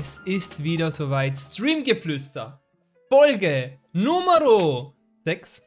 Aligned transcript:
Es 0.00 0.18
ist 0.24 0.64
wieder 0.64 0.90
soweit. 0.90 1.36
Streamgeflüster. 1.36 2.58
Folge 3.12 3.78
Nummer 3.92 4.94
6 5.26 5.62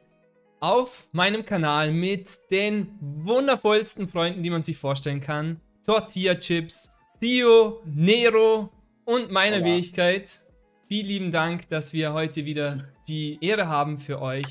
auf 0.58 1.06
meinem 1.12 1.44
Kanal 1.44 1.92
mit 1.92 2.36
den 2.50 2.98
wundervollsten 3.00 4.08
Freunden, 4.08 4.42
die 4.42 4.50
man 4.50 4.60
sich 4.60 4.76
vorstellen 4.76 5.20
kann. 5.20 5.60
Tortilla 5.86 6.34
Chips, 6.34 6.90
Theo, 7.20 7.80
Nero 7.84 8.70
und 9.04 9.30
meiner 9.30 9.58
Hola. 9.58 9.66
Fähigkeit. 9.66 10.40
Vielen 10.88 11.06
lieben 11.06 11.30
Dank, 11.30 11.68
dass 11.68 11.92
wir 11.92 12.12
heute 12.12 12.44
wieder 12.44 12.88
die 13.06 13.38
Ehre 13.40 13.68
haben 13.68 14.00
für 14.00 14.20
euch 14.20 14.48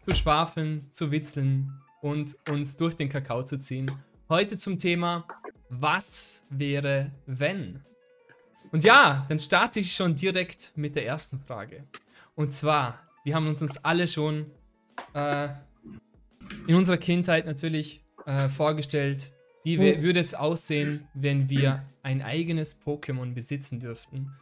zu 0.00 0.14
schwafeln, 0.14 0.92
zu 0.92 1.10
witzeln 1.10 1.72
und 2.02 2.36
uns 2.50 2.76
durch 2.76 2.94
den 2.94 3.08
Kakao 3.08 3.42
zu 3.42 3.56
ziehen. 3.56 3.90
Heute 4.28 4.58
zum 4.58 4.78
Thema 4.78 5.26
Was 5.70 6.44
wäre 6.50 7.10
wenn? 7.24 7.82
Und 8.74 8.82
ja, 8.82 9.24
dann 9.28 9.38
starte 9.38 9.78
ich 9.78 9.94
schon 9.94 10.16
direkt 10.16 10.72
mit 10.74 10.96
der 10.96 11.06
ersten 11.06 11.38
Frage. 11.38 11.84
Und 12.34 12.52
zwar, 12.52 12.98
wir 13.22 13.36
haben 13.36 13.46
uns 13.46 13.62
uns 13.62 13.76
alle 13.84 14.08
schon 14.08 14.50
äh, 15.12 15.48
in 16.66 16.74
unserer 16.74 16.96
Kindheit 16.96 17.46
natürlich 17.46 18.04
äh, 18.26 18.48
vorgestellt, 18.48 19.30
wie 19.62 19.78
wär- 19.78 20.02
würde 20.02 20.18
es 20.18 20.34
aussehen, 20.34 21.06
wenn 21.14 21.48
wir 21.48 21.84
ein 22.02 22.20
eigenes 22.20 22.76
Pokémon 22.84 23.32
besitzen 23.32 23.78
dürften. 23.78 24.32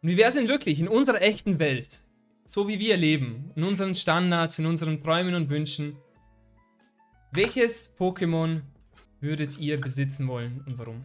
Und 0.00 0.08
wie 0.08 0.16
wäre 0.16 0.30
es 0.30 0.36
denn 0.36 0.48
wirklich 0.48 0.80
in 0.80 0.88
unserer 0.88 1.20
echten 1.20 1.58
Welt, 1.58 1.98
so 2.46 2.68
wie 2.68 2.78
wir 2.78 2.96
leben, 2.96 3.52
in 3.56 3.62
unseren 3.62 3.94
Standards, 3.94 4.58
in 4.58 4.64
unseren 4.64 5.00
Träumen 5.00 5.34
und 5.34 5.50
Wünschen? 5.50 5.98
Welches 7.30 7.94
Pokémon 7.98 8.62
würdet 9.20 9.58
ihr 9.58 9.78
besitzen 9.78 10.26
wollen 10.28 10.64
und 10.66 10.78
warum? 10.78 11.04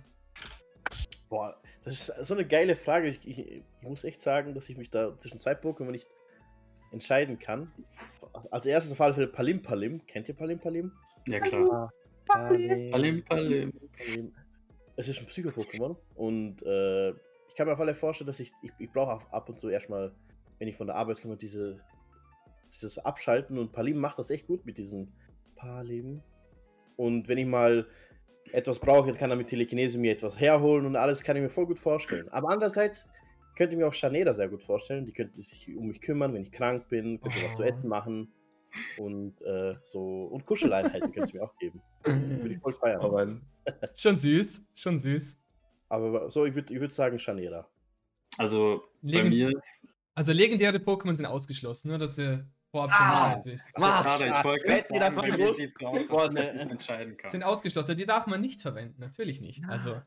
Boah, 1.27 1.60
das 1.83 2.09
ist 2.09 2.27
so 2.27 2.33
eine 2.33 2.45
geile 2.45 2.75
Frage. 2.75 3.09
Ich, 3.09 3.27
ich, 3.27 3.39
ich 3.39 3.63
muss 3.81 4.03
echt 4.03 4.21
sagen, 4.21 4.53
dass 4.53 4.69
ich 4.69 4.77
mich 4.77 4.91
da 4.91 5.17
zwischen 5.17 5.39
zwei 5.39 5.53
Pokémon 5.53 5.91
nicht 5.91 6.07
entscheiden 6.91 7.39
kann. 7.39 7.71
Als 8.51 8.65
erstes 8.65 8.91
auf 8.91 9.01
alle 9.01 9.13
Fälle 9.13 9.27
Palim 9.27 9.61
Palim. 9.61 10.05
Kennt 10.05 10.29
ihr 10.29 10.35
Palim 10.35 10.59
Palim? 10.59 10.91
Ja 11.27 11.39
klar. 11.39 11.91
Palim. 12.27 12.91
Palim, 12.91 13.23
Palim. 13.25 13.73
Palim. 13.97 14.33
Es 14.95 15.07
ist 15.07 15.19
ein 15.19 15.25
Psycho-Pokémon 15.25 15.95
und 16.15 16.61
äh, 16.63 17.09
ich 17.09 17.55
kann 17.55 17.67
mir 17.67 17.73
auf 17.73 17.79
alle 17.79 17.93
Fälle 17.93 17.99
vorstellen, 17.99 18.27
dass 18.27 18.39
ich, 18.39 18.51
ich, 18.61 18.71
ich 18.77 18.91
brauche 18.91 19.25
ab 19.33 19.49
und 19.49 19.57
zu 19.57 19.69
erstmal, 19.69 20.11
wenn 20.59 20.67
ich 20.67 20.75
von 20.75 20.87
der 20.87 20.95
Arbeit 20.95 21.21
komme, 21.21 21.37
diese, 21.37 21.79
dieses 22.73 22.99
Abschalten 22.99 23.57
und 23.57 23.71
Palim 23.71 23.97
macht 23.97 24.19
das 24.19 24.29
echt 24.29 24.47
gut 24.47 24.65
mit 24.65 24.77
diesem 24.77 25.11
Palim. 25.55 26.21
Und 26.97 27.27
wenn 27.27 27.37
ich 27.39 27.47
mal 27.47 27.87
etwas 28.51 28.79
brauche, 28.79 29.11
kann 29.13 29.29
er 29.29 29.35
mit 29.37 29.47
Telekinese 29.47 29.97
mir 29.97 30.11
etwas 30.13 30.39
herholen 30.39 30.85
und 30.85 30.95
alles 30.95 31.23
kann 31.23 31.35
ich 31.37 31.43
mir 31.43 31.49
voll 31.49 31.65
gut 31.67 31.79
vorstellen. 31.79 32.27
Aber 32.29 32.49
andererseits 32.49 33.05
könnte 33.55 33.73
ich 33.75 33.79
mir 33.79 33.87
auch 33.87 33.93
Shaneda 33.93 34.33
sehr 34.33 34.49
gut 34.49 34.61
vorstellen. 34.63 35.05
Die 35.05 35.13
könnte 35.13 35.41
sich 35.41 35.69
um 35.75 35.87
mich 35.87 36.01
kümmern, 36.01 36.33
wenn 36.33 36.41
ich 36.43 36.51
krank 36.51 36.87
bin, 36.89 37.19
könnte 37.21 37.37
was 37.43 37.55
zu 37.55 37.63
Oh. 37.63 37.65
essen 37.65 37.87
machen 37.87 38.33
und 38.97 39.41
äh, 39.41 39.75
so 39.81 40.25
und 40.25 40.45
Kuscheleinheiten 40.45 41.11
könnte 41.11 41.21
es 41.23 41.33
mir 41.33 41.43
auch 41.43 41.55
geben. 41.57 41.81
Würde 42.05 42.53
ich 42.55 42.59
voll 42.61 42.73
feiern. 42.73 43.01
Aber 43.01 43.39
Schon 43.95 44.15
süß, 44.15 44.63
schon 44.73 44.97
süß. 44.99 45.37
Aber 45.89 46.29
so, 46.31 46.45
ich 46.45 46.55
würde 46.55 46.73
ich 46.73 46.79
würd 46.79 46.93
sagen 46.93 47.19
Shaneda. 47.19 47.67
also 48.37 48.81
bei 49.01 49.09
Legend- 49.11 49.29
mir 49.29 49.49
ist 49.49 49.87
Also 50.15 50.31
legendäre 50.33 50.77
Pokémon 50.77 51.13
sind 51.15 51.25
ausgeschlossen, 51.25 51.89
nur 51.89 51.97
dass 51.99 52.17
ihr 52.17 52.47
vorab 52.71 52.89
schon 52.91 53.05
Ah. 53.05 53.35
Bescheid 53.35 53.45
wisst. 53.45 53.67
Schade, 53.77 54.25
ich 54.27 54.43
wollte 54.43 54.63
gerade 54.65 54.87
sagen, 54.87 55.15
bei 55.15 55.27
mir 55.27 55.37
gewusst? 55.37 55.55
sieht 55.57 55.77
so 55.77 55.87
aus, 55.87 56.07
dass 56.07 56.33
mich 56.33 56.43
ne. 56.43 56.53
nicht 56.53 56.71
entscheiden 56.71 57.17
kann. 57.17 57.29
Sind 57.31 57.43
ausgeschlossen, 57.43 57.97
die 57.97 58.05
darf 58.05 58.27
man 58.27 58.41
nicht 58.41 58.61
verwenden, 58.61 58.99
natürlich 58.99 59.41
nicht. 59.41 59.63
Also, 59.67 60.01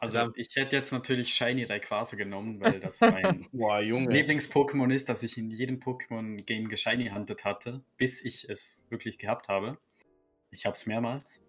Also 0.00 0.30
ich 0.36 0.54
hätte 0.54 0.76
jetzt 0.76 0.92
natürlich 0.92 1.34
Shiny 1.34 1.64
Rayquaza 1.64 2.16
genommen, 2.16 2.60
weil 2.60 2.78
das 2.80 3.00
mein. 3.00 3.46
Lieblings-Pokémon 3.52 4.92
ist, 4.92 5.08
das 5.08 5.22
ich 5.24 5.36
in 5.38 5.50
jedem 5.50 5.80
Pokémon-Game 5.80 6.68
geshiny 6.68 7.08
hunted 7.10 7.44
hatte, 7.44 7.82
bis 7.96 8.24
ich 8.24 8.48
es 8.48 8.86
wirklich 8.90 9.18
gehabt 9.18 9.48
habe. 9.48 9.78
Ich 10.50 10.66
habe 10.66 10.74
es 10.74 10.86
mehrmals. 10.86 11.42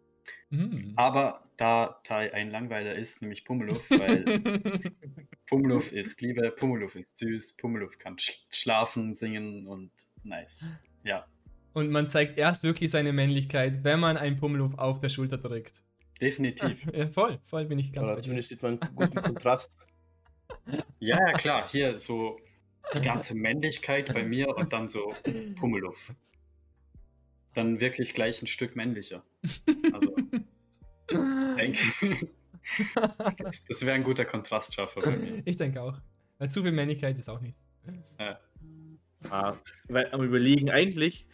mm. 0.49 0.93
Aber 0.95 1.43
da 1.57 1.99
Tai 2.03 2.33
ein 2.33 2.49
Langweiler 2.51 2.95
ist, 2.95 3.21
nämlich 3.21 3.45
Pummeluff, 3.45 3.89
weil 3.91 4.23
Pummeluff 5.49 5.91
ist 5.91 6.21
Liebe, 6.21 6.51
Pummeluff 6.51 6.95
ist 6.95 7.17
süß, 7.17 7.57
Pummeluff 7.57 7.97
kann 7.97 8.17
sch 8.19 8.39
schlafen, 8.51 9.15
singen 9.15 9.65
und 9.67 9.91
nice. 10.23 10.73
Ja, 11.03 11.25
Und 11.73 11.89
man 11.91 12.09
zeigt 12.09 12.37
erst 12.37 12.63
wirklich 12.63 12.91
seine 12.91 13.13
Männlichkeit, 13.13 13.83
wenn 13.83 13.99
man 13.99 14.17
einen 14.17 14.37
Pummeluff 14.37 14.77
auf 14.77 14.99
der 14.99 15.09
Schulter 15.09 15.41
trägt. 15.41 15.81
definitiv. 16.21 16.85
Ja, 16.93 17.07
voll, 17.09 17.39
voll 17.43 17.65
bin 17.65 17.79
ich 17.79 17.93
ganz 17.93 18.09
Aber 18.09 18.15
bei 18.17 18.21
dir. 18.21 18.25
zumindest 18.25 18.49
sieht 18.49 18.61
man 18.61 18.79
einen 18.81 18.95
guten 18.95 19.15
Kontrast. 19.21 19.75
Ja, 20.99 21.17
ja, 21.17 21.33
klar, 21.33 21.67
hier 21.69 21.97
so 21.97 22.37
die 22.93 23.01
ganze 23.01 23.33
Männlichkeit 23.35 24.13
bei 24.13 24.23
mir 24.23 24.49
und 24.55 24.73
dann 24.73 24.87
so 24.89 25.13
Pummeluff. 25.55 26.13
Dann 27.55 27.79
wirklich 27.79 28.13
gleich 28.13 28.41
ein 28.41 28.47
Stück 28.47 28.75
männlicher. 28.75 29.23
Also, 29.93 30.15
denke 31.11 32.29
das, 33.37 33.63
das 33.65 33.85
wäre 33.85 33.93
ein 33.95 34.03
guter 34.03 34.25
Kontrastschaffer 34.25 35.01
bei 35.01 35.17
mir. 35.17 35.41
Ich 35.45 35.57
denke 35.57 35.81
auch. 35.81 35.97
Weil 36.37 36.49
zu 36.49 36.61
viel 36.63 36.71
Männlichkeit 36.71 37.17
ist 37.19 37.29
auch 37.29 37.41
nichts. 37.41 37.61
Ja. 38.19 38.39
Ah, 39.29 39.55
weil 39.89 40.09
am 40.11 40.23
überlegen, 40.23 40.69
eigentlich 40.69 41.25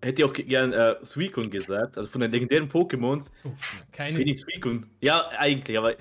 hätte 0.00 0.22
ich 0.22 0.28
auch 0.28 0.32
ge- 0.32 0.46
gern 0.46 0.72
äh, 0.72 0.96
Suicune 1.02 1.50
gesagt, 1.50 1.98
also 1.98 2.08
von 2.08 2.20
den 2.20 2.30
legendären 2.30 2.70
Pokémons 2.70 3.30
finde 3.42 3.56
ich 3.84 3.92
keines. 3.92 4.40
Suicune. 4.40 4.86
Ja, 5.00 5.28
eigentlich, 5.38 5.76
aber 5.76 5.96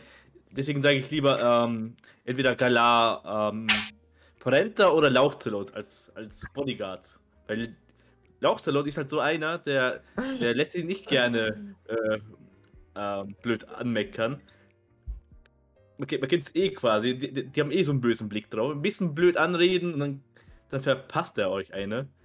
deswegen 0.51 0.81
sage 0.81 0.99
ich 0.99 1.11
lieber 1.11 1.65
ähm, 1.65 1.95
entweder 2.23 2.55
Galar, 2.55 3.51
ähm, 3.53 3.67
Parenta 4.39 4.89
oder 4.89 5.09
Lauchzelot 5.09 5.73
als, 5.73 6.09
als 6.15 6.43
Bodyguard. 6.53 7.19
Weil 7.47 7.75
Lauchzelot 8.39 8.87
ist 8.87 8.97
halt 8.97 9.09
so 9.09 9.19
einer, 9.19 9.57
der, 9.57 10.01
der 10.39 10.53
lässt 10.53 10.73
sich 10.73 10.85
nicht 10.85 11.07
gerne 11.07 11.75
äh, 11.87 12.19
ähm, 12.95 13.35
blöd 13.41 13.67
anmeckern. 13.67 14.41
Man, 15.97 16.07
kennt- 16.07 16.21
man 16.21 16.29
kennt 16.29 16.43
es 16.43 16.55
eh 16.55 16.69
quasi, 16.71 17.15
die, 17.17 17.31
die, 17.33 17.45
die 17.47 17.61
haben 17.61 17.71
eh 17.71 17.83
so 17.83 17.91
einen 17.91 18.01
bösen 18.01 18.29
Blick 18.29 18.49
drauf. 18.49 18.71
Ein 18.71 18.81
bisschen 18.81 19.13
blöd 19.13 19.37
anreden 19.37 19.93
und 19.93 19.99
dann, 19.99 20.23
dann 20.69 20.81
verpasst 20.81 21.37
er 21.37 21.51
euch 21.51 21.73
eine. 21.73 22.07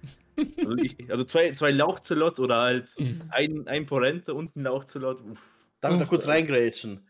Also, 0.57 0.77
ich, 0.77 0.95
also 1.11 1.25
zwei, 1.25 1.51
zwei 1.51 1.69
Lauchzelots 1.71 2.39
oder 2.39 2.61
halt 2.61 2.93
Mhm. 2.97 3.23
ein, 3.29 3.67
ein 3.67 3.85
Porente 3.85 4.33
und 4.33 4.55
ein 4.55 4.63
Lauchzelot. 4.63 5.19
Uff. 5.21 5.59
Darf 5.81 5.91
ich 5.93 5.99
da 5.99 6.05
kurz 6.05 6.27
reingrätschen? 6.27 7.05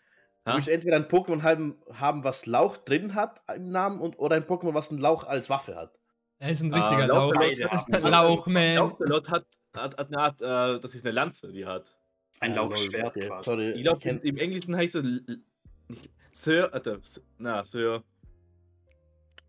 Du 0.45 0.53
willst 0.55 0.67
entweder 0.67 0.95
ein 0.95 1.05
Pokémon 1.05 1.43
haben, 1.43 1.75
haben, 1.93 2.23
was 2.23 2.47
Lauch 2.47 2.77
drin 2.77 3.13
hat 3.13 3.39
im 3.55 3.69
Namen, 3.69 3.99
und, 3.99 4.17
oder 4.17 4.35
ein 4.35 4.45
Pokémon, 4.45 4.73
was 4.73 4.89
einen 4.89 4.97
Lauch 4.99 5.25
als 5.25 5.47
Waffe 5.47 5.75
hat. 5.75 5.93
Er 6.39 6.49
ist 6.49 6.63
ein 6.63 6.73
Ah, 6.73 6.77
richtiger 6.77 7.05
Lauch- 7.05 7.31
Lauch. 7.35 7.87
Lauchman. 8.47 8.75
Lauchzelot 8.77 9.29
hat, 9.29 9.45
hat, 9.77 9.95
hat 9.99 10.07
eine 10.07 10.17
Art, 10.17 10.41
äh, 10.41 10.79
das 10.81 10.95
ist 10.95 11.05
eine 11.05 11.13
Lanze, 11.13 11.51
die 11.51 11.67
hat. 11.67 11.95
Ein 12.39 12.53
Ah, 12.53 12.55
Lauchschwert 12.55 13.15
okay. 13.15 13.27
quasi. 13.27 13.45
Sorry, 13.45 13.71
Ich 13.73 13.83
glaube, 13.83 13.99
kenn- 13.99 14.21
im 14.23 14.37
Englischen 14.37 14.75
heißt 14.75 14.95
es 14.95 15.03
Sir, 16.39 16.73
Alter, 16.73 17.01
na, 17.37 17.65
Sir. 17.65 18.01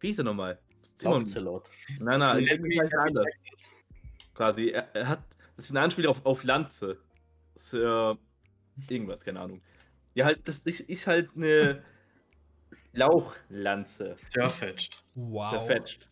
Wie 0.01 0.09
hieß 0.09 0.19
er 0.19 0.25
nochmal? 0.25 0.59
Simon. 0.83 1.23
Lauchzelot. 1.23 1.71
Nein, 2.01 2.19
nein, 2.19 2.45
heißt 2.45 2.93
er 2.93 3.01
anders. 3.03 3.27
Quasi. 4.34 4.71
Er, 4.71 4.89
er 4.97 5.09
hat, 5.09 5.23
das 5.55 5.67
ist 5.67 5.71
ein 5.71 5.77
Anspiel 5.77 6.09
auf, 6.09 6.27
auf 6.27 6.43
Lanze. 6.43 6.99
Sir, 7.55 8.19
irgendwas, 8.89 9.25
keine 9.25 9.39
Ahnung. 9.39 9.62
Ja, 10.15 10.25
halt, 10.25 10.49
das 10.49 10.59
ist, 10.62 10.81
ist 10.81 11.06
halt 11.06 11.31
eine 11.37 11.84
Lauchlanze. 12.93 14.15
Surfetched. 14.17 15.05
Wow. 15.15 15.51
Zerfetscht. 15.53 16.09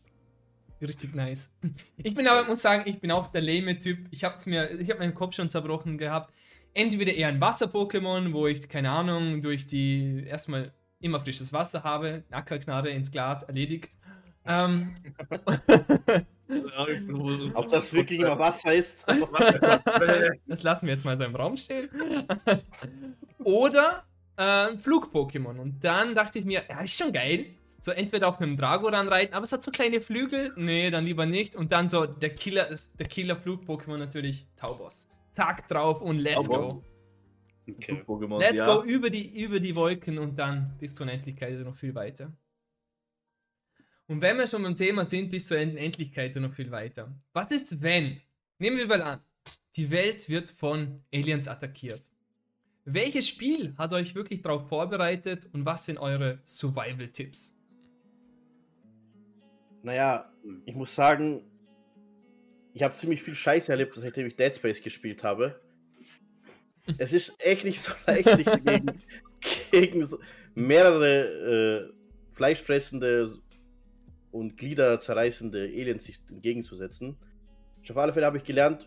Richtig 0.81 1.12
nice. 1.12 1.53
Ich 1.97 2.15
bin 2.15 2.28
aber, 2.28 2.47
muss 2.47 2.62
sagen, 2.62 2.84
ich 2.87 3.00
bin 3.00 3.10
auch 3.10 3.33
der 3.33 3.43
lame 3.43 3.81
Typ. 3.81 4.06
Ich 4.12 4.22
hab's 4.22 4.47
mir, 4.47 4.71
ich 4.78 4.89
habe 4.91 5.00
meinen 5.00 5.15
Kopf 5.15 5.34
schon 5.34 5.50
zerbrochen 5.50 5.99
gehabt. 5.99 6.33
Entweder 6.74 7.12
eher 7.12 7.28
ein 7.28 7.41
Wasser-Pokémon, 7.41 8.32
wo 8.32 8.47
ich, 8.47 8.68
keine 8.68 8.91
Ahnung, 8.91 9.42
durch 9.42 9.66
die 9.66 10.24
erstmal 10.26 10.72
immer 11.00 11.20
frisches 11.20 11.53
Wasser 11.53 11.84
habe, 11.84 12.24
Nackerknarre 12.30 12.91
ins 12.91 13.10
Glas 13.10 13.42
erledigt. 13.42 13.92
Ähm, 14.47 14.94
Ob 17.54 17.68
das 17.68 17.92
wirklich 17.92 18.20
immer 18.20 18.38
Wasser 18.38 18.74
ist? 18.74 19.04
das 20.47 20.62
lassen 20.62 20.86
wir 20.86 20.94
jetzt 20.94 21.04
mal 21.04 21.18
so 21.18 21.24
im 21.24 21.36
Raum 21.36 21.56
stehen. 21.56 21.88
Oder 23.44 24.04
äh, 24.36 24.71
ein 24.71 24.78
Flug-Pokémon. 24.78 25.59
Und 25.59 25.84
dann 25.84 26.14
dachte 26.14 26.38
ich 26.38 26.47
mir, 26.47 26.62
ja, 26.68 26.80
ist 26.80 26.97
schon 26.97 27.12
geil. 27.12 27.47
So 27.80 27.92
entweder 27.92 28.28
auf 28.28 28.41
einem 28.41 28.56
Dragoran 28.56 29.09
reiten, 29.09 29.34
aber 29.34 29.44
es 29.44 29.53
hat 29.53 29.62
so 29.62 29.71
kleine 29.71 30.00
Flügel. 30.00 30.53
Nee, 30.56 30.91
dann 30.91 31.04
lieber 31.04 31.26
nicht. 31.26 31.54
Und 31.54 31.71
dann 31.71 31.86
so 31.86 32.06
der 32.06 32.30
Killer, 32.30 32.74
der 32.98 33.06
Killer-Flug-Pokémon 33.06 33.98
natürlich, 33.98 34.47
Taubos. 34.56 35.06
Zack 35.38 35.68
drauf 35.68 36.02
und 36.02 36.16
let's 36.16 36.48
Taubos. 36.48 36.82
go. 36.82 36.84
Okay. 37.70 38.02
Pokémon, 38.04 38.40
Let's 38.40 38.58
ja. 38.58 38.66
go 38.66 38.82
über 38.82 39.08
die, 39.08 39.40
über 39.40 39.60
die 39.60 39.76
Wolken 39.76 40.18
und 40.18 40.36
dann 40.36 40.76
bis 40.78 40.94
zur 40.94 41.06
Unendlichkeit 41.06 41.60
noch 41.60 41.76
viel 41.76 41.94
weiter. 41.94 42.32
Und 44.08 44.20
wenn 44.20 44.36
wir 44.36 44.48
schon 44.48 44.64
beim 44.64 44.74
Thema 44.74 45.04
sind, 45.04 45.30
bis 45.30 45.46
zur 45.46 45.58
Unendlichkeit 45.58 46.34
und 46.34 46.42
noch 46.42 46.54
viel 46.54 46.72
weiter. 46.72 47.14
Was 47.32 47.52
ist, 47.52 47.80
wenn? 47.80 48.20
Nehmen 48.58 48.78
wir 48.78 48.88
mal 48.88 49.00
an, 49.00 49.20
die 49.76 49.88
Welt 49.92 50.28
wird 50.28 50.50
von 50.50 51.04
Aliens 51.14 51.46
attackiert. 51.46 52.10
Welches 52.84 53.28
Spiel 53.28 53.76
hat 53.78 53.92
euch 53.92 54.16
wirklich 54.16 54.42
darauf 54.42 54.68
vorbereitet 54.68 55.48
und 55.52 55.64
was 55.64 55.84
sind 55.84 55.98
eure 55.98 56.40
Survival-Tipps? 56.44 57.54
Naja, 59.84 60.32
ich 60.64 60.74
muss 60.74 60.92
sagen, 60.92 61.44
ich 62.74 62.82
habe 62.82 62.94
ziemlich 62.94 63.22
viel 63.22 63.34
Scheiße 63.34 63.72
erlebt, 63.72 63.94
seitdem 63.94 64.26
ich 64.26 64.36
Dead 64.36 64.54
Space 64.54 64.82
gespielt 64.82 65.24
habe. 65.24 65.60
Es 66.98 67.12
ist 67.12 67.34
echt 67.38 67.65
nicht 67.65 67.80
so 67.80 67.92
leicht, 68.06 68.28
sich 68.36 68.47
gegen, 68.65 69.03
gegen 69.70 70.06
so 70.06 70.18
mehrere 70.54 71.91
äh, 71.91 72.34
fleischfressende 72.34 73.38
und 74.30 74.56
Glieder 74.56 74.98
zerreißende 74.98 75.65
Aliens 75.65 76.04
sich 76.04 76.18
entgegenzusetzen. 76.30 77.16
Auf 77.88 77.97
alle 77.97 78.12
Fälle 78.12 78.26
habe 78.26 78.36
ich 78.36 78.44
gelernt, 78.44 78.86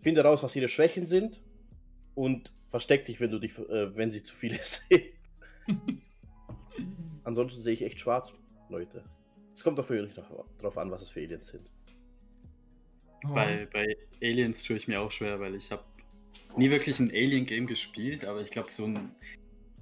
finde 0.00 0.22
raus, 0.22 0.42
was 0.42 0.56
ihre 0.56 0.68
Schwächen 0.68 1.06
sind 1.06 1.40
und 2.14 2.52
versteck 2.68 3.06
dich, 3.06 3.20
wenn 3.20 3.30
du 3.30 3.38
dich, 3.38 3.56
äh, 3.58 3.94
wenn 3.96 4.10
sie 4.10 4.22
zu 4.22 4.34
viele 4.34 4.58
sind. 4.62 5.04
Ansonsten 7.24 7.60
sehe 7.60 7.74
ich 7.74 7.82
echt 7.82 8.00
schwarz, 8.00 8.32
Leute. 8.68 9.04
Es 9.54 9.62
kommt 9.62 9.78
dafür 9.78 10.02
nicht 10.02 10.16
darauf 10.16 10.78
an, 10.78 10.90
was 10.90 11.02
es 11.02 11.10
für 11.10 11.20
Aliens 11.20 11.48
sind. 11.48 11.70
Oh. 13.24 13.34
Bei, 13.34 13.68
bei 13.72 13.96
Aliens 14.22 14.62
tue 14.62 14.76
ich 14.76 14.88
mir 14.88 15.00
auch 15.00 15.10
schwer, 15.10 15.40
weil 15.40 15.54
ich 15.54 15.70
habe 15.70 15.84
nie 16.56 16.70
wirklich 16.70 16.98
ein 17.00 17.10
Alien-Game 17.10 17.66
gespielt, 17.66 18.24
aber 18.24 18.40
ich 18.40 18.50
glaube, 18.50 18.70
so 18.70 18.84
ein 18.84 19.14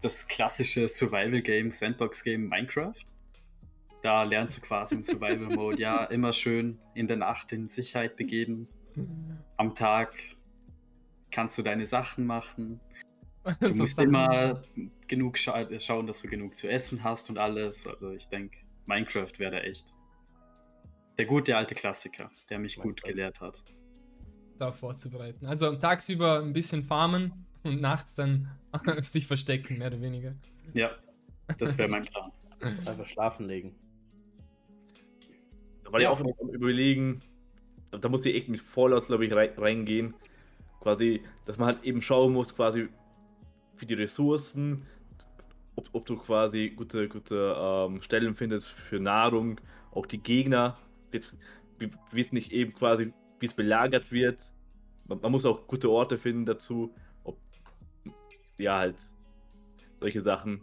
das 0.01 0.27
klassische 0.27 0.87
Survival-Game, 0.89 1.73
Sandbox-Game 1.73 2.49
Minecraft. 2.49 2.95
Da 4.03 4.23
lernst 4.23 4.59
du 4.59 4.61
quasi 4.61 4.95
im 4.95 5.03
Survival-Mode, 5.03 5.81
ja, 5.81 6.05
immer 6.11 6.33
schön 6.33 6.79
in 6.95 7.07
der 7.07 7.17
Nacht 7.17 7.53
in 7.53 7.67
Sicherheit 7.67 8.17
begeben. 8.17 8.69
Am 9.57 9.75
Tag 9.75 10.15
kannst 11.31 11.59
du 11.59 11.63
deine 11.63 11.87
Sachen 11.87 12.27
machen. 12.27 12.81
Du 13.61 13.73
musst 13.75 13.97
immer 14.01 14.61
genug 15.07 15.39
scha 15.39 15.69
schauen, 15.79 16.09
dass 16.09 16.21
du 16.21 16.29
genug 16.29 16.57
zu 16.57 16.69
essen 16.69 17.05
hast 17.05 17.31
und 17.31 17.39
alles. 17.39 17.87
Also 17.87 18.11
ich 18.11 18.27
denke, 18.27 18.59
Minecraft 18.87 19.39
wäre 19.39 19.53
da 19.53 19.59
echt 19.59 19.95
der 21.19 21.27
gute 21.27 21.57
alte 21.57 21.75
Klassiker, 21.75 22.31
der 22.51 22.59
mich 22.59 22.77
gut 22.77 23.03
gelehrt 23.03 23.41
hat. 23.41 23.65
Da 24.59 24.73
vorzubereiten. 24.73 25.47
Also 25.47 25.75
tagsüber 25.77 26.41
ein 26.41 26.53
bisschen 26.53 26.85
farmen 26.85 27.47
und 27.63 27.81
nachts 27.81 28.15
dann 28.15 28.51
sich 29.03 29.27
verstecken, 29.27 29.79
mehr 29.79 29.89
oder 29.89 30.01
weniger. 30.01 30.35
Ja, 30.73 30.91
das 31.59 31.77
wäre 31.79 31.89
mein 31.89 32.05
Plan. 32.05 32.33
Einfach 32.87 33.07
schlafen 33.07 33.47
legen. 33.47 33.75
Da 35.85 35.93
war 35.93 36.01
ja. 36.01 36.11
ich 36.11 36.19
auch 36.19 36.25
noch 36.25 36.39
am 36.41 36.49
überlegen, 36.51 37.23
da 37.91 38.09
muss 38.09 38.25
ich 38.27 38.35
echt 38.35 38.49
mit 38.49 38.61
Fallout, 38.61 39.07
glaube 39.07 39.27
ich, 39.27 39.33
reingehen. 39.33 40.15
Quasi, 40.81 41.23
dass 41.45 41.59
man 41.59 41.75
halt 41.75 41.85
eben 41.85 42.03
schauen 42.03 42.33
muss, 42.33 42.55
quasi 42.55 42.89
für 43.75 43.87
die 43.87 43.95
Ressourcen, 43.95 44.87
ob, 45.75 45.89
ob 45.93 46.07
du 46.07 46.17
quasi 46.17 46.71
gute, 46.71 47.09
gute 47.09 47.55
ähm, 47.59 48.01
Stellen 48.03 48.35
findest 48.35 48.69
für 48.69 48.99
Nahrung, 48.99 49.61
auch 49.93 50.07
die 50.07 50.23
Gegner, 50.23 50.79
wie 51.11 52.21
es 52.21 52.33
nicht 52.33 52.53
eben 52.53 52.73
quasi, 52.73 53.13
wie 53.41 53.47
es 53.47 53.55
belagert 53.55 54.11
wird. 54.11 54.43
Man, 55.07 55.21
man, 55.21 55.33
muss 55.33 55.45
auch 55.45 55.67
gute 55.67 55.91
Orte 55.91 56.19
finden 56.19 56.45
dazu. 56.45 56.95
Ob, 57.25 57.39
ja, 58.59 58.79
halt, 58.79 58.97
solche 60.01 60.21
Sachen. 60.21 60.63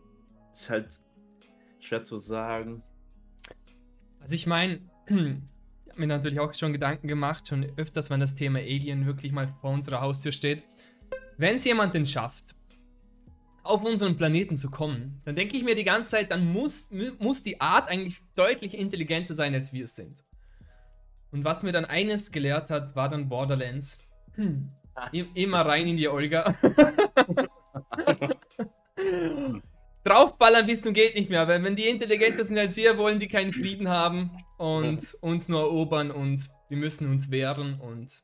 Ist 0.54 0.69
halt 0.69 1.00
schwer 1.80 2.04
zu 2.04 2.18
sagen. 2.18 2.84
Also 4.19 4.36
ich 4.36 4.48
meine, 4.48 4.80
ich 5.07 5.16
habe 5.16 6.00
mir 6.00 6.07
natürlich 6.07 6.40
auch 6.40 6.54
schon 6.54 6.74
Gedanken 6.74 7.07
gemacht, 7.07 7.48
schon 7.48 7.66
öfters, 7.78 8.10
wenn 8.10 8.19
das 8.19 8.36
Thema 8.36 8.60
Alien 8.60 9.06
wirklich 9.06 9.31
mal 9.31 9.54
vor 9.60 9.72
unserer 9.72 10.01
Haustür 10.01 10.31
steht. 10.31 10.63
Wenn 11.38 11.56
es 11.56 11.66
jemand 11.66 11.94
denn 11.94 12.06
schafft, 12.06 12.56
auf 13.63 13.84
unseren 13.84 14.16
Planeten 14.16 14.56
zu 14.56 14.69
kommen, 14.69 15.22
dann 15.25 15.36
denke 15.36 15.56
ich 15.56 15.63
mir 15.63 15.75
die 15.75 15.84
ganze 15.84 16.10
Zeit, 16.10 16.31
dann 16.31 16.45
muss, 16.45 16.92
muss 17.19 17.44
die 17.44 17.62
Art 17.62 17.88
eigentlich 17.88 18.19
deutlich 18.36 18.78
intelligenter 18.78 19.36
sein, 19.36 19.54
als 19.54 19.72
wir 19.74 19.86
es 19.86 19.95
sind. 19.95 20.24
Und 21.33 21.44
was 21.44 21.63
mir 21.63 21.71
dann 21.71 21.85
eines 21.85 22.31
gelehrt 22.31 22.69
hat, 22.69 22.95
war 22.95 23.09
dann 23.09 23.27
Borderlands. 23.27 23.97
Hm. 24.35 24.69
Immer 25.33 25.65
rein 25.65 25.88
in 25.88 25.97
die 25.97 26.07
Olga. 26.07 26.56
Draufballern 30.03 30.68
bis 30.68 30.83
zum 30.83 30.94
geht 30.94 31.15
nicht 31.15 31.31
mehr, 31.31 31.47
weil 31.47 31.63
wenn 31.63 31.75
die 31.75 31.88
intelligenter 31.88 32.45
sind 32.45 32.59
als 32.59 32.77
wir, 32.77 33.00
wollen 33.00 33.18
die 33.18 33.27
keinen 33.27 33.51
Frieden 33.51 33.89
haben 33.89 34.30
und 34.57 35.18
uns 35.21 35.50
nur 35.50 35.62
erobern 35.62 36.12
und 36.12 36.51
wir 36.69 36.77
müssen 36.77 37.09
uns 37.09 37.31
wehren 37.31 37.80
und 37.80 38.21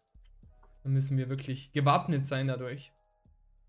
dann 0.83 0.93
müssen 0.93 1.17
wir 1.17 1.29
wirklich 1.29 1.71
gewappnet 1.71 2.27
sein 2.27 2.47
dadurch. 2.47 2.91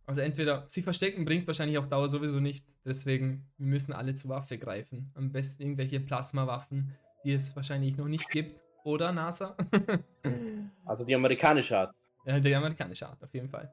Also 0.05 0.21
entweder 0.21 0.65
sie 0.67 0.83
verstecken 0.83 1.25
bringt 1.25 1.47
wahrscheinlich 1.47 1.79
auf 1.79 1.89
Dauer 1.89 2.11
sowieso 2.11 2.41
nicht. 2.41 2.67
Deswegen, 2.85 3.47
wir 3.57 3.69
müssen 3.69 3.95
alle 3.95 4.13
zur 4.15 4.31
Waffe 4.31 4.59
greifen. 4.59 5.13
Am 5.15 5.33
besten 5.33 5.63
irgendwelche 5.63 6.01
Plasmawaffen, 6.01 6.95
die 7.25 7.33
es 7.33 7.57
wahrscheinlich 7.57 7.97
noch 7.97 8.09
nicht 8.09 8.29
gibt. 8.29 8.61
Oder 8.85 9.13
NASA? 9.13 9.57
also 10.85 11.05
die 11.05 11.15
amerikanische 11.15 11.79
Art. 11.79 11.95
Ja, 12.25 12.39
die 12.39 12.55
amerikanische 12.55 13.09
Art, 13.09 13.23
auf 13.23 13.33
jeden 13.33 13.49
Fall. 13.49 13.73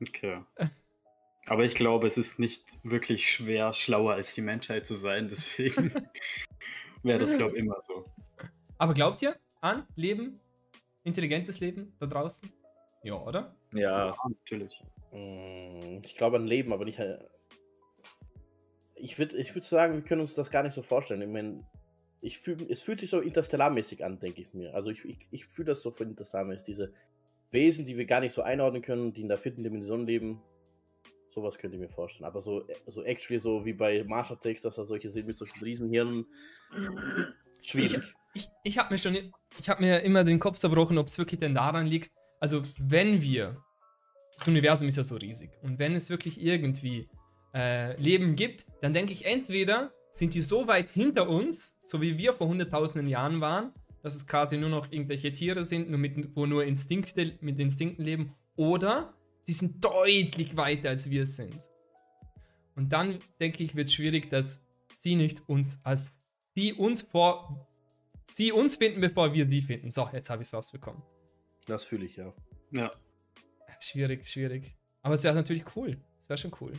Okay. 0.00 0.36
Aber 1.48 1.64
ich 1.64 1.74
glaube, 1.74 2.06
es 2.06 2.18
ist 2.18 2.38
nicht 2.38 2.64
wirklich 2.82 3.30
schwer, 3.30 3.72
schlauer 3.72 4.14
als 4.14 4.34
die 4.34 4.40
Menschheit 4.40 4.84
zu 4.84 4.94
sein. 4.94 5.28
Deswegen 5.30 5.92
wäre 7.02 7.18
das, 7.18 7.36
glaube 7.36 7.56
ich, 7.56 7.62
immer 7.62 7.80
so. 7.80 8.04
Aber 8.78 8.94
glaubt 8.94 9.22
ihr 9.22 9.36
an 9.60 9.86
Leben? 9.94 10.40
Intelligentes 11.04 11.60
Leben 11.60 11.94
da 12.00 12.06
draußen? 12.06 12.52
Ja, 13.04 13.14
oder? 13.14 13.54
Ja, 13.72 14.08
ja 14.08 14.16
natürlich. 14.28 14.82
Hm, 15.12 16.02
ich 16.04 16.16
glaube 16.16 16.36
an 16.36 16.48
Leben, 16.48 16.72
aber 16.72 16.84
nicht. 16.84 16.98
Äh, 16.98 17.18
ich 18.96 19.18
würde 19.18 19.36
ich 19.36 19.54
würd 19.54 19.64
sagen, 19.64 19.94
wir 19.94 20.02
können 20.02 20.22
uns 20.22 20.34
das 20.34 20.50
gar 20.50 20.64
nicht 20.64 20.74
so 20.74 20.82
vorstellen. 20.82 21.22
Ich 21.22 21.28
meine, 21.28 21.64
ich 22.20 22.38
fühl, 22.38 22.70
es 22.70 22.82
fühlt 22.82 23.00
sich 23.00 23.10
so 23.10 23.20
interstellarmäßig 23.20 24.04
an, 24.04 24.18
denke 24.18 24.42
ich 24.42 24.54
mir. 24.54 24.74
Also 24.74 24.90
ich, 24.90 25.04
ich, 25.04 25.18
ich 25.30 25.46
fühle 25.46 25.66
das 25.66 25.82
so 25.82 25.90
von 25.90 26.08
interstellarmäßig. 26.08 26.64
Diese 26.64 26.92
Wesen, 27.50 27.84
die 27.84 27.96
wir 27.96 28.06
gar 28.06 28.20
nicht 28.20 28.32
so 28.32 28.42
einordnen 28.42 28.82
können, 28.82 29.12
die 29.12 29.22
in 29.22 29.28
der 29.28 29.38
vierten 29.38 29.62
Dimension 29.62 30.06
leben. 30.06 30.42
Sowas 31.30 31.58
könnte 31.58 31.76
ich 31.76 31.82
mir 31.82 31.88
vorstellen. 31.88 32.24
Aber 32.24 32.40
so, 32.40 32.66
so 32.86 33.02
actually 33.02 33.38
so 33.38 33.64
wie 33.64 33.74
bei 33.74 34.02
Master 34.04 34.40
Text, 34.40 34.64
dass 34.64 34.76
da 34.76 34.84
solche 34.84 35.08
sind 35.08 35.26
mit 35.26 35.36
solchen 35.36 35.62
Riesenhirnen. 35.62 36.26
Schwierig. 37.62 38.02
Ich, 38.34 38.44
ich, 38.44 38.48
ich 38.64 38.78
habe 38.78 38.92
mir 38.92 38.98
schon, 38.98 39.16
ich 39.58 39.68
habe 39.68 39.82
mir 39.82 40.00
immer 40.00 40.24
den 40.24 40.40
Kopf 40.40 40.58
zerbrochen, 40.58 40.98
ob 40.98 41.06
es 41.06 41.18
wirklich 41.18 41.40
denn 41.40 41.54
daran 41.54 41.86
liegt. 41.86 42.10
Also 42.40 42.62
wenn 42.78 43.20
wir 43.20 43.62
das 44.38 44.48
Universum 44.48 44.88
ist 44.88 44.96
ja 44.96 45.02
so 45.02 45.16
riesig. 45.16 45.50
Und 45.62 45.78
wenn 45.78 45.94
es 45.94 46.10
wirklich 46.10 46.42
irgendwie 46.42 47.08
äh, 47.54 47.98
Leben 48.00 48.36
gibt, 48.36 48.66
dann 48.80 48.92
denke 48.92 49.12
ich, 49.12 49.24
entweder 49.24 49.92
sind 50.16 50.32
die 50.32 50.40
so 50.40 50.66
weit 50.66 50.90
hinter 50.90 51.28
uns, 51.28 51.76
so 51.84 52.00
wie 52.00 52.16
wir 52.16 52.32
vor 52.32 52.48
hunderttausenden 52.48 53.06
Jahren 53.06 53.42
waren, 53.42 53.72
dass 54.02 54.14
es 54.14 54.26
quasi 54.26 54.56
nur 54.56 54.70
noch 54.70 54.90
irgendwelche 54.90 55.30
Tiere 55.30 55.66
sind, 55.66 55.90
nur 55.90 55.98
mit, 55.98 56.34
wo 56.34 56.46
nur 56.46 56.64
Instinkte, 56.64 57.34
mit 57.42 57.60
Instinkten 57.60 58.02
leben, 58.02 58.34
oder 58.56 59.12
die 59.46 59.52
sind 59.52 59.84
deutlich 59.84 60.56
weiter 60.56 60.88
als 60.88 61.10
wir 61.10 61.26
sind. 61.26 61.68
Und 62.74 62.94
dann 62.94 63.18
denke 63.40 63.62
ich, 63.62 63.74
wird 63.74 63.88
es 63.88 63.94
schwierig, 63.94 64.30
dass 64.30 64.64
sie 64.94 65.16
nicht 65.16 65.46
uns, 65.50 65.80
als 65.84 66.00
die 66.56 66.72
uns 66.72 67.02
vor, 67.02 67.68
sie 68.24 68.52
uns 68.52 68.76
finden, 68.76 69.02
bevor 69.02 69.34
wir 69.34 69.44
sie 69.44 69.60
finden. 69.60 69.90
So, 69.90 70.08
jetzt 70.14 70.30
habe 70.30 70.40
ich 70.40 70.48
es 70.48 70.54
rausbekommen. 70.54 71.02
Das 71.66 71.84
fühle 71.84 72.06
ich 72.06 72.16
ja. 72.16 72.32
Ja. 72.70 72.90
Schwierig, 73.80 74.26
schwierig. 74.26 74.76
Aber 75.02 75.14
es 75.14 75.24
wäre 75.24 75.34
natürlich 75.34 75.64
cool. 75.76 75.98
Es 76.22 76.30
wäre 76.30 76.38
schon 76.38 76.52
cool. 76.62 76.72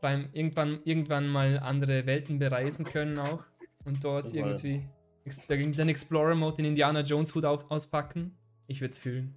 Allem 0.00 0.28
irgendwann, 0.32 0.80
irgendwann 0.84 1.28
mal 1.28 1.58
andere 1.58 2.06
Welten 2.06 2.38
bereisen 2.38 2.84
können 2.84 3.18
auch. 3.18 3.44
Und 3.84 4.04
dort 4.04 4.32
irgendwie 4.34 4.86
den 5.24 5.88
Explorer-Mode, 5.88 6.56
den 6.56 6.66
Indiana 6.66 7.00
Jones-Hut 7.00 7.44
auspacken. 7.44 8.36
Ich 8.66 8.80
würde 8.80 8.92
es 8.92 8.98
fühlen. 8.98 9.34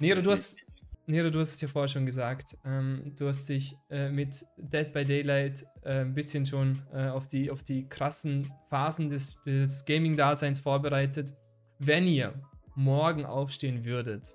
Nero, 0.00 0.20
du 0.20 0.30
hast, 0.32 0.58
Nero, 1.06 1.30
du 1.30 1.38
hast 1.38 1.54
es 1.54 1.60
ja 1.60 1.68
vorher 1.68 1.88
schon 1.88 2.06
gesagt. 2.06 2.56
Ähm, 2.64 3.12
du 3.18 3.28
hast 3.28 3.48
dich 3.48 3.76
äh, 3.90 4.08
mit 4.10 4.44
Dead 4.56 4.92
by 4.92 5.04
Daylight 5.04 5.64
äh, 5.82 6.00
ein 6.00 6.14
bisschen 6.14 6.46
schon 6.46 6.82
äh, 6.92 7.08
auf, 7.08 7.26
die, 7.26 7.50
auf 7.50 7.62
die 7.62 7.88
krassen 7.88 8.50
Phasen 8.68 9.08
des, 9.08 9.40
des 9.42 9.84
Gaming-Daseins 9.84 10.60
vorbereitet. 10.60 11.34
Wenn 11.78 12.06
ihr 12.06 12.34
morgen 12.74 13.24
aufstehen 13.24 13.84
würdet 13.84 14.34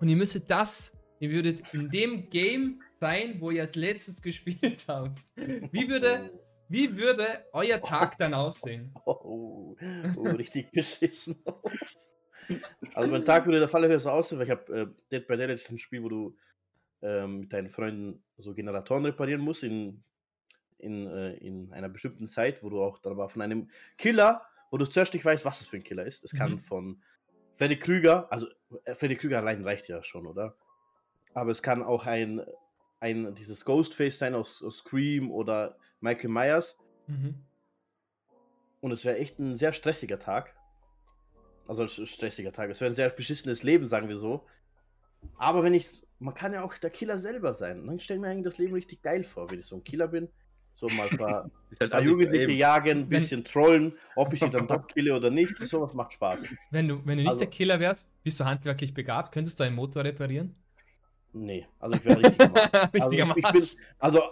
und 0.00 0.08
ihr 0.08 0.16
müsstet 0.16 0.50
das, 0.50 0.96
ihr 1.20 1.30
würdet 1.30 1.62
in 1.72 1.88
dem 1.90 2.28
Game 2.28 2.80
sein, 3.02 3.40
wo 3.40 3.50
ihr 3.50 3.62
als 3.62 3.74
letztes 3.74 4.22
gespielt 4.28 4.84
habt. 4.88 5.20
Wie 5.36 5.88
würde, 5.88 6.30
wie 6.68 6.96
würde 6.96 7.44
euer 7.52 7.82
Tag 7.82 8.16
dann 8.16 8.32
aussehen? 8.32 8.94
Oh, 9.04 9.76
oh 10.16 10.22
richtig 10.22 10.70
beschissen. 10.70 11.42
also 12.94 13.10
mein 13.10 13.24
Tag 13.24 13.46
würde 13.46 13.58
der 13.58 13.68
Falle 13.68 13.98
so 13.98 14.10
aussehen, 14.10 14.38
weil 14.38 14.46
ich 14.46 14.50
habe 14.50 14.80
äh, 14.80 14.86
Dead 15.10 15.26
by 15.26 15.36
Daylight 15.36 15.56
ist 15.56 15.70
ein 15.70 15.78
Spiel, 15.78 16.02
wo 16.02 16.08
du 16.08 16.36
ähm, 17.02 17.40
mit 17.40 17.52
deinen 17.52 17.70
Freunden 17.70 18.22
so 18.36 18.54
Generatoren 18.54 19.04
reparieren 19.04 19.40
musst 19.40 19.64
in, 19.64 20.04
in, 20.78 21.06
äh, 21.08 21.34
in 21.34 21.72
einer 21.72 21.88
bestimmten 21.88 22.28
Zeit, 22.28 22.62
wo 22.62 22.70
du 22.70 22.82
auch 22.82 22.98
dann 22.98 23.14
aber 23.14 23.28
von 23.28 23.42
einem 23.42 23.70
Killer, 23.98 24.42
wo 24.70 24.76
du 24.76 24.86
zuerst 24.86 25.14
nicht 25.14 25.24
weißt, 25.24 25.44
was 25.44 25.58
das 25.58 25.68
für 25.68 25.76
ein 25.76 25.84
Killer 25.84 26.06
ist. 26.06 26.22
Es 26.22 26.32
kann 26.32 26.52
mhm. 26.52 26.58
von 26.60 27.02
Freddy 27.56 27.78
Krüger, 27.78 28.30
also 28.30 28.46
äh, 28.84 28.94
Freddy 28.94 29.16
Krüger 29.16 29.38
allein 29.38 29.64
reicht 29.64 29.88
ja 29.88 30.02
schon, 30.04 30.26
oder? 30.26 30.54
Aber 31.34 31.50
es 31.50 31.62
kann 31.62 31.82
auch 31.82 32.06
ein, 32.06 32.42
ein 33.02 33.34
dieses 33.34 33.64
Ghostface 33.64 34.18
sein 34.18 34.34
aus, 34.34 34.62
aus 34.62 34.78
Scream 34.78 35.30
oder 35.30 35.76
Michael 36.00 36.30
Myers. 36.30 36.76
Mhm. 37.08 37.34
und 38.80 38.92
es 38.92 39.04
wäre 39.04 39.18
echt 39.18 39.38
ein 39.40 39.56
sehr 39.56 39.72
stressiger 39.72 40.18
Tag. 40.20 40.54
Also 41.66 41.82
ein 41.82 41.88
stressiger 41.88 42.52
Tag. 42.52 42.70
Es 42.70 42.80
wäre 42.80 42.90
ein 42.90 42.94
sehr 42.94 43.10
beschissenes 43.10 43.62
Leben, 43.64 43.86
sagen 43.88 44.08
wir 44.08 44.16
so. 44.16 44.46
Aber 45.36 45.62
wenn 45.64 45.74
ich, 45.74 46.02
man 46.20 46.34
kann 46.34 46.52
ja 46.52 46.64
auch 46.64 46.76
der 46.78 46.90
Killer 46.90 47.18
selber 47.18 47.54
sein. 47.54 47.86
Dann 47.86 47.98
stelle 48.00 48.18
ich 48.18 48.20
mir 48.22 48.28
eigentlich 48.28 48.44
das 48.44 48.58
Leben 48.58 48.74
richtig 48.74 49.02
geil 49.02 49.24
vor, 49.24 49.50
wenn 49.50 49.58
ich 49.60 49.66
so 49.66 49.76
ein 49.76 49.84
Killer 49.84 50.08
bin. 50.08 50.28
So 50.74 50.86
mal 50.96 51.06
ein 51.10 51.18
paar, 51.18 51.50
halt 51.80 51.90
paar 51.92 52.00
Jugendliche 52.02 52.50
jagen, 52.52 52.90
ein 52.90 52.98
Wenn- 53.02 53.08
bisschen 53.10 53.44
trollen, 53.44 53.96
ob 54.16 54.32
ich 54.32 54.40
sie 54.40 54.50
dann 54.50 54.66
doch 54.66 54.86
kille 54.86 55.14
oder 55.14 55.30
nicht. 55.30 55.56
Sowas 55.58 55.92
macht 55.94 56.14
Spaß. 56.14 56.42
Wenn 56.70 56.88
du, 56.88 56.96
wenn 57.06 57.18
du 57.18 57.24
nicht 57.24 57.26
Also- 57.26 57.38
der 57.38 57.48
Killer 57.48 57.78
wärst, 57.80 58.10
bist 58.24 58.38
du 58.40 58.44
handwerklich 58.44 58.94
begabt, 58.94 59.32
könntest 59.32 59.58
du 59.60 59.64
einen 59.64 59.76
Motor 59.76 60.04
reparieren? 60.04 60.54
Nee, 61.34 61.66
also 61.80 61.94
ich 61.94 62.04
wäre 62.04 62.18
richtig 62.18 62.38
gemacht. 62.38 62.72
Richtiger 62.94 63.24
also 63.24 63.36
ich, 63.36 63.44
ich 63.44 63.52
bin, 63.52 63.62
also 63.98 64.22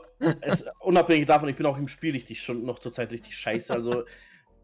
es, 0.42 0.64
unabhängig 0.80 1.26
davon, 1.26 1.48
ich 1.48 1.56
bin 1.56 1.66
auch 1.66 1.78
im 1.78 1.88
Spiel 1.88 2.12
richtig 2.12 2.42
schon 2.42 2.64
noch 2.64 2.78
zur 2.78 2.92
Zeit 2.92 3.10
richtig 3.10 3.36
scheiße. 3.36 3.72
Also 3.72 4.04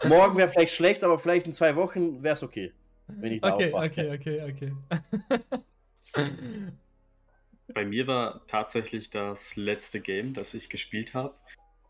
morgen 0.05 0.37
wäre 0.37 0.49
vielleicht 0.49 0.75
schlecht, 0.75 1.02
aber 1.02 1.19
vielleicht 1.19 1.47
in 1.47 1.55
zwei 1.55 1.76
Wochen 1.76 2.23
wäre 2.23 2.35
es 2.35 2.43
okay. 2.43 2.73
Wenn 3.07 3.33
ich 3.33 3.40
da 3.40 3.55
Okay, 3.55 3.73
aufwache. 3.73 3.87
okay, 3.87 4.43
okay, 4.43 4.73
okay. 4.83 5.23
Bei 7.75 7.85
mir 7.85 8.07
war 8.07 8.47
tatsächlich 8.47 9.11
das 9.11 9.57
letzte 9.57 10.00
Game, 10.00 10.35
das 10.35 10.55
ich 10.55 10.69
gespielt 10.69 11.14
habe. 11.14 11.35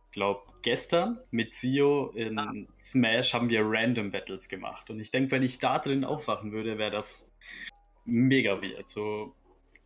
Ich 0.06 0.12
glaube, 0.12 0.42
gestern 0.62 1.20
mit 1.30 1.54
Sio 1.54 2.10
in 2.14 2.68
Smash 2.72 3.34
haben 3.34 3.48
wir 3.48 3.62
Random 3.64 4.10
Battles 4.10 4.48
gemacht. 4.48 4.90
Und 4.90 5.00
ich 5.00 5.10
denke, 5.10 5.32
wenn 5.32 5.42
ich 5.42 5.58
da 5.58 5.78
drin 5.78 6.04
aufwachen 6.04 6.52
würde, 6.52 6.78
wäre 6.78 6.90
das 6.90 7.30
mega 8.04 8.62
weird. 8.62 8.88
So 8.88 9.34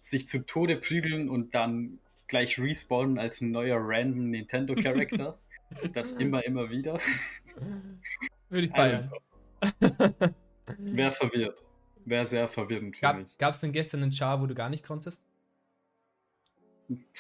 sich 0.01 0.29
zu 0.29 0.45
Tode 0.47 0.77
prügeln 0.77 1.29
und 1.29 1.55
dann 1.55 1.99
gleich 2.27 2.59
respawnen 2.59 3.19
als 3.19 3.41
ein 3.41 3.51
neuer 3.51 3.79
random 3.81 4.31
Nintendo 4.31 4.75
Character. 4.75 5.39
das 5.93 6.13
immer, 6.13 6.45
immer 6.45 6.71
wieder. 6.71 6.99
Würde 8.49 8.67
ich 8.67 8.73
feiern. 8.73 9.13
Wäre 10.79 11.11
verwirrt. 11.11 11.63
Wäre 12.05 12.25
sehr 12.25 12.49
verwirrend 12.49 12.97
für 12.97 13.03
Gab 13.03 13.17
mich. 13.17 13.37
es 13.39 13.61
denn 13.61 13.73
gestern 13.73 14.03
einen 14.03 14.13
Char, 14.13 14.41
wo 14.41 14.47
du 14.47 14.55
gar 14.55 14.71
nicht 14.71 14.85
konntest, 14.85 15.23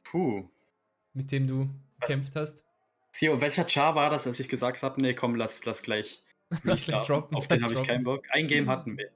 Puh. 0.04 0.48
mit 1.12 1.30
dem 1.32 1.46
du 1.46 1.68
gekämpft 2.00 2.34
hast? 2.36 2.64
Sio, 3.12 3.40
welcher 3.40 3.68
Char 3.68 3.94
war 3.94 4.08
das, 4.08 4.26
als 4.26 4.40
ich 4.40 4.48
gesagt 4.48 4.82
habe, 4.82 5.00
nee, 5.02 5.14
komm, 5.14 5.34
lass, 5.34 5.64
lass 5.64 5.82
gleich. 5.82 6.22
Lass 6.64 6.86
gleich 6.86 7.06
droppen, 7.06 7.36
Auf 7.36 7.46
den 7.46 7.62
habe 7.62 7.74
ich 7.74 7.82
keinen 7.84 8.02
Bock. 8.02 8.24
Ein 8.30 8.48
Game 8.48 8.68
hatten 8.68 8.98
wir. 8.98 9.12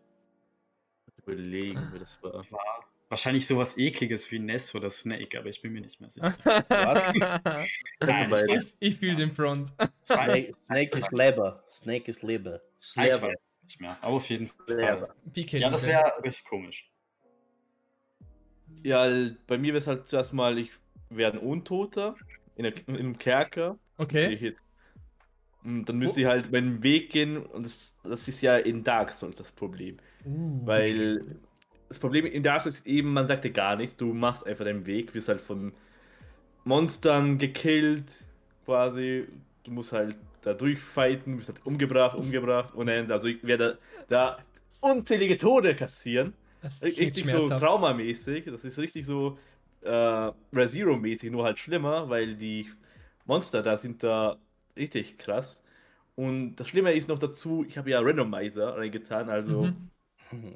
Überlegen, 1.17 1.93
wie 1.93 1.99
das 1.99 2.23
war. 2.23 2.31
Das 2.31 2.53
war 2.53 2.61
wahrscheinlich 3.09 3.47
sowas 3.47 3.77
ekliges 3.77 4.31
wie 4.31 4.39
Ness 4.39 4.75
oder 4.75 4.91
Snake, 4.91 5.39
aber 5.39 5.49
ich 5.49 5.61
bin 5.63 5.73
mir 5.73 5.81
nicht 5.81 6.01
mehr 6.01 6.11
sicher. 6.11 6.35
Nein, 8.01 8.33
ich, 8.49 8.75
ich, 8.79 8.97
fühle 8.97 9.17
den 9.17 9.33
Front. 9.33 9.73
Snake, 10.05 10.55
Snake 10.67 10.99
is 10.99 11.11
Leber. 11.11 11.65
Snake 11.71 12.11
is 12.11 12.23
Leber. 12.23 12.61
ich 12.81 12.97
weiß 12.97 13.23
nicht 13.63 13.81
mehr. 13.81 13.97
Aber 14.01 14.15
auf 14.15 14.29
jeden 14.29 14.49
Fall. 14.49 14.77
Leber. 14.77 15.15
Ja, 15.35 15.71
das 15.71 15.87
wäre 15.87 16.13
richtig 16.23 16.45
komisch. 16.45 16.91
Ja, 18.83 19.07
bei 19.47 19.59
mir 19.59 19.69
wäre 19.73 19.79
es 19.79 19.87
halt 19.87 20.07
zuerst 20.07 20.33
mal, 20.33 20.59
ich 20.59 20.71
wäre 21.09 21.33
ein 21.33 21.39
Untoter 21.39 22.17
in, 22.57 22.65
der, 22.65 22.75
einem 22.87 23.19
Kerker. 23.19 23.79
Okay. 23.97 24.55
Und 25.63 25.87
dann 25.87 25.97
müsste 25.97 26.21
ich 26.21 26.27
halt 26.27 26.53
meinen 26.53 26.83
Weg 26.83 27.11
gehen 27.11 27.39
und 27.39 27.65
das, 27.65 27.97
das 28.03 28.29
ist 28.29 28.43
ja 28.43 28.57
in 28.57 28.85
Dark 28.85 29.13
Souls 29.13 29.37
das 29.37 29.51
Problem. 29.51 29.97
Uh, 30.27 30.67
Weil 30.67 31.39
das 31.89 31.99
Problem 31.99 32.27
in 32.27 32.43
Dark 32.43 32.63
Souls 32.63 32.77
ist 32.81 32.87
eben, 32.87 33.13
man 33.13 33.27
sagt 33.27 33.45
dir 33.45 33.53
gar 33.53 33.77
nichts, 33.77 33.97
du 33.97 34.13
machst 34.15 34.47
einfach 34.47 34.65
deinen 34.65 34.87
Weg, 34.87 35.15
wirst 35.15 35.29
halt 35.29 35.41
von 35.41 35.73
Monstern 36.65 37.39
gekillt, 37.39 38.13
quasi. 38.65 39.27
Du 39.65 39.71
musst 39.73 39.93
halt 39.93 40.17
da 40.43 40.55
durchfighten, 40.55 41.39
wirst 41.39 41.49
halt 41.49 41.65
umgebracht, 41.67 42.17
umgebracht 42.17 42.75
und 42.75 42.87
dann, 42.87 43.11
also 43.11 43.29
ich 43.29 43.43
werde 43.45 43.79
da 44.09 44.39
unzählige 44.81 45.39
Tode 45.39 45.75
kassieren. 45.75 46.35
das 46.61 46.93
klingt 46.93 47.17
Richtig 47.17 47.31
so 47.31 47.51
traumamäßig, 47.51 48.45
das 48.47 48.65
ist 48.65 48.79
richtig 48.79 49.07
so 49.07 49.39
äh, 49.83 49.91
Rezero-mäßig, 50.53 51.31
nur 51.31 51.45
halt 51.45 51.59
schlimmer, 51.59 52.09
weil 52.11 52.37
die 52.37 52.69
Monster 53.27 53.63
da 53.63 53.77
sind 53.77 54.03
da 54.03 54.39
richtig 54.77 55.19
krass. 55.19 55.63
Und 56.17 56.57
das 56.57 56.69
Schlimme 56.69 56.93
ist 56.95 57.09
noch 57.09 57.19
dazu, 57.19 57.65
ich 57.67 57.79
habe 57.79 57.91
ja 57.91 58.01
Randomizer 58.01 58.77
reingetan, 58.77 59.31
also 59.31 59.73
Mhm. 59.73 59.91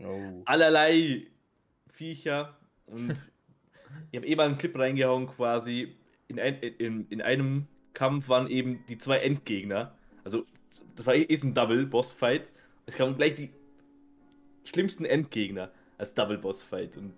Oh. 0.05 0.43
allerlei 0.45 1.27
Viecher 1.89 2.57
und 2.87 3.11
ich 4.11 4.19
habe 4.19 4.27
eben 4.27 4.41
einen 4.41 4.59
Clip 4.59 4.77
reingehauen 4.79 5.27
quasi. 5.27 5.97
In, 6.29 6.39
ein, 6.39 6.57
in, 6.57 7.07
in 7.09 7.23
einem 7.23 7.67
Kampf 7.95 8.29
waren 8.29 8.49
eben 8.49 8.85
die 8.89 8.99
zwei 8.99 9.19
Endgegner. 9.19 9.95
Also 10.25 10.45
das 10.97 11.07
war 11.07 11.15
eh 11.15 11.23
ist 11.23 11.45
ein 11.45 11.55
Double-Boss-Fight. 11.55 12.53
Es 12.87 12.97
kamen 12.97 13.17
gleich 13.17 13.35
die 13.35 13.51
schlimmsten 14.65 15.05
Endgegner 15.05 15.71
als 15.97 16.15
Double-Boss-Fight. 16.15 16.97
Und 16.97 17.15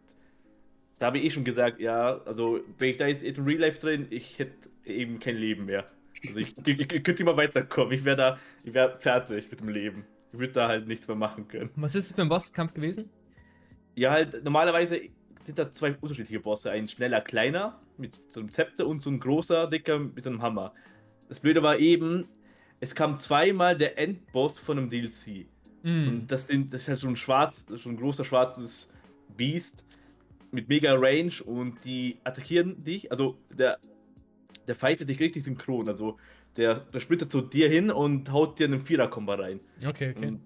da 0.98 1.06
habe 1.06 1.18
ich 1.18 1.24
eh 1.24 1.30
schon 1.30 1.44
gesagt, 1.44 1.80
ja, 1.80 2.20
also 2.24 2.60
wenn 2.78 2.90
ich 2.90 2.96
da 2.96 3.06
jetzt 3.06 3.22
in 3.22 3.42
Real 3.42 3.60
Life 3.60 3.78
drin, 3.80 4.06
ich 4.10 4.38
hätte 4.38 4.68
eben 4.84 5.18
kein 5.18 5.36
Leben 5.36 5.66
mehr. 5.66 5.86
Also 6.26 6.38
ich, 6.38 6.54
ich, 6.66 6.92
ich 6.92 7.02
könnte 7.04 7.22
immer 7.22 7.36
weiterkommen. 7.36 7.92
Ich 7.92 8.04
wäre 8.04 8.16
da, 8.16 8.38
ich 8.62 8.74
wäre 8.74 8.98
fertig 9.00 9.50
mit 9.50 9.60
dem 9.60 9.68
Leben. 9.68 10.04
Ich 10.32 10.38
würde 10.38 10.52
da 10.52 10.68
halt 10.68 10.86
nichts 10.86 11.08
mehr 11.08 11.16
machen 11.16 11.48
können. 11.48 11.70
Was 11.76 11.94
ist 11.94 12.06
es 12.06 12.12
für 12.12 12.22
ein 12.22 12.28
Bosskampf 12.28 12.74
gewesen? 12.74 13.10
Ja, 13.94 14.12
halt, 14.12 14.44
normalerweise 14.44 15.00
sind 15.42 15.58
da 15.58 15.70
zwei 15.70 15.94
unterschiedliche 16.00 16.40
Bosse. 16.40 16.70
Ein 16.70 16.88
schneller, 16.88 17.20
kleiner 17.20 17.80
mit 17.96 18.20
so 18.28 18.40
einem 18.40 18.50
Zepter 18.50 18.86
und 18.86 19.00
so 19.00 19.10
ein 19.10 19.20
großer, 19.20 19.66
dicker 19.66 19.98
mit 19.98 20.22
so 20.22 20.30
einem 20.30 20.42
Hammer. 20.42 20.72
Das 21.28 21.40
Blöde 21.40 21.62
war 21.62 21.78
eben, 21.78 22.28
es 22.80 22.94
kam 22.94 23.18
zweimal 23.18 23.76
der 23.76 23.98
Endboss 23.98 24.58
von 24.58 24.78
einem 24.78 24.88
DLC. 24.88 25.46
Mm. 25.82 26.08
Und 26.08 26.26
das, 26.28 26.46
sind, 26.46 26.72
das 26.72 26.82
ist 26.82 26.88
halt 26.88 26.98
so 26.98 27.08
ein 27.08 27.16
schwarz, 27.16 27.66
so 27.68 27.88
ein 27.88 27.96
großer 27.96 28.24
schwarzes 28.24 28.92
Biest 29.36 29.84
mit 30.50 30.68
mega 30.68 30.94
Range 30.94 31.32
und 31.44 31.84
die 31.84 32.18
attackieren 32.24 32.82
dich. 32.82 33.10
Also 33.10 33.38
der, 33.56 33.78
der 34.66 34.74
fightet 34.74 35.08
dich 35.08 35.20
richtig 35.20 35.44
synchron. 35.44 35.88
Also 35.88 36.16
der, 36.56 36.80
der 36.80 37.00
splittert 37.00 37.30
zu 37.32 37.40
dir 37.40 37.68
hin 37.68 37.90
und 37.90 38.30
haut 38.32 38.58
dir 38.58 38.66
einen 38.66 38.80
Vierer-Kombo 38.80 39.32
rein. 39.34 39.60
Okay, 39.86 40.14
okay. 40.16 40.26
Und 40.28 40.40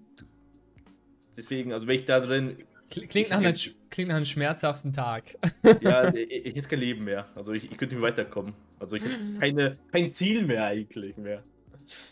deswegen, 1.35 1.73
also 1.73 1.87
wenn 1.87 1.95
ich 1.95 2.05
da 2.05 2.19
drin 2.19 2.57
Kl- 2.91 3.07
Klingt 3.07 3.31
nach, 3.31 3.37
einem, 3.37 3.55
klingt 3.89 4.09
nach 4.09 4.15
einem 4.15 4.25
schmerzhaften 4.25 4.93
Tag. 4.93 5.35
Ja, 5.81 6.13
ich, 6.13 6.29
ich 6.29 6.55
hätte 6.55 6.67
kein 6.67 6.79
Leben 6.79 7.03
mehr. 7.03 7.27
Also 7.33 7.53
ich, 7.53 7.71
ich 7.71 7.77
könnte 7.77 7.95
nicht 7.95 8.03
weiterkommen. 8.03 8.53
Also 8.79 8.95
ich 8.97 9.03
hätte 9.03 9.39
keine, 9.39 9.77
kein 9.91 10.11
Ziel 10.11 10.45
mehr 10.45 10.65
eigentlich 10.65 11.17
mehr. 11.17 11.43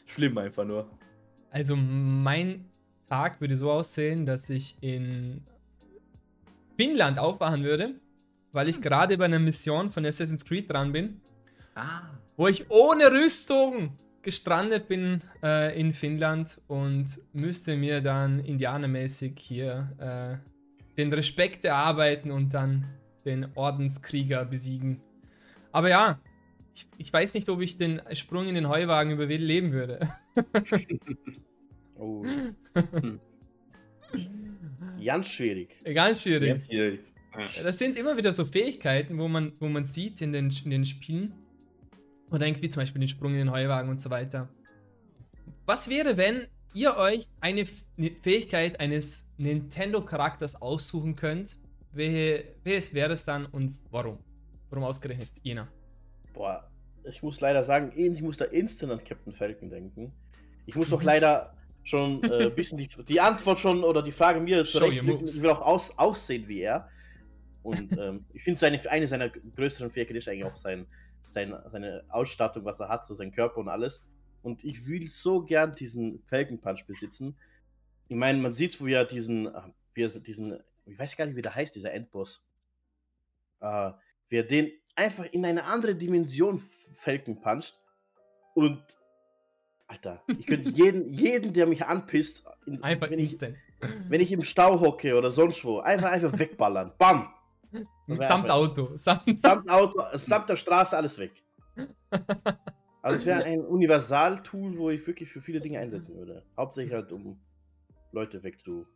Schlimm 0.07 0.35
einfach 0.39 0.65
nur. 0.65 0.89
Also 1.51 1.75
mein 1.75 2.65
Tag 3.07 3.39
würde 3.39 3.55
so 3.55 3.69
aussehen, 3.69 4.25
dass 4.25 4.49
ich 4.49 4.77
in 4.81 5.43
Finnland 6.75 7.19
aufwachen 7.19 7.63
würde, 7.63 7.93
weil 8.51 8.67
ich 8.67 8.81
gerade 8.81 9.15
bei 9.17 9.25
einer 9.25 9.37
Mission 9.39 9.91
von 9.91 10.03
Assassin's 10.07 10.43
Creed 10.43 10.71
dran 10.71 10.91
bin, 10.91 11.21
Ah. 11.75 12.01
wo 12.37 12.47
ich 12.47 12.69
ohne 12.69 13.11
Rüstung 13.11 13.97
gestrandet 14.21 14.87
bin 14.87 15.19
äh, 15.41 15.79
in 15.79 15.91
Finnland 15.91 16.61
und 16.67 17.19
müsste 17.33 17.75
mir 17.75 18.01
dann 18.01 18.39
indianermäßig 18.39 19.33
hier 19.37 19.91
äh, 19.99 20.37
den 20.97 21.11
Respekt 21.11 21.65
erarbeiten 21.65 22.31
und 22.31 22.53
dann 22.53 22.85
den 23.25 23.47
Ordenskrieger 23.55 24.45
besiegen. 24.45 25.01
Aber 25.71 25.89
ja, 25.89 26.19
ich, 26.75 26.87
ich 26.97 27.11
weiß 27.11 27.33
nicht, 27.33 27.49
ob 27.49 27.61
ich 27.61 27.75
den 27.75 28.01
Sprung 28.13 28.47
in 28.47 28.55
den 28.55 28.69
Heuwagen 28.69 29.11
überleben 29.11 29.71
würde. 29.71 30.13
Oh. 31.95 32.23
Ganz 35.03 35.27
schwierig. 35.27 35.77
Ganz 35.93 36.23
schwierig. 36.23 36.49
Ganz 36.49 36.65
schwierig. 36.65 36.99
Das 37.61 37.79
sind 37.79 37.97
immer 37.97 38.15
wieder 38.17 38.31
so 38.31 38.45
Fähigkeiten, 38.45 39.17
wo 39.17 39.27
man, 39.27 39.53
wo 39.59 39.67
man 39.67 39.85
sieht 39.85 40.21
in 40.21 40.33
den, 40.33 40.51
in 40.63 40.71
den 40.71 40.85
Spielen. 40.85 41.33
Oder 42.33 42.47
irgendwie 42.47 42.67
zum 42.67 42.81
Beispiel 42.81 42.99
den 42.99 43.07
Sprung 43.07 43.33
in 43.33 43.37
den 43.37 43.51
Heuwagen 43.51 43.91
und 43.91 44.01
so 44.01 44.09
weiter. 44.09 44.49
Was 45.67 45.87
wäre, 45.87 46.17
wenn 46.17 46.47
ihr 46.73 46.97
euch 46.97 47.27
eine 47.39 47.63
eine 47.95 48.11
Fähigkeit 48.21 48.79
eines 48.79 49.29
Nintendo-Charakters 49.37 50.59
aussuchen 50.59 51.15
könnt? 51.15 51.57
Welche, 51.91 52.55
welches 52.63 52.95
wäre 52.95 53.13
es 53.13 53.23
dann 53.23 53.45
und 53.45 53.77
warum? 53.91 54.17
Warum 54.71 54.85
ausgerechnet 54.85 55.29
jener? 55.43 55.67
Boah, 56.33 56.67
ich 57.03 57.21
muss 57.21 57.39
leider 57.39 57.63
sagen, 57.63 57.93
ich 57.95 58.21
muss 58.23 58.37
da 58.37 58.45
instant 58.45 58.91
an 58.91 59.03
Captain 59.03 59.31
Falcon 59.31 59.69
denken. 59.69 60.11
Ich 60.65 60.75
muss 60.75 60.89
doch 60.89 61.03
leider 61.03 61.53
schon 61.83 62.23
äh, 62.23 62.45
ein 62.45 62.55
bisschen 62.55 62.79
die, 62.79 62.89
die 63.07 63.21
Antwort 63.21 63.59
schon 63.59 63.83
oder 63.83 64.01
die 64.01 64.11
Frage 64.11 64.39
mir 64.39 64.63
zurechtlegen. 64.63 65.23
Ich 65.23 65.43
will 65.43 65.51
auch 65.51 65.61
aus, 65.61 65.95
aussehen 65.99 66.47
wie 66.47 66.61
er. 66.61 66.89
Und 67.61 67.95
ähm, 67.95 68.25
ich 68.33 68.43
finde, 68.43 68.59
seine, 68.59 68.89
eine 68.89 69.07
seiner 69.07 69.29
größeren 69.29 69.91
Fähigkeiten 69.91 70.17
ist 70.17 70.27
eigentlich 70.27 70.45
auch 70.45 70.55
sein, 70.55 70.87
sein, 71.27 71.55
seine 71.67 72.03
Ausstattung, 72.09 72.65
was 72.65 72.79
er 72.79 72.89
hat, 72.89 73.05
so 73.05 73.15
sein 73.15 73.31
Körper 73.31 73.57
und 73.57 73.69
alles. 73.69 74.01
Und 74.41 74.63
ich 74.63 74.87
will 74.87 75.09
so 75.09 75.41
gern 75.41 75.75
diesen 75.75 76.21
Falcon 76.23 76.59
Punch 76.59 76.85
besitzen. 76.85 77.37
Ich 78.07 78.15
meine, 78.15 78.39
man 78.39 78.53
sieht, 78.53 78.79
wo 78.81 78.87
er 78.87 79.05
diesen, 79.05 79.49
wie 79.93 80.03
er 80.03 80.09
diesen, 80.09 80.59
ich 80.85 80.99
weiß 80.99 81.15
gar 81.15 81.25
nicht, 81.25 81.35
wie 81.35 81.41
der 81.41 81.55
heißt, 81.55 81.73
dieser 81.75 81.93
Endboss. 81.93 82.43
Äh, 83.61 83.91
wie 84.29 84.37
er 84.37 84.43
den 84.43 84.71
einfach 84.95 85.25
in 85.31 85.45
eine 85.45 85.63
andere 85.63 85.95
Dimension 85.95 86.61
Falcon 86.95 87.39
puncht. 87.39 87.79
Und 88.53 88.83
Alter, 89.87 90.23
ich 90.27 90.45
könnte 90.45 90.69
jeden, 90.73 91.11
jeden, 91.11 91.53
der 91.53 91.67
mich 91.67 91.85
anpisst, 91.85 92.43
in, 92.65 92.83
Einfach 92.83 93.09
wenn, 93.09 93.19
ich, 93.19 93.31
instant. 93.31 93.57
wenn 94.09 94.21
ich 94.21 94.31
im 94.31 94.43
Stau 94.43 94.79
hocke 94.79 95.15
oder 95.15 95.31
sonst 95.31 95.63
wo, 95.65 95.79
einfach 95.79 96.11
einfach 96.11 96.37
wegballern. 96.37 96.93
Bam! 96.97 97.29
Samt 98.21 98.49
Auto. 98.49 98.91
Samt 98.97 99.39
Samt 99.39 99.69
Auto, 99.69 100.01
samt 100.17 100.49
der 100.49 100.55
Straße, 100.55 100.95
alles 100.97 101.17
weg. 101.17 101.31
Also 103.05 103.17
es 103.19 103.25
wäre 103.25 103.43
ein 103.43 103.59
Universal-Tool, 103.65 104.77
wo 104.77 104.89
ich 104.89 105.05
wirklich 105.05 105.29
für 105.29 105.41
viele 105.41 105.59
Dinge 105.59 105.77
einsetzen 105.77 106.15
würde. 106.15 106.41
Hauptsächlich 106.55 106.93
halt, 106.93 107.11
um 107.11 107.37
Leute 108.13 108.41
wegzu. 108.43 108.87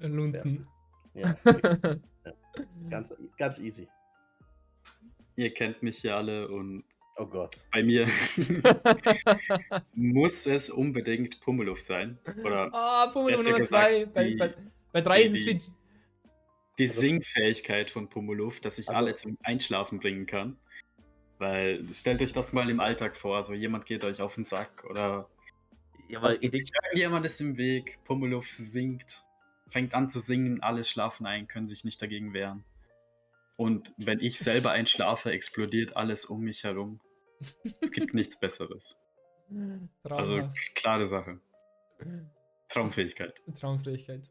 Lunden. 0.00 0.66
Ja, 1.14 1.32
ganz, 2.90 3.14
ganz 3.38 3.60
easy. 3.60 3.86
Ihr 5.36 5.54
kennt 5.54 5.84
mich 5.84 6.02
ja 6.02 6.16
alle 6.16 6.48
und 6.48 6.82
Oh 7.16 7.26
Gott. 7.26 7.54
bei 7.72 7.84
mir 7.84 8.08
muss 9.94 10.46
es 10.46 10.70
unbedingt 10.70 11.40
Pummeluff 11.42 11.80
sein. 11.80 12.18
Oder 12.42 12.70
Ah, 12.74 13.06
Pummel 13.06 13.36
Besser 13.36 13.50
Nummer 13.52 13.64
2. 13.64 13.94
gesagt, 13.94 14.14
Bei, 14.14 14.24
die- 14.24 14.36
bei, 14.36 14.54
bei 14.92 15.00
3 15.00 15.22
ist 15.22 15.34
es 15.34 15.46
wie. 15.46 15.60
Die 16.78 16.84
Also- 16.88 17.00
Singfähigkeit 17.00 17.90
von 17.90 18.08
Pummeluff, 18.08 18.60
dass 18.60 18.78
ich 18.78 18.88
Also- 18.88 18.96
alle 18.98 19.14
zum 19.14 19.38
Einschlafen 19.42 20.00
bringen 20.00 20.26
kann. 20.26 20.56
Weil 21.38 21.92
stellt 21.92 22.22
euch 22.22 22.32
das 22.32 22.52
mal 22.52 22.70
im 22.70 22.78
Alltag 22.80 23.16
vor, 23.16 23.42
so 23.42 23.52
jemand 23.52 23.84
geht 23.86 24.04
euch 24.04 24.20
auf 24.20 24.36
den 24.36 24.44
Sack 24.44 24.84
oder 24.88 25.28
Ja, 26.08 26.18
aber 26.18 26.28
weiß 26.28 26.38
ich 26.40 26.52
ich, 26.54 26.70
irgendjemand 26.84 27.24
ist 27.26 27.40
im 27.40 27.56
Weg, 27.56 27.98
Pummeluff 28.04 28.52
singt, 28.52 29.24
fängt 29.68 29.94
an 29.94 30.08
zu 30.08 30.20
singen, 30.20 30.62
alle 30.62 30.84
schlafen 30.84 31.26
ein, 31.26 31.48
können 31.48 31.66
sich 31.66 31.82
nicht 31.84 32.00
dagegen 32.00 32.32
wehren. 32.32 32.64
Und 33.56 33.92
wenn 33.96 34.20
ich 34.20 34.38
selber 34.38 34.70
einschlafe, 34.70 35.32
explodiert 35.32 35.96
alles 35.96 36.24
um 36.26 36.40
mich 36.42 36.62
herum. 36.64 37.00
Es 37.80 37.90
gibt 37.90 38.14
nichts 38.14 38.38
Besseres. 38.38 38.96
Also 40.04 40.36
Traumhaft. 40.38 40.74
klare 40.76 41.06
Sache. 41.06 41.40
Traumfähigkeit. 42.68 43.42
Traumfähigkeit. 43.58 44.30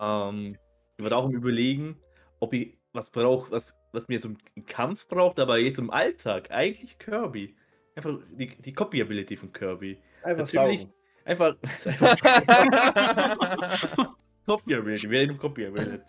Ähm, 0.00 0.56
ich 0.96 1.04
war 1.04 1.12
auch 1.16 1.24
am 1.24 1.32
überlegen, 1.32 1.96
ob 2.40 2.52
ich 2.54 2.76
was 2.92 3.10
brauche, 3.10 3.50
was, 3.50 3.74
was 3.92 4.08
mir 4.08 4.18
so 4.18 4.28
im 4.28 4.66
Kampf 4.66 5.08
braucht, 5.08 5.40
aber 5.40 5.58
jetzt 5.58 5.78
im 5.78 5.90
Alltag 5.90 6.50
eigentlich 6.50 6.98
Kirby. 6.98 7.56
Einfach 7.94 8.18
die, 8.30 8.48
die 8.56 8.72
Copy-Ability 8.72 9.36
von 9.36 9.52
Kirby. 9.52 9.98
Einfach 10.22 10.46
Natürlich- 10.46 10.80
saugen. 10.80 10.92
Einfach, 11.24 11.54
Copy-Ability, 14.46 15.08
wir 15.08 15.20
reden 15.20 15.38
Copy-Ability. 15.38 16.02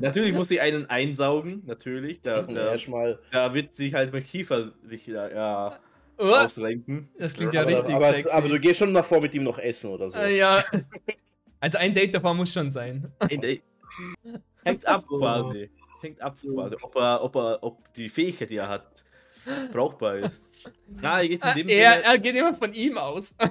Natürlich 0.00 0.32
muss 0.32 0.50
ich 0.50 0.60
einen 0.60 0.86
einsaugen, 0.86 1.62
natürlich. 1.66 2.20
Da, 2.22 2.42
da, 2.42 2.72
Erstmal. 2.72 3.18
da 3.32 3.52
wird 3.52 3.74
sich 3.74 3.94
halt 3.94 4.12
mein 4.12 4.22
Kiefer 4.22 4.70
sich 4.84 5.08
ja, 5.08 5.28
ja 5.28 5.78
oh, 6.18 6.24
ausrenken. 6.24 7.08
das 7.18 7.34
klingt 7.34 7.52
ja 7.52 7.62
aber, 7.62 7.70
richtig 7.70 7.96
aber, 7.96 8.10
sexy. 8.10 8.36
aber 8.36 8.48
du 8.48 8.60
gehst 8.60 8.78
schon 8.78 8.92
nach 8.92 9.04
vor 9.04 9.20
mit 9.20 9.34
ihm 9.34 9.42
noch 9.42 9.58
essen 9.58 9.90
oder 9.90 10.08
so. 10.10 10.18
Äh, 10.18 10.38
ja. 10.38 10.62
Also 11.58 11.78
ein 11.78 11.92
Date 11.92 12.14
davon 12.14 12.36
muss 12.36 12.52
schon 12.52 12.70
sein. 12.70 13.12
Ey, 13.28 13.38
ey, 13.42 13.62
Hängt 14.64 14.86
ab 14.86 15.06
quasi. 15.06 15.70
Hängt 16.00 16.20
ab 16.20 16.36
quasi, 16.40 16.76
ob, 16.82 16.96
er, 16.96 17.22
ob, 17.22 17.36
er, 17.36 17.62
ob 17.62 17.94
die 17.94 18.08
Fähigkeit, 18.08 18.50
die 18.50 18.56
er 18.56 18.68
hat, 18.68 19.04
brauchbar 19.72 20.16
ist. 20.16 20.48
Na, 20.88 21.20
jetzt 21.22 21.44
in 21.44 21.50
Ah, 21.50 21.54
dem 21.54 21.68
er, 21.68 22.04
er 22.04 22.18
geht 22.18 22.36
immer 22.36 22.54
von 22.54 22.72
ihm 22.72 22.98
aus. 22.98 23.34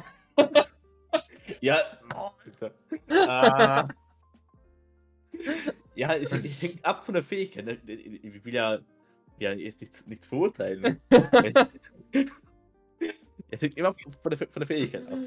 Ja, 1.61 1.81
oh, 2.15 2.29
Alter. 2.45 2.71
Ah. 3.09 3.87
ja, 5.95 6.13
es, 6.13 6.31
es 6.31 6.61
hängt 6.61 6.85
ab 6.85 7.03
von 7.03 7.13
der 7.15 7.23
Fähigkeit. 7.23 7.65
ne? 7.65 7.77
Ich 7.87 8.45
will 8.45 8.53
ja, 8.53 8.77
ja 9.39 9.51
jetzt 9.53 9.81
nichts, 9.81 10.05
nichts 10.05 10.27
verurteilen. 10.27 11.01
es 13.49 13.61
hängt 13.61 13.77
immer 13.77 13.95
von 14.21 14.29
der, 14.29 14.37
von 14.37 14.59
der 14.59 14.67
Fähigkeit 14.67 15.07
ab. 15.07 15.17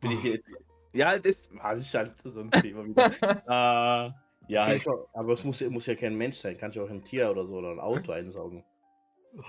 Bin 0.00 0.10
ich 0.12 0.22
jetzt, 0.22 0.48
ja, 0.92 1.18
das, 1.18 1.50
ah, 1.58 1.72
das 1.74 1.80
ist 1.82 1.94
halt 1.94 2.18
so 2.20 2.40
ein 2.40 2.50
Thema 2.52 2.86
wieder. 2.86 3.12
Ah, 3.50 4.14
ja, 4.48 4.66
Kannst 4.66 4.86
du- 4.86 5.06
aber 5.12 5.32
es 5.34 5.44
muss, 5.44 5.60
muss 5.62 5.86
ja 5.86 5.94
kein 5.94 6.16
Mensch 6.16 6.36
sein. 6.36 6.56
Kannst 6.58 6.76
du 6.76 6.82
auch 6.82 6.90
ein 6.90 7.04
Tier 7.04 7.30
oder 7.30 7.44
so 7.44 7.56
oder 7.56 7.70
ein 7.72 7.80
Auto 7.80 8.12
einsaugen. 8.12 8.64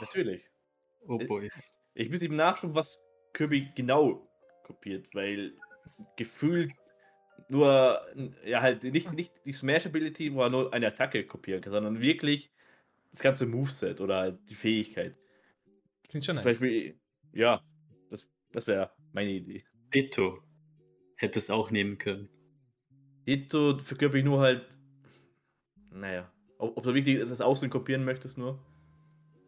natürlich. 0.01 0.43
Oh 1.07 1.17
boys. 1.17 1.73
Ich 1.95 2.09
muss 2.09 2.21
eben 2.21 2.35
nachschauen, 2.35 2.75
was 2.75 2.99
Kirby 3.33 3.71
genau 3.75 4.29
kopiert, 4.63 5.07
weil 5.15 5.53
gefühlt 6.17 6.71
nur, 7.47 8.01
ja, 8.45 8.62
halt 8.62 8.83
nicht, 8.83 9.12
nicht 9.13 9.33
die 9.45 9.53
Smash-Ability, 9.53 10.33
wo 10.33 10.41
er 10.43 10.49
nur 10.49 10.73
eine 10.73 10.88
Attacke 10.88 11.25
kopieren 11.25 11.62
kann, 11.62 11.71
sondern 11.73 11.99
wirklich 12.01 12.51
das 13.12 13.21
ganze 13.21 13.45
Moveset 13.47 14.01
oder 14.01 14.17
halt 14.19 14.49
die 14.49 14.55
Fähigkeit. 14.55 15.15
Klingt 16.07 16.25
schon 16.25 16.35
nice. 16.35 16.45
Beispiel, 16.45 16.99
ja, 17.33 17.62
das, 18.09 18.27
das 18.51 18.67
wäre 18.67 18.91
meine 19.13 19.31
Idee. 19.31 19.63
Ditto 19.93 20.43
hätte 21.15 21.39
es 21.39 21.49
auch 21.49 21.71
nehmen 21.71 21.97
können. 21.97 22.29
Ditto 23.27 23.77
für 23.79 23.95
Kirby 23.95 24.21
nur 24.23 24.41
halt, 24.41 24.77
naja, 25.91 26.32
ob, 26.58 26.78
ob 26.78 26.84
du 26.84 26.93
wirklich 26.93 27.19
das 27.19 27.41
Aussehen 27.41 27.69
kopieren 27.69 28.04
möchtest 28.06 28.38
nur. 28.38 28.60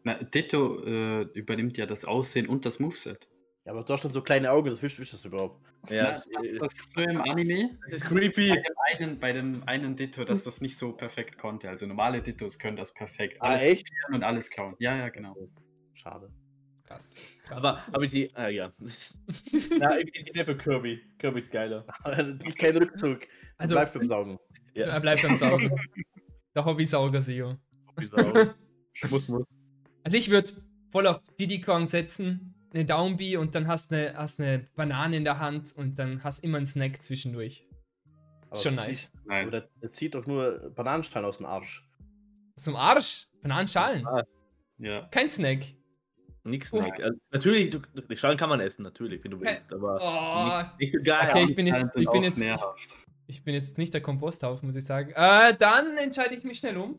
Na, 0.04 0.14
Ditto 0.14 0.82
äh, 0.84 1.22
übernimmt 1.34 1.76
ja 1.78 1.86
das 1.86 2.04
Aussehen 2.04 2.46
und 2.48 2.64
das 2.66 2.80
Moveset. 2.80 3.28
Ja, 3.64 3.70
aber 3.72 3.84
du 3.84 3.92
hast 3.92 4.00
schon 4.02 4.12
so 4.12 4.20
kleine 4.22 4.50
Augen, 4.50 4.68
das 4.68 4.82
wisst, 4.82 4.98
wisst 4.98 5.12
das 5.12 5.24
überhaupt. 5.24 5.64
Ja, 5.88 6.02
Na, 6.02 6.10
das, 6.40 6.58
das 6.58 6.72
ist 6.80 6.92
so 6.94 7.00
im 7.02 7.20
Anime. 7.20 7.78
das 7.84 7.94
ist 7.94 8.02
Bei 8.04 8.08
creepy. 8.16 8.48
dem, 8.48 8.62
einen, 8.98 9.18
bei 9.20 9.32
dem 9.32 9.62
einen 9.66 9.94
Ditto, 9.94 10.24
dass 10.24 10.42
das 10.42 10.60
nicht 10.60 10.76
so 10.76 10.92
perfekt 10.92 11.38
konnte. 11.38 11.68
Also 11.68 11.86
normale 11.86 12.20
Dittos 12.22 12.58
können 12.58 12.76
das 12.76 12.92
perfekt. 12.92 13.36
Ah, 13.40 13.50
Alles 13.50 13.64
echt? 13.64 13.88
kopieren 13.88 14.14
und 14.14 14.22
alles 14.24 14.50
klauen. 14.50 14.74
Ja, 14.80 14.96
ja, 14.96 15.08
genau. 15.10 15.36
Schade. 15.94 16.30
Krass. 16.84 17.14
krass. 17.44 17.58
Aber, 17.58 17.84
aber 17.92 18.06
die, 18.08 18.34
ah 18.34 18.48
ja. 18.48 18.72
Na, 19.78 19.98
ich, 20.00 20.10
ich 20.12 20.34
nehme 20.34 20.56
Kirby. 20.56 21.00
Kirby 21.18 21.38
ist 21.38 21.52
geiler. 21.52 21.86
Kein 22.58 22.76
Rückzug. 22.76 23.20
Du 23.20 23.26
Also- 23.58 23.74
bleibst 23.76 23.94
beim 23.94 24.08
Saugen. 24.08 24.38
Ja. 24.74 24.86
Er 24.86 25.00
bleibt 25.00 25.22
beim 25.22 25.36
Saugen. 25.36 25.70
Der 26.54 26.64
Hobbysauger, 26.64 27.22
Sio. 27.22 27.56
muss, 29.10 29.28
muss. 29.28 29.46
Also 30.04 30.16
ich 30.16 30.30
würde 30.30 30.50
voll 30.90 31.06
auf 31.06 31.20
Diddy 31.38 31.60
Kong 31.60 31.86
setzen, 31.86 32.54
eine 32.74 32.84
Downbee 32.84 33.36
und 33.36 33.54
dann 33.54 33.66
hast 33.66 33.92
eine, 33.92 34.14
hast 34.16 34.40
eine 34.40 34.64
Banane 34.74 35.16
in 35.16 35.24
der 35.24 35.38
Hand 35.38 35.72
und 35.76 35.98
dann 35.98 36.22
hast 36.24 36.42
immer 36.44 36.56
einen 36.58 36.66
Snack 36.66 37.00
zwischendurch. 37.02 37.66
Aber 38.50 38.56
Schon 38.60 38.74
nice. 38.74 39.12
Aber 39.14 39.22
Nein. 39.34 39.50
der, 39.50 39.68
der 39.80 39.92
zieht 39.92 40.14
doch 40.14 40.26
nur 40.26 40.70
Bananenschalen 40.74 41.26
aus 41.26 41.38
dem 41.38 41.46
Arsch. 41.46 41.86
Zum 42.56 42.76
Arsch. 42.76 43.28
Bananenschalen. 43.40 44.06
Ah. 44.06 44.22
Ja. 44.78 45.06
Kein 45.10 45.30
Snack. 45.30 45.64
Nix. 46.44 46.72
Nick. 46.72 47.00
Also, 47.00 47.18
natürlich, 47.30 47.70
du, 47.70 47.78
die 47.78 48.16
Schalen 48.16 48.36
kann 48.36 48.48
man 48.48 48.58
essen, 48.60 48.82
natürlich, 48.82 49.22
wenn 49.22 49.30
du 49.30 49.40
willst, 49.40 49.72
aber 49.72 49.98
Oh, 50.02 50.58
nicht, 50.58 50.80
nicht 50.80 50.92
so 50.92 50.98
geil. 51.02 51.28
Okay, 51.30 51.44
ich 51.48 51.54
bin 51.54 51.66
jetzt- 51.68 51.96
ich 51.96 52.08
bin 52.10 52.24
jetzt- 52.24 52.38
nährhaft. 52.38 52.98
Ich 53.26 53.44
bin 53.44 53.54
jetzt 53.54 53.78
nicht 53.78 53.94
der 53.94 54.00
Komposthaufen, 54.00 54.66
muss 54.66 54.76
ich 54.76 54.84
sagen. 54.84 55.12
Äh, 55.14 55.54
dann 55.58 55.96
entscheide 55.96 56.34
ich 56.34 56.44
mich 56.44 56.58
schnell 56.58 56.76
um 56.76 56.98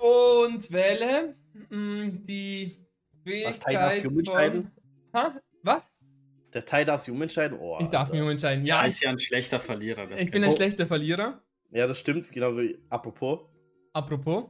und 0.00 0.70
wähle 0.72 1.36
mh, 1.70 2.10
die 2.22 2.76
Was, 3.24 3.58
Teil 3.60 3.74
darf 3.74 3.92
Fähigkeit 3.92 3.94
sich 3.94 4.02
von... 4.04 4.12
umentscheiden? 4.12 4.70
Ha? 5.14 5.40
Was? 5.62 5.92
Der 6.52 6.64
Teil 6.64 6.84
darf 6.84 7.00
sich 7.02 7.10
umentscheiden. 7.12 7.58
Oh, 7.58 7.78
Ich 7.80 7.88
darf 7.88 8.02
Alter. 8.02 8.12
mich 8.14 8.22
umentscheiden. 8.22 8.64
Ja, 8.66 8.80
Ja, 8.82 8.86
ist 8.86 9.02
ja 9.02 9.10
ein 9.10 9.18
schlechter 9.18 9.58
Verlierer. 9.60 10.06
Das 10.06 10.20
ich 10.20 10.30
bin 10.30 10.42
ein 10.44 10.50
Oh. 10.50 10.54
schlechter 10.54 10.86
Verlierer. 10.86 11.42
Ja, 11.70 11.86
das 11.86 11.98
stimmt. 11.98 12.30
Genau 12.32 12.56
wie 12.56 12.78
apropos. 12.90 13.40
Apropos. 13.92 14.46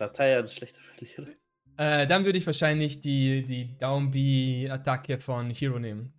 Der 0.00 0.12
Teil 0.12 0.32
ja 0.32 0.38
ein 0.40 0.48
schlechter 0.48 0.80
Verlierer. 0.82 1.28
Äh, 1.78 2.06
dann 2.06 2.24
würde 2.24 2.38
ich 2.38 2.46
wahrscheinlich 2.46 3.00
die, 3.00 3.42
die 3.44 3.76
Downbee-Attacke 3.78 5.18
von 5.18 5.50
Hero 5.50 5.78
nehmen. 5.78 6.12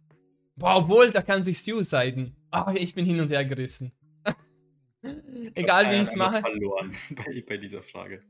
Boah, 0.56 0.78
obwohl, 0.78 1.10
da 1.12 1.20
kann 1.22 1.42
sich 1.44 1.62
suiciden. 1.64 2.36
Aber 2.52 2.80
ich 2.80 2.94
bin 2.96 3.06
hin 3.06 3.20
und 3.20 3.30
her 3.30 3.46
gerissen. 3.46 3.92
Egal 5.56 5.92
wie 5.92 5.96
ich 5.96 6.02
es 6.10 6.16
mache. 6.16 6.40
verloren 6.40 6.92
bei, 7.16 7.44
bei 7.48 7.58
dieser 7.58 7.82
Frage. 7.82 8.24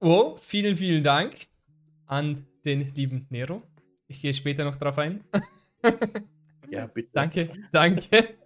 Oh, 0.00 0.36
vielen, 0.38 0.76
vielen 0.76 1.02
Dank 1.02 1.34
an 2.06 2.46
den 2.64 2.94
lieben 2.94 3.26
Nero. 3.30 3.62
Ich 4.06 4.22
gehe 4.22 4.32
später 4.32 4.64
noch 4.64 4.76
drauf 4.76 4.98
ein. 4.98 5.24
Ja, 6.70 6.86
bitte. 6.86 7.08
Danke, 7.14 7.50
danke. 7.72 8.36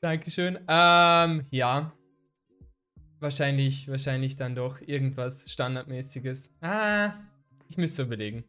Dankeschön. 0.00 0.58
Ähm, 0.66 1.44
ja. 1.50 1.92
Wahrscheinlich, 3.18 3.88
wahrscheinlich 3.88 4.36
dann 4.36 4.54
doch 4.54 4.80
irgendwas 4.80 5.50
Standardmäßiges. 5.50 6.54
Ah, 6.62 7.12
ich 7.68 7.76
müsste 7.76 8.04
überlegen. 8.04 8.44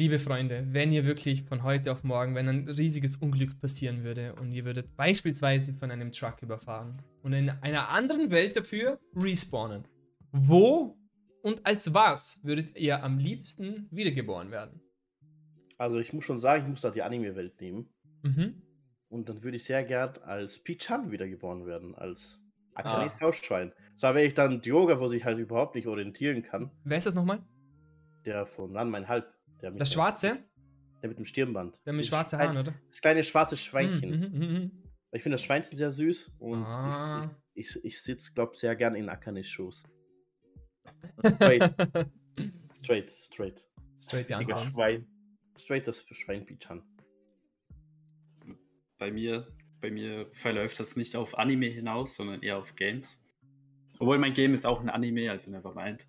Liebe 0.00 0.20
Freunde, 0.20 0.64
wenn 0.70 0.92
ihr 0.92 1.04
wirklich 1.04 1.42
von 1.42 1.64
heute 1.64 1.90
auf 1.90 2.04
morgen, 2.04 2.36
wenn 2.36 2.48
ein 2.48 2.68
riesiges 2.68 3.16
Unglück 3.16 3.60
passieren 3.60 4.04
würde 4.04 4.32
und 4.36 4.52
ihr 4.52 4.64
würdet 4.64 4.96
beispielsweise 4.96 5.74
von 5.74 5.90
einem 5.90 6.12
Truck 6.12 6.40
überfahren 6.40 7.02
und 7.22 7.32
in 7.32 7.50
einer 7.50 7.88
anderen 7.88 8.30
Welt 8.30 8.56
dafür 8.56 9.00
respawnen, 9.16 9.88
wo 10.30 10.96
und 11.42 11.66
als 11.66 11.92
was 11.92 12.38
würdet 12.44 12.78
ihr 12.78 13.02
am 13.02 13.18
liebsten 13.18 13.88
wiedergeboren 13.90 14.52
werden? 14.52 14.80
Also 15.78 15.98
ich 15.98 16.12
muss 16.12 16.24
schon 16.24 16.38
sagen, 16.38 16.62
ich 16.62 16.68
muss 16.70 16.80
da 16.80 16.90
die 16.90 17.02
Anime-Welt 17.02 17.60
nehmen. 17.60 17.88
Mhm. 18.22 18.62
Und 19.08 19.28
dann 19.28 19.42
würde 19.42 19.56
ich 19.56 19.64
sehr 19.64 19.82
gern 19.82 20.16
als 20.18 20.60
Pichan 20.60 21.10
wiedergeboren 21.10 21.66
werden, 21.66 21.96
als 21.96 22.40
Ah. 22.74 22.82
Akanes 22.82 23.20
Hausschwein. 23.20 23.72
So 23.96 24.06
wäre 24.06 24.22
ich 24.22 24.34
dann 24.34 24.60
Dioga, 24.60 25.00
wo 25.00 25.08
sich 25.08 25.24
halt 25.24 25.38
überhaupt 25.40 25.74
nicht 25.74 25.88
orientieren 25.88 26.44
kann. 26.44 26.70
Wer 26.84 26.98
ist 26.98 27.08
das 27.08 27.14
nochmal? 27.16 27.40
Der 28.24 28.46
von 28.46 28.76
Run 28.76 28.90
mein 28.90 29.08
Halb. 29.08 29.34
Der 29.62 29.70
mit 29.70 29.80
Das 29.80 29.92
Schwarze? 29.92 30.38
Der 31.02 31.08
mit 31.08 31.18
dem 31.18 31.24
Stirnband. 31.24 31.80
Der 31.86 31.92
mit 31.92 32.02
Das 32.02 32.08
schwarzen 32.08 32.38
Schwein- 32.38 32.48
Haaren, 32.48 32.58
oder? 32.58 32.74
Das 32.88 33.00
kleine 33.00 33.24
schwarze 33.24 33.56
Schweinchen. 33.56 34.10
Mhm, 34.10 34.38
mhm, 34.38 34.52
mhm. 34.52 34.82
Ich 35.12 35.22
finde 35.22 35.34
das 35.34 35.42
Schweinchen 35.42 35.76
sehr 35.76 35.90
süß 35.90 36.32
und 36.38 36.64
Ah. 36.64 37.30
ich, 37.54 37.74
ich, 37.76 37.84
ich 37.84 38.02
sitze, 38.02 38.32
glaube 38.34 38.56
sehr 38.56 38.76
gern 38.76 38.94
in 38.94 39.08
Akanes 39.08 39.48
Schoß. 39.48 39.84
Straight, 41.36 41.74
straight, 42.82 43.10
straight. 43.10 43.66
Straight 44.00 44.32
Antwort. 44.32 44.66
Schwein. 44.72 45.06
Straight 45.58 45.86
das 45.88 46.04
Schweinpichan. 46.10 46.82
Bei 48.98 49.10
mir, 49.10 49.46
bei 49.80 49.90
mir 49.90 50.28
verläuft 50.32 50.78
das 50.80 50.96
nicht 50.96 51.14
auf 51.16 51.38
Anime 51.38 51.66
hinaus, 51.66 52.14
sondern 52.16 52.42
eher 52.42 52.58
auf 52.58 52.74
Games. 52.74 53.20
Obwohl 54.00 54.18
mein 54.18 54.32
Game 54.32 54.54
ist 54.54 54.66
auch 54.66 54.80
ein 54.80 54.88
Anime, 54.90 55.30
also 55.30 55.50
nevermind. 55.50 56.06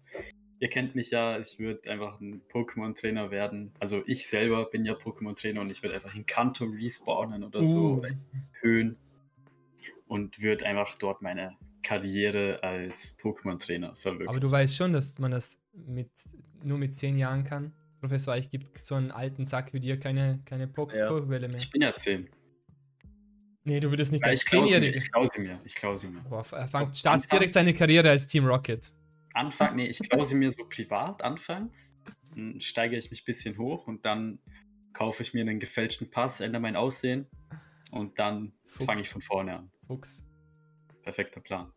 Ihr 0.62 0.68
kennt 0.70 0.94
mich 0.96 1.12
ja, 1.12 1.40
ich 1.40 1.58
würde 1.58 1.90
einfach 1.90 2.20
ein 2.20 2.42
Pokémon-Trainer 2.52 3.32
werden. 3.32 3.72
Also 3.80 4.04
ich 4.06 4.28
selber 4.28 4.66
bin 4.66 4.84
ja 4.86 4.94
Pokémon-Trainer 4.94 5.62
und 5.62 5.72
ich 5.72 5.82
würde 5.84 5.96
einfach 5.96 6.14
in 6.16 6.26
Kanto 6.26 6.66
respawnen 6.66 7.44
oder 7.44 7.64
so, 7.64 7.78
Uh. 7.78 7.98
oder 8.00 8.10
Höhen. 8.62 8.98
Und 10.08 10.42
würde 10.42 10.66
einfach 10.66 10.98
dort 10.98 11.22
meine 11.22 11.56
Karriere 11.84 12.62
als 12.62 13.18
Pokémon-Trainer 13.20 13.96
verwirklichen. 13.96 14.30
Aber 14.30 14.40
du 14.40 14.52
weißt 14.52 14.76
schon, 14.76 14.92
dass 14.94 15.18
man 15.20 15.32
das 15.32 15.60
mit, 15.74 16.10
nur 16.64 16.78
mit 16.78 16.94
10 16.96 17.18
Jahren 17.18 17.44
kann. 17.46 17.72
Professor 18.02 18.34
Eich 18.34 18.50
gibt 18.50 18.78
so 18.80 18.96
einen 18.96 19.12
alten 19.12 19.46
Sack 19.46 19.74
wie 19.74 19.80
dir 19.80 19.98
keine, 20.00 20.40
keine 20.46 20.68
Pok 20.68 20.94
Ja. 20.94 21.10
Pokébälle 21.10 21.48
mehr. 21.48 21.58
ich 21.58 21.70
bin 21.70 21.82
ja 21.82 21.96
10. 21.96 22.28
Nee, 23.66 23.80
du 23.80 23.90
würdest 23.92 24.12
nicht 24.12 24.24
Ja, 24.26 24.30
als 24.32 24.46
10-Jährige. 24.46 24.98
ich 24.98 25.12
klaue 25.12 25.28
sie 25.32 25.42
mir, 25.42 25.60
ich 25.64 25.76
klaue 25.76 25.96
sie 25.98 26.08
mir. 26.08 26.22
Boah, 26.22 26.44
er 26.54 26.68
fängt, 26.68 26.96
startet 26.96 27.32
direkt 27.32 27.54
seine 27.54 27.74
Karriere 27.74 28.10
als 28.10 28.26
Team 28.28 28.46
Rocket. 28.46 28.92
Anfang, 29.40 29.76
nee, 29.76 29.88
ich 29.88 30.00
klaue 30.00 30.26
sie 30.26 30.36
mir 30.36 30.52
so 30.52 30.66
privat 30.66 31.22
anfangs, 31.24 31.96
dann 32.36 32.60
steigere 32.60 33.00
ich 33.00 33.10
mich 33.10 33.22
ein 33.22 33.26
bisschen 33.26 33.58
hoch 33.58 33.88
und 33.88 34.06
dann 34.06 34.40
kaufe 34.94 35.24
ich 35.24 35.34
mir 35.34 35.42
einen 35.42 35.60
gefälschten 35.60 36.10
Pass, 36.10 36.42
ändere 36.42 36.62
mein 36.62 36.76
Aussehen 36.76 37.28
und 37.92 38.20
dann 38.20 38.54
fange 38.66 39.02
ich 39.02 39.10
von 39.10 39.22
vorne 39.22 39.58
an. 39.58 39.72
Fuchs. 39.88 40.26
Perfekter 41.04 41.40
Plan. 41.42 41.72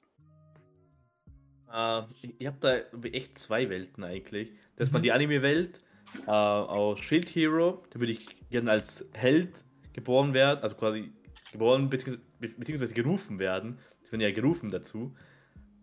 Äh, 1.72 2.02
ich 2.38 2.46
habe 2.46 2.58
da 2.60 2.98
echt 3.08 3.38
zwei 3.38 3.70
Welten 3.70 4.04
eigentlich. 4.04 4.52
Das 4.76 4.88
ist 4.88 4.92
mal 4.92 4.98
Mhm. 4.98 5.02
die 5.04 5.12
Anime-Welt 5.12 5.80
äh, 6.26 6.30
aus 6.30 6.98
Shield 7.00 7.34
Hero. 7.34 7.82
Da 7.90 8.00
würde 8.00 8.12
ich 8.12 8.26
gerne 8.50 8.70
als 8.70 9.08
Held 9.12 9.64
geboren 9.92 10.34
werden, 10.34 10.60
also 10.62 10.74
quasi 10.74 11.12
geboren 11.52 11.88
beziehungsweise 11.90 12.94
gerufen 12.94 13.38
werden. 13.38 13.78
Ich 14.04 14.10
bin 14.10 14.20
ja 14.20 14.30
gerufen 14.30 14.70
dazu. 14.70 15.14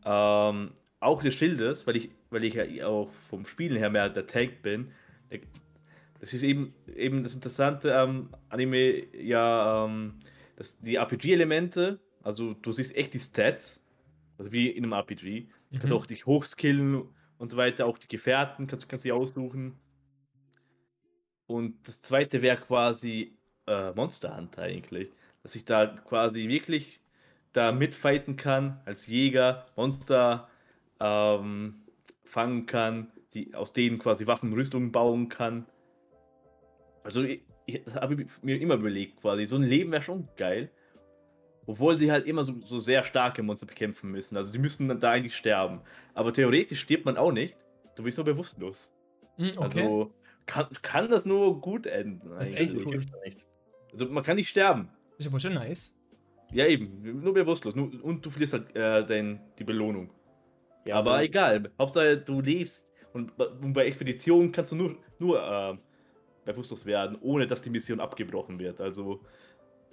Ähm, 0.05 0.71
auch 0.99 1.21
des 1.23 1.35
Schildes, 1.35 1.87
weil 1.87 1.95
ich, 1.97 2.11
weil 2.29 2.43
ich 2.43 2.55
ja 2.55 2.87
auch 2.87 3.11
vom 3.29 3.45
Spielen 3.45 3.77
her 3.77 3.89
mehr 3.89 4.09
der 4.09 4.27
Tank 4.27 4.61
bin. 4.61 4.91
Das 6.19 6.33
ist 6.33 6.43
eben, 6.43 6.73
eben 6.95 7.23
das 7.23 7.33
Interessante 7.33 7.95
am 7.97 8.29
Anime, 8.49 9.05
ja, 9.15 9.85
ähm, 9.85 10.15
dass 10.57 10.79
die 10.79 10.95
RPG-Elemente, 10.95 11.99
also 12.23 12.53
du 12.53 12.71
siehst 12.71 12.95
echt 12.95 13.13
die 13.13 13.19
Stats, 13.19 13.81
also 14.37 14.51
wie 14.51 14.69
in 14.69 14.83
einem 14.83 14.93
RPG. 14.93 15.47
Du 15.73 15.79
kannst 15.79 15.93
Mhm. 15.93 15.93
auch 15.93 16.05
dich 16.05 16.25
hochskillen 16.25 17.03
und 17.37 17.49
so 17.49 17.55
weiter, 17.57 17.85
auch 17.85 17.97
die 17.97 18.07
Gefährten 18.09 18.67
kannst, 18.67 18.89
kannst 18.89 19.05
du 19.05 19.09
dir 19.09 19.15
aussuchen. 19.15 19.79
Und 21.47 21.87
das 21.87 22.01
zweite 22.01 22.41
wäre 22.41 22.57
quasi 22.57 23.37
äh, 23.67 23.91
Monster 23.93 24.35
Hunter 24.37 24.63
eigentlich. 24.63 25.09
Dass 25.43 25.55
ich 25.55 25.65
da 25.65 25.87
quasi 25.87 26.47
wirklich 26.47 27.01
da 27.53 27.71
mitfighten 27.71 28.35
kann, 28.35 28.81
als 28.85 29.07
Jäger, 29.07 29.65
Monster 29.75 30.49
ähm, 30.99 31.81
fangen 32.25 32.65
kann, 32.65 33.11
die, 33.33 33.53
aus 33.53 33.73
denen 33.73 33.99
quasi 33.99 34.27
Waffen, 34.27 34.53
Rüstungen 34.53 34.91
bauen 34.91 35.29
kann. 35.29 35.65
Also 37.03 37.23
ich, 37.23 37.41
ich 37.65 37.83
das 37.83 37.95
habe 37.95 38.21
ich 38.21 38.27
mir 38.41 38.59
immer 38.59 38.75
überlegt, 38.75 39.21
quasi, 39.21 39.45
so 39.45 39.55
ein 39.55 39.63
Leben 39.63 39.91
wäre 39.91 40.01
schon 40.01 40.27
geil. 40.35 40.71
Obwohl 41.65 41.99
sie 41.99 42.11
halt 42.11 42.25
immer 42.25 42.43
so, 42.43 42.55
so 42.61 42.79
sehr 42.79 43.03
starke 43.03 43.43
Monster 43.43 43.67
bekämpfen 43.67 44.11
müssen. 44.11 44.35
Also 44.37 44.51
die 44.51 44.57
müssen 44.57 44.87
dann 44.87 44.99
da 44.99 45.11
eigentlich 45.11 45.35
sterben. 45.35 45.81
Aber 46.15 46.33
theoretisch 46.33 46.79
stirbt 46.79 47.05
man 47.05 47.15
auch 47.15 47.31
nicht. 47.31 47.57
Du 47.95 48.03
bist 48.03 48.17
nur 48.17 48.25
bewusstlos. 48.25 48.91
Mhm, 49.37 49.51
okay. 49.55 49.63
Also 49.63 50.13
kann, 50.47 50.67
kann 50.81 51.09
das 51.09 51.25
nur 51.25 51.61
gut 51.61 51.85
enden. 51.85 52.27
Das 52.31 52.49
ist 52.49 52.59
echt 52.59 52.73
cool. 52.85 53.01
Da 53.05 53.19
nicht. 53.23 53.45
Also 53.91 54.07
man 54.07 54.23
kann 54.23 54.37
nicht 54.37 54.49
sterben. 54.49 54.89
ist 55.19 55.27
aber 55.27 55.39
schon 55.39 55.53
nice. 55.53 55.95
Ja, 56.51 56.65
eben. 56.65 57.21
Nur 57.21 57.33
bewusstlos. 57.35 57.75
Nur, 57.75 58.03
und 58.03 58.25
du 58.25 58.31
verlierst 58.31 58.53
halt 58.53 58.75
äh, 58.75 59.05
dein, 59.05 59.39
die 59.59 59.63
Belohnung. 59.63 60.09
Ja, 60.85 60.95
aber 60.95 61.11
aber 61.13 61.23
egal. 61.23 61.71
Hauptsache 61.79 62.17
du 62.17 62.41
lebst. 62.41 62.87
Und, 63.13 63.35
bei- 63.37 63.47
und 63.47 63.73
bei 63.73 63.85
Expeditionen 63.87 64.51
kannst 64.51 64.71
du 64.71 64.75
nur, 64.75 64.95
nur 65.17 65.41
äh, 65.41 65.77
bewusstlos 66.45 66.85
werden, 66.85 67.17
ohne 67.21 67.47
dass 67.47 67.61
die 67.61 67.69
Mission 67.69 67.99
abgebrochen 67.99 68.59
wird. 68.59 68.79
Also 68.81 69.21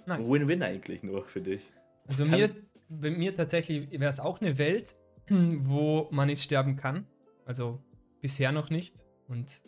Nice. 0.05 0.29
Win-Win 0.29 0.63
eigentlich 0.63 1.03
nur 1.03 1.23
für 1.23 1.41
dich. 1.41 1.61
Also 2.07 2.23
Kann- 2.25 2.39
mir, 2.39 2.49
bei 2.89 3.09
mir 3.11 3.33
tatsächlich 3.35 3.91
wäre 3.91 4.09
es 4.09 4.19
auch 4.19 4.39
eine 4.39 4.57
Welt, 4.57 4.95
wo 5.29 6.07
man 6.11 6.27
nicht 6.27 6.41
sterben 6.43 6.75
kann. 6.75 7.05
Also 7.45 7.79
bisher 8.21 8.51
noch 8.51 8.69
nicht. 8.69 9.03
Und 9.27 9.61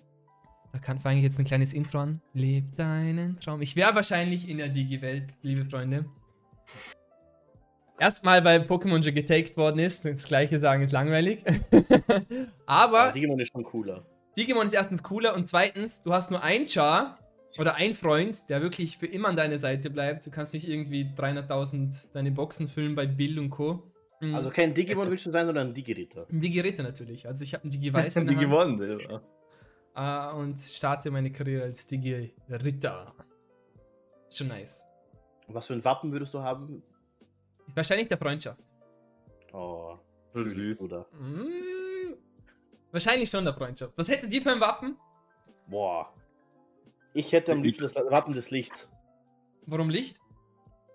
da 0.71 0.79
kann 0.79 0.99
fange 0.99 1.17
ich 1.17 1.23
jetzt 1.23 1.39
ein 1.39 1.45
kleines 1.45 1.73
Intro 1.73 1.99
an. 1.99 2.21
Leb 2.33 2.75
deinen 2.75 3.35
Traum. 3.37 3.61
Ich 3.61 3.75
wäre 3.75 3.95
wahrscheinlich 3.95 4.47
in 4.47 4.57
der 4.59 4.69
Digi-Welt, 4.69 5.25
liebe 5.41 5.65
Freunde. 5.65 6.05
Erstmal, 7.99 8.43
weil 8.45 8.61
Pokémon 8.61 9.03
schon 9.03 9.13
getaked 9.13 9.57
worden 9.57 9.79
ist. 9.79 10.05
Das 10.05 10.23
gleiche 10.23 10.59
sagen 10.59 10.83
ist 10.83 10.91
langweilig. 10.91 11.43
Aber 12.65 13.07
ja, 13.07 13.11
Digimon 13.11 13.39
ist 13.39 13.51
schon 13.51 13.63
cooler. 13.63 14.05
Digimon 14.37 14.65
ist 14.65 14.73
erstens 14.73 15.03
cooler 15.03 15.35
und 15.35 15.49
zweitens, 15.49 16.01
du 16.01 16.13
hast 16.13 16.31
nur 16.31 16.41
ein 16.41 16.67
Char 16.67 17.19
oder 17.59 17.75
ein 17.75 17.93
Freund, 17.93 18.49
der 18.49 18.61
wirklich 18.61 18.97
für 18.97 19.07
immer 19.07 19.27
an 19.27 19.35
deiner 19.35 19.57
Seite 19.57 19.89
bleibt. 19.89 20.25
Du 20.25 20.31
kannst 20.31 20.53
nicht 20.53 20.67
irgendwie 20.67 21.03
300.000 21.15 22.13
deine 22.13 22.31
Boxen 22.31 22.67
füllen 22.67 22.95
bei 22.95 23.05
Bill 23.05 23.37
und 23.39 23.49
Co. 23.49 23.83
Mhm. 24.21 24.35
Also 24.35 24.49
kein 24.49 24.73
Digimon 24.73 25.09
willst 25.09 25.25
du 25.25 25.31
sein, 25.31 25.45
sondern 25.45 25.69
ein 25.69 25.73
Digiritter. 25.73 26.27
Ein 26.31 26.41
Digi-Ritter 26.41 26.83
natürlich. 26.83 27.27
Also 27.27 27.43
ich 27.43 27.53
habe 27.53 27.63
einen 27.63 27.71
Digi-Weiß 27.71 28.17
in 28.17 28.27
der 28.27 28.35
Hand 28.35 28.45
gewonnen. 28.45 28.99
Ja. 29.95 30.31
äh, 30.31 30.35
und 30.35 30.59
starte 30.59 31.11
meine 31.11 31.31
Karriere 31.31 31.63
als 31.63 31.87
Digi-Ritter. 31.87 33.13
Schon 34.31 34.47
nice. 34.47 34.85
Und 35.47 35.55
was 35.55 35.67
für 35.67 35.73
ein 35.73 35.83
Wappen 35.83 36.11
würdest 36.11 36.33
du 36.33 36.39
haben? 36.41 36.83
Wahrscheinlich 37.75 38.07
der 38.07 38.17
Freundschaft. 38.17 38.59
Oh, 39.53 39.97
süß. 40.33 40.79
Bruder. 40.79 41.05
Mm, 41.13 42.13
wahrscheinlich 42.91 43.29
schon 43.29 43.43
der 43.43 43.53
Freundschaft. 43.53 43.93
Was 43.95 44.09
hättet 44.09 44.31
ihr 44.33 44.41
für 44.41 44.51
ein 44.51 44.59
Wappen? 44.59 44.97
Boah. 45.67 46.13
Ich 47.13 47.31
hätte 47.31 47.51
am 47.51 47.63
liebsten 47.63 47.83
das 47.83 47.95
Wappen 47.95 48.33
des 48.33 48.51
Lichts. 48.51 48.89
Warum 49.65 49.89
Licht? 49.89 50.19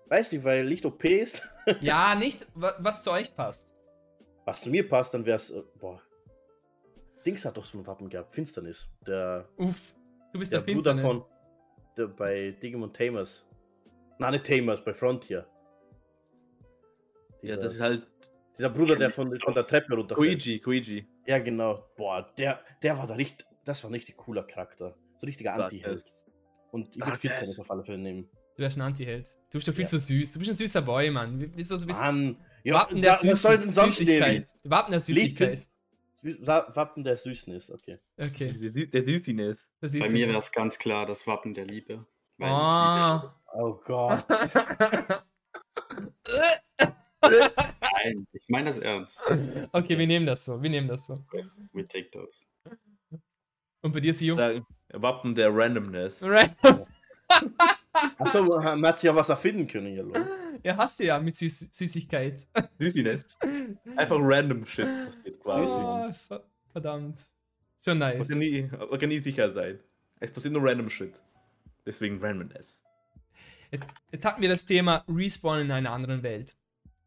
Weißt 0.07 0.31
du, 0.33 0.43
weil 0.43 0.65
Licht 0.65 0.85
OP 0.85 1.03
ist. 1.05 1.41
Ja, 1.81 2.13
nicht, 2.13 2.45
wa- 2.53 2.75
was 2.77 3.01
zu 3.01 3.11
euch 3.11 3.33
passt. 3.33 3.73
Was 4.45 4.61
zu 4.61 4.69
mir 4.69 4.87
passt, 4.87 5.15
dann 5.15 5.25
wär's. 5.25 5.49
Äh, 5.49 5.63
boah. 5.79 5.99
Dings 7.25 7.43
hat 7.43 7.57
doch 7.57 7.65
so 7.65 7.79
ein 7.79 7.87
Wappen 7.87 8.07
gehabt. 8.07 8.31
Finsternis. 8.31 8.87
Der, 9.07 9.49
Uff, 9.57 9.95
du 10.31 10.37
bist 10.37 10.51
der 10.51 10.59
der, 10.59 10.65
Bruder 10.73 10.91
Finsterne. 10.93 11.01
von. 11.01 11.25
Der, 11.97 12.05
bei 12.07 12.51
Digimon 12.61 12.93
Tamers. 12.93 13.43
Nein, 14.19 14.33
nicht 14.33 14.45
Tamers, 14.45 14.85
bei 14.85 14.93
Frontier. 14.93 15.47
Ja, 17.45 17.55
Dieser, 17.55 17.57
das 17.57 17.73
ist 17.75 17.81
halt 17.81 18.07
dieser 18.57 18.69
Bruder, 18.69 18.95
der 18.95 19.09
von, 19.11 19.37
von 19.39 19.53
der 19.53 19.63
Treppe 19.63 19.95
runterfällt. 19.95 20.17
Koigi, 20.39 20.59
Koigi. 20.59 21.07
Ja, 21.25 21.39
genau. 21.39 21.85
Boah, 21.97 22.31
der, 22.37 22.59
der 22.81 22.97
war 22.97 23.07
da 23.07 23.15
richtig. 23.15 23.45
Das 23.65 23.83
war 23.83 23.89
ein 23.89 23.93
richtig 23.93 24.17
cooler 24.17 24.43
Charakter. 24.43 24.95
So 25.17 25.25
ein 25.25 25.27
richtiger. 25.27 25.53
Anti-Held. 25.55 26.03
Und 26.71 26.89
ich 26.89 26.95
würde 26.95 27.11
Darkness. 27.11 27.19
Finsternis 27.21 27.59
auf 27.59 27.71
alle 27.71 27.83
Fälle 27.83 27.97
nehmen. 27.97 28.29
Du 28.55 28.61
wärst 28.63 28.77
ein 28.77 28.81
Anti-Held. 28.81 29.27
Du 29.51 29.57
bist 29.57 29.67
doch 29.67 29.73
viel 29.73 29.81
Ja. 29.83 29.87
zu 29.87 29.97
süß. 29.97 30.33
Du 30.33 30.39
bist 30.39 30.51
ein 30.51 30.55
süßer 30.55 30.81
Boy, 30.81 31.09
Mann. 31.11 31.39
Wie- 31.39 31.47
Bist 31.47 31.71
du 31.71 31.77
so 31.77 31.85
ein 31.85 31.87
bisschen 31.87 32.03
Mann. 32.03 32.37
Ja, 32.63 32.75
Wappen 32.75 33.01
der 33.01 33.17
denn 33.21 33.35
Süß 33.35 33.75
Süßigkeit. 33.75 34.47
Wappen 34.63 34.91
der 34.91 34.99
Süßigkeit. 34.99 35.67
Wappen 36.23 37.03
der 37.03 37.17
Süßnis, 37.17 37.69
okay. 37.69 37.99
Okay, 38.17 38.53
Der, 38.53 38.85
der 38.87 39.03
Süßiness. 39.03 39.69
das 39.81 39.99
Bei 39.99 40.09
mir 40.09 40.27
wäre 40.27 40.37
es 40.39 40.51
ganz 40.51 40.79
klar 40.79 41.05
das 41.05 41.27
Wappen 41.27 41.53
der 41.53 41.65
Liebe. 41.65 42.05
Oh. 42.39 43.19
Oh 43.53 43.73
Gott. 43.85 44.25
Nein, 47.81 48.27
ich 48.33 48.43
meine 48.47 48.65
das 48.65 48.77
ernst. 48.77 49.27
okay, 49.71 49.97
wir 49.97 50.07
nehmen 50.07 50.25
das 50.25 50.45
so. 50.45 50.61
Wir 50.61 50.69
nehmen 50.69 50.87
das 50.87 51.05
so. 51.07 51.23
We 51.73 51.87
take 51.87 52.09
those. 52.11 52.45
Und 53.81 53.91
bei 53.93 53.99
dir, 53.99 54.13
Sio? 54.13 54.35
Der 54.35 54.63
Wappen 54.93 55.35
der 55.35 55.55
Randomness. 55.55 56.21
Random. 56.23 56.85
Achso, 58.17 58.43
man 58.43 58.85
hat 58.85 58.97
sich 58.99 59.07
ja 59.07 59.15
was 59.15 59.29
erfinden 59.29 59.67
können 59.67 59.87
hier, 59.87 60.03
Leute. 60.03 60.27
Ja, 60.63 60.75
hast 60.77 60.99
du 60.99 61.05
ja 61.05 61.19
mit 61.19 61.35
Süß 61.35 61.69
Süßigkeit. 61.71 62.47
Süßiness. 62.79 63.25
Einfach 63.95 64.17
random 64.19 64.65
Shit 64.65 64.85
passiert 64.85 65.39
quasi. 65.39 65.73
Oh, 65.75 66.11
ver- 66.11 66.45
verdammt. 66.71 67.19
Schon 67.83 67.99
nice. 67.99 68.17
Man 68.17 68.27
kann, 68.27 68.37
nie, 68.39 68.61
man 68.63 68.99
kann 68.99 69.09
nie 69.09 69.19
sicher 69.19 69.51
sein. 69.51 69.79
Es 70.19 70.31
passiert 70.31 70.53
nur 70.53 70.63
random 70.63 70.89
Shit. 70.89 71.21
Deswegen 71.85 72.19
Randomness. 72.19 72.83
Jetzt, 73.71 73.91
jetzt 74.11 74.25
hatten 74.25 74.41
wir 74.41 74.49
das 74.49 74.65
Thema 74.65 75.03
Respawn 75.07 75.61
in 75.61 75.71
einer 75.71 75.91
anderen 75.91 76.23
Welt. 76.23 76.55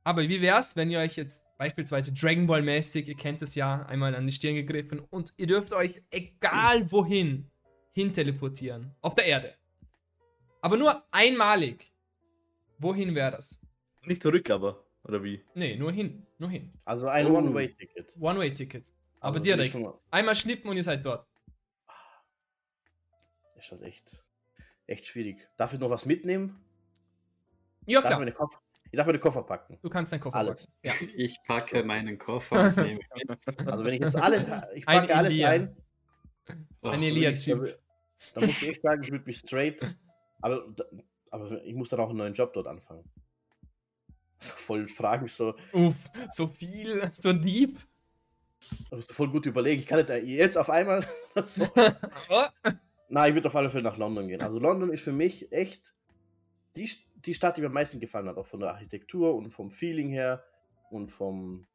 Aber 0.09 0.23
wie 0.27 0.41
wär's, 0.41 0.75
wenn 0.75 0.91
ihr 0.91 1.01
euch 1.01 1.17
jetzt 1.17 1.45
beispielsweise 1.59 2.15
Dragon 2.15 2.47
Ball 2.47 2.63
mäßig, 2.63 3.09
ihr 3.09 3.15
kennt 3.15 3.43
es 3.43 3.55
ja, 3.55 3.83
einmal 3.85 4.15
an 4.15 4.25
die 4.27 4.33
Stirn 4.33 4.55
gegriffen 4.55 5.01
und 5.11 5.35
ihr 5.37 5.47
dürft 5.47 5.71
euch 5.75 6.03
egal 6.11 6.91
wohin 6.91 7.51
hin 7.93 8.11
teleportieren. 8.15 8.95
Auf 9.03 9.15
der 9.15 9.27
Erde. 9.27 9.55
Aber 10.63 10.79
nur 10.79 11.05
einmalig. 11.13 11.93
Wohin 12.79 13.15
wäre 13.15 13.33
das? 13.33 13.61
Nicht 14.07 14.23
zurück, 14.23 14.49
aber. 14.49 14.83
Oder 15.05 15.23
wie? 15.23 15.45
Nee, 15.55 15.77
nur 15.77 15.93
hin. 15.93 16.27
Nur 16.39 16.49
hin. 16.49 16.73
Also 16.87 17.09
ein 17.09 17.27
Oh. 17.27 17.37
One-Way-Ticket. 17.37 18.15
One-Way-Ticket. 18.19 18.91
Aber 19.21 19.37
Also 19.37 19.45
direkt. 19.45 19.77
Einmal 20.11 20.37
schnippen 20.37 20.71
und 20.71 20.77
ihr 20.79 20.85
seid 20.85 21.05
dort. 21.05 21.27
Ist 23.59 23.67
schon 23.67 23.83
echt, 23.83 24.25
echt 24.87 25.05
schwierig. 25.05 25.47
Darf 25.59 25.75
ich 25.75 25.79
noch 25.81 25.91
was 25.91 26.07
mitnehmen? 26.07 26.65
Ja, 27.87 28.01
Darf 28.01 28.05
ich, 28.05 28.09
klar. 28.09 28.19
meine 28.21 28.33
Koffer, 28.33 28.59
ich 28.91 28.97
darf 28.97 29.07
meine 29.07 29.19
Koffer 29.19 29.43
packen. 29.43 29.79
Du 29.83 29.89
kannst 29.91 30.13
deinen 30.13 30.21
Koffer 30.21 30.37
Alles. 30.37 30.67
packen. 30.67 30.73
Ja. 30.83 30.93
Ich 31.17 31.39
packe 31.47 31.83
meinen 31.85 32.19
Koffer. 32.19 32.75
Also 33.67 33.85
wenn 33.85 33.95
ich 33.95 34.01
jetzt 34.01 34.17
alles, 34.17 34.45
ich 34.75 34.87
Ein 34.89 35.01
packe 35.01 35.17
alles 35.17 35.33
Elia. 35.35 35.49
ein, 35.51 35.77
Oh, 36.83 36.89
Ein 36.89 37.03
ich- 37.03 37.15
dann 38.35 38.47
muss 38.47 38.63
ich 38.63 38.69
echt 38.69 38.83
sagen, 38.83 39.03
ich 39.03 39.11
würde 39.11 39.25
mich 39.27 39.39
straight, 39.39 39.81
aber, 40.41 40.67
da- 40.75 40.85
aber 41.31 41.63
ich 41.65 41.75
muss 41.75 41.89
dann 41.91 42.01
auch 42.01 42.09
einen 42.09 42.19
neuen 42.19 42.35
Job 42.35 42.53
dort 42.55 42.67
anfangen. 42.67 43.05
So 44.41 44.53
Voll 44.57 44.87
frage 44.89 45.25
mich 45.25 45.35
so, 45.35 45.55
Uff, 45.73 45.95
so 46.31 46.47
viel, 46.49 47.11
so 47.21 47.33
deep. 47.33 47.79
da 48.91 48.97
musst 48.97 49.11
du 49.11 49.15
voll 49.15 49.29
gut 49.31 49.45
überlegen. 49.47 49.81
Ich 49.81 49.87
kann 49.87 49.99
nicht 49.99 50.11
jetzt 50.29 50.57
auf 50.57 50.71
einmal. 50.71 51.07
so. 51.43 51.67
Oh, 52.31 52.45
Nein, 53.09 53.31
ich 53.31 53.35
würde 53.35 53.49
auf 53.49 53.57
alle 53.57 53.71
Fälle 53.71 53.85
nach 53.85 53.97
London 53.97 54.29
gehen. 54.29 54.41
Also 54.43 54.59
London 54.59 54.93
ist 54.93 55.03
für 55.03 55.13
mich 55.13 55.51
echt 55.53 55.95
die, 56.77 56.91
die 57.25 57.35
Stadt, 57.35 57.57
die 57.57 57.61
mir 57.61 57.69
am 57.69 57.73
meisten 57.73 58.01
gefallen 58.01 58.29
hat. 58.29 58.37
Auch 58.37 58.47
von 58.47 58.61
der 58.61 58.71
Architektur 58.71 59.35
und 59.35 59.51
vom 59.51 59.71
Feeling 59.71 60.09
her 60.09 60.45
und 60.91 61.11
vom, 61.11 61.67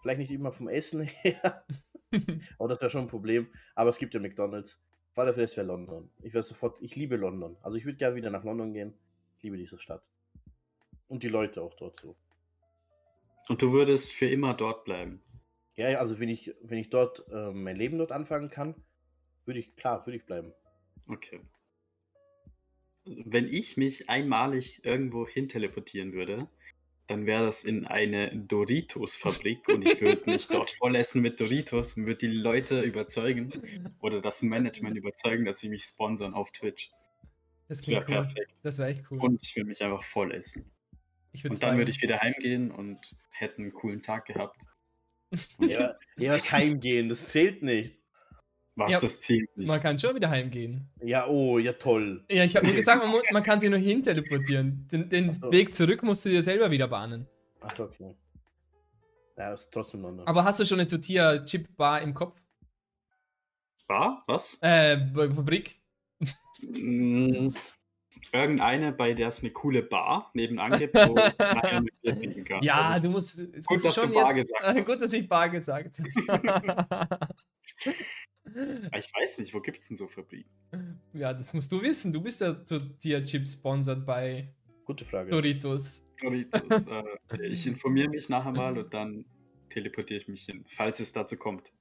vielleicht 0.00 0.18
nicht 0.18 0.30
immer 0.30 0.52
vom 0.52 0.68
Essen 0.68 1.02
her. 1.22 1.64
Aber 2.58 2.68
das 2.68 2.80
wäre 2.80 2.90
schon 2.90 3.02
ein 3.02 3.08
Problem. 3.08 3.48
Aber 3.74 3.90
es 3.90 3.98
gibt 3.98 4.14
ja 4.14 4.20
McDonalds. 4.20 4.80
Auf 5.12 5.18
alle 5.18 5.32
Fälle, 5.32 5.44
es 5.44 5.56
wäre 5.56 5.66
London. 5.66 6.10
Ich 6.22 6.34
wäre 6.34 6.42
sofort, 6.42 6.82
ich 6.82 6.96
liebe 6.96 7.16
London. 7.16 7.56
Also 7.62 7.76
ich 7.76 7.84
würde 7.84 7.98
gerne 7.98 8.16
wieder 8.16 8.30
nach 8.30 8.44
London 8.44 8.72
gehen. 8.72 8.94
Ich 9.36 9.44
liebe 9.44 9.56
diese 9.56 9.78
Stadt. 9.78 10.02
Und 11.06 11.22
die 11.22 11.28
Leute 11.28 11.62
auch 11.62 11.74
dort 11.74 11.96
so. 11.96 12.16
Und 13.48 13.62
du 13.62 13.72
würdest 13.72 14.12
für 14.12 14.26
immer 14.26 14.54
dort 14.54 14.84
bleiben. 14.84 15.22
Ja, 15.76 15.90
ja, 15.90 15.98
also 15.98 16.18
wenn 16.18 16.28
ich, 16.28 16.54
wenn 16.62 16.78
ich 16.78 16.90
dort 16.90 17.28
äh, 17.28 17.50
mein 17.52 17.76
Leben 17.76 17.98
dort 17.98 18.12
anfangen 18.12 18.48
kann, 18.48 18.74
würde 19.44 19.60
ich, 19.60 19.76
klar, 19.76 20.06
würde 20.06 20.16
ich 20.16 20.24
bleiben. 20.24 20.52
Okay. 21.06 21.40
Wenn 23.04 23.48
ich 23.48 23.76
mich 23.76 24.08
einmalig 24.08 24.84
irgendwo 24.84 25.26
hin 25.26 25.48
teleportieren 25.48 26.12
würde, 26.12 26.48
dann 27.06 27.26
wäre 27.26 27.44
das 27.44 27.64
in 27.64 27.86
eine 27.86 28.34
Doritos-Fabrik 28.34 29.68
und 29.68 29.82
ich 29.86 30.00
würde 30.00 30.22
mich 30.30 30.48
dort 30.48 30.70
vollessen 30.70 31.20
mit 31.20 31.38
Doritos 31.38 31.96
und 31.96 32.06
würde 32.06 32.26
die 32.28 32.34
Leute 32.34 32.80
überzeugen 32.80 33.52
oder 34.00 34.20
das 34.20 34.42
Management 34.42 34.96
überzeugen, 34.96 35.44
dass 35.44 35.60
sie 35.60 35.68
mich 35.68 35.82
sponsern 35.84 36.32
auf 36.34 36.50
Twitch. 36.52 36.90
Das 37.68 37.80
Das 37.80 37.88
wäre 37.88 38.04
klingt 38.04 38.08
cool. 38.08 38.24
perfekt. 38.24 38.52
Das 38.62 38.78
wäre 38.78 38.88
echt 38.90 39.04
cool. 39.10 39.18
Und 39.20 39.42
ich 39.42 39.54
würde 39.56 39.68
mich 39.68 39.82
einfach 39.82 40.02
voll 40.02 40.32
essen. 40.32 40.70
ich 41.32 41.44
würd's 41.44 41.56
Und 41.56 41.62
dann 41.62 41.76
würde 41.78 41.90
ich 41.90 42.00
wieder 42.00 42.20
heimgehen 42.20 42.70
und 42.70 43.16
hätte 43.30 43.58
einen 43.58 43.72
coolen 43.72 44.02
Tag 44.02 44.26
gehabt. 44.26 44.60
Ja, 45.58 45.98
ja, 46.16 46.32
was 46.34 46.52
heimgehen, 46.52 47.08
das 47.08 47.28
zählt 47.28 47.62
nicht. 47.62 47.98
Was 48.76 48.90
Ja, 48.90 49.00
das 49.00 49.20
zählt 49.20 49.56
nicht. 49.56 49.68
Man 49.68 49.80
kann 49.80 49.98
schon 49.98 50.16
wieder 50.16 50.28
heimgehen. 50.30 50.88
Ja, 51.00 51.28
oh, 51.28 51.58
ja 51.58 51.72
toll. 51.74 52.24
Ja, 52.28 52.42
ich 52.44 52.56
habe 52.56 52.66
nur 52.66 52.74
gesagt, 52.74 53.00
man, 53.02 53.10
mu- 53.10 53.22
man 53.32 53.42
kann 53.42 53.60
sich 53.60 53.70
nur 53.70 53.78
hin 53.78 54.02
teleportieren. 54.02 54.88
Den, 54.90 55.08
den 55.08 55.32
so. 55.32 55.52
Weg 55.52 55.72
zurück 55.74 56.02
musst 56.02 56.24
du 56.24 56.30
dir 56.30 56.42
selber 56.42 56.70
wieder 56.72 56.88
bahnen. 56.88 57.28
Achso, 57.60 57.84
okay. 57.84 58.14
Ja, 59.36 59.54
ist 59.54 59.68
trotzdem 59.70 60.02
London. 60.02 60.26
Aber 60.26 60.44
hast 60.44 60.58
du 60.60 60.64
schon 60.64 60.80
eine 60.80 60.88
Tortilla-Chip-Bar 60.88 62.02
im 62.02 62.14
Kopf? 62.14 62.34
Bar? 63.86 64.24
Was? 64.26 64.58
Äh, 64.60 64.98
Fabrik? 65.14 65.76
Mm, 66.62 67.48
Irgendeine, 68.32 68.92
bei 68.92 69.12
der 69.12 69.28
es 69.28 69.40
eine 69.40 69.50
coole 69.50 69.82
Bar 69.82 70.30
nebenan 70.34 70.72
gibt, 70.78 70.94
wo 70.94 71.16
ich 71.18 71.38
nachher 71.38 71.80
mit 71.80 72.00
Bier 72.00 72.16
trinken 72.18 72.44
kann. 72.44 72.62
Ja, 72.62 72.90
Also, 72.90 73.06
du 73.06 73.10
musst. 73.12 73.38
Gut, 73.38 73.70
musst 73.70 73.84
dass 73.86 73.94
du 73.94 74.00
schon 74.00 74.12
Bar 74.12 74.34
jetzt, 74.36 74.48
gesagt 74.52 74.76
hast. 74.76 74.84
Gut, 74.86 75.02
dass 75.02 75.12
ich 75.12 75.28
Bar 75.28 75.48
gesagt 75.50 76.00
ich 78.54 79.12
weiß 79.14 79.38
nicht, 79.38 79.52
wo 79.54 79.60
gibt 79.60 79.78
es 79.78 79.88
denn 79.88 79.96
so 79.96 80.06
Fabriken? 80.06 80.48
Ja, 81.12 81.32
das 81.32 81.52
musst 81.54 81.70
du 81.72 81.80
wissen. 81.82 82.12
Du 82.12 82.20
bist 82.22 82.40
ja 82.40 82.52
Tortilla-Chip 82.52 83.46
sponsored 83.46 84.04
bei 84.06 84.54
Gute 84.84 85.04
Frage. 85.04 85.30
Doritos. 85.30 86.04
Doritos. 86.20 86.60
äh, 86.86 87.46
ich 87.46 87.66
informiere 87.66 88.10
mich 88.10 88.28
nachher 88.28 88.52
mal 88.52 88.76
und 88.78 88.92
dann 88.92 89.24
teleportiere 89.70 90.20
ich 90.20 90.28
mich 90.28 90.44
hin, 90.44 90.64
falls 90.68 91.00
es 91.00 91.10
dazu 91.10 91.36
kommt, 91.36 91.72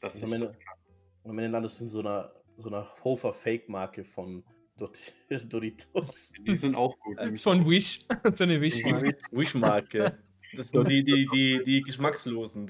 dass 0.00 0.14
Also 0.14 0.26
ich 0.26 0.30
meine- 0.32 0.42
das 0.44 0.58
kann. 0.58 0.74
Und 1.22 1.30
am 1.30 1.38
Ende 1.38 1.50
landest 1.52 1.80
du 1.80 1.84
in 1.84 1.88
so 1.88 2.00
einer, 2.00 2.34
so 2.56 2.68
einer 2.68 2.92
Hofer-Fake-Marke 3.02 4.04
von 4.04 4.44
Dort 4.76 5.00
Doritos. 5.48 6.32
Die 6.46 6.56
sind 6.56 6.74
auch 6.74 6.98
gut. 6.98 7.18
Äh, 7.18 7.36
Von 7.36 7.62
auch. 7.62 7.70
Wish. 7.70 8.06
so 8.34 8.44
eine 8.44 8.60
Wish-Marke. 8.60 9.16
Wish-Marke. 9.30 10.18
Das 10.56 10.68
sind 10.68 10.88
die, 10.88 11.02
die, 11.02 11.26
die, 11.32 11.62
die 11.64 11.80
geschmackslosen 11.80 12.68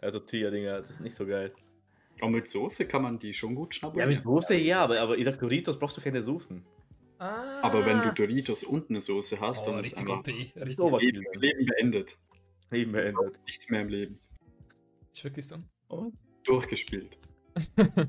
äh, 0.00 0.10
Tortilla-Dinger. 0.10 0.80
Das 0.80 0.90
ist 0.90 1.00
nicht 1.00 1.16
so 1.16 1.26
geil. 1.26 1.52
Aber 2.20 2.30
mit 2.30 2.48
Soße 2.48 2.86
kann 2.86 3.02
man 3.02 3.18
die 3.18 3.34
schon 3.34 3.54
gut 3.54 3.74
Ja, 3.74 3.78
schnabulieren. 3.80 4.10
mit 4.10 4.22
Soße 4.22 4.54
ja, 4.54 4.82
aber, 4.82 5.00
aber 5.00 5.18
ich 5.18 5.24
sag 5.24 5.38
Doritos 5.38 5.78
brauchst 5.78 5.96
du 5.96 6.00
keine 6.00 6.22
Soßen. 6.22 6.64
Ah. 7.18 7.60
Aber 7.62 7.84
wenn 7.86 8.02
du 8.02 8.12
Doritos 8.12 8.62
und 8.64 8.90
eine 8.90 9.00
Soße 9.00 9.40
hast, 9.40 9.66
oh, 9.68 9.72
dann 9.72 9.84
ist 9.84 9.98
einfach 9.98 10.18
OP. 10.18 10.26
Richtig. 10.26 10.56
Leben, 11.00 11.24
Leben 11.34 11.66
beendet. 11.66 12.18
Leben 12.70 12.92
beendet. 12.92 13.40
Nichts 13.46 13.70
mehr 13.70 13.82
im 13.82 13.88
Leben. 13.88 14.18
Ist 15.12 15.24
wirklich 15.24 15.46
so. 15.46 15.56
Oh. 15.88 16.10
Durchgespielt. 16.44 17.18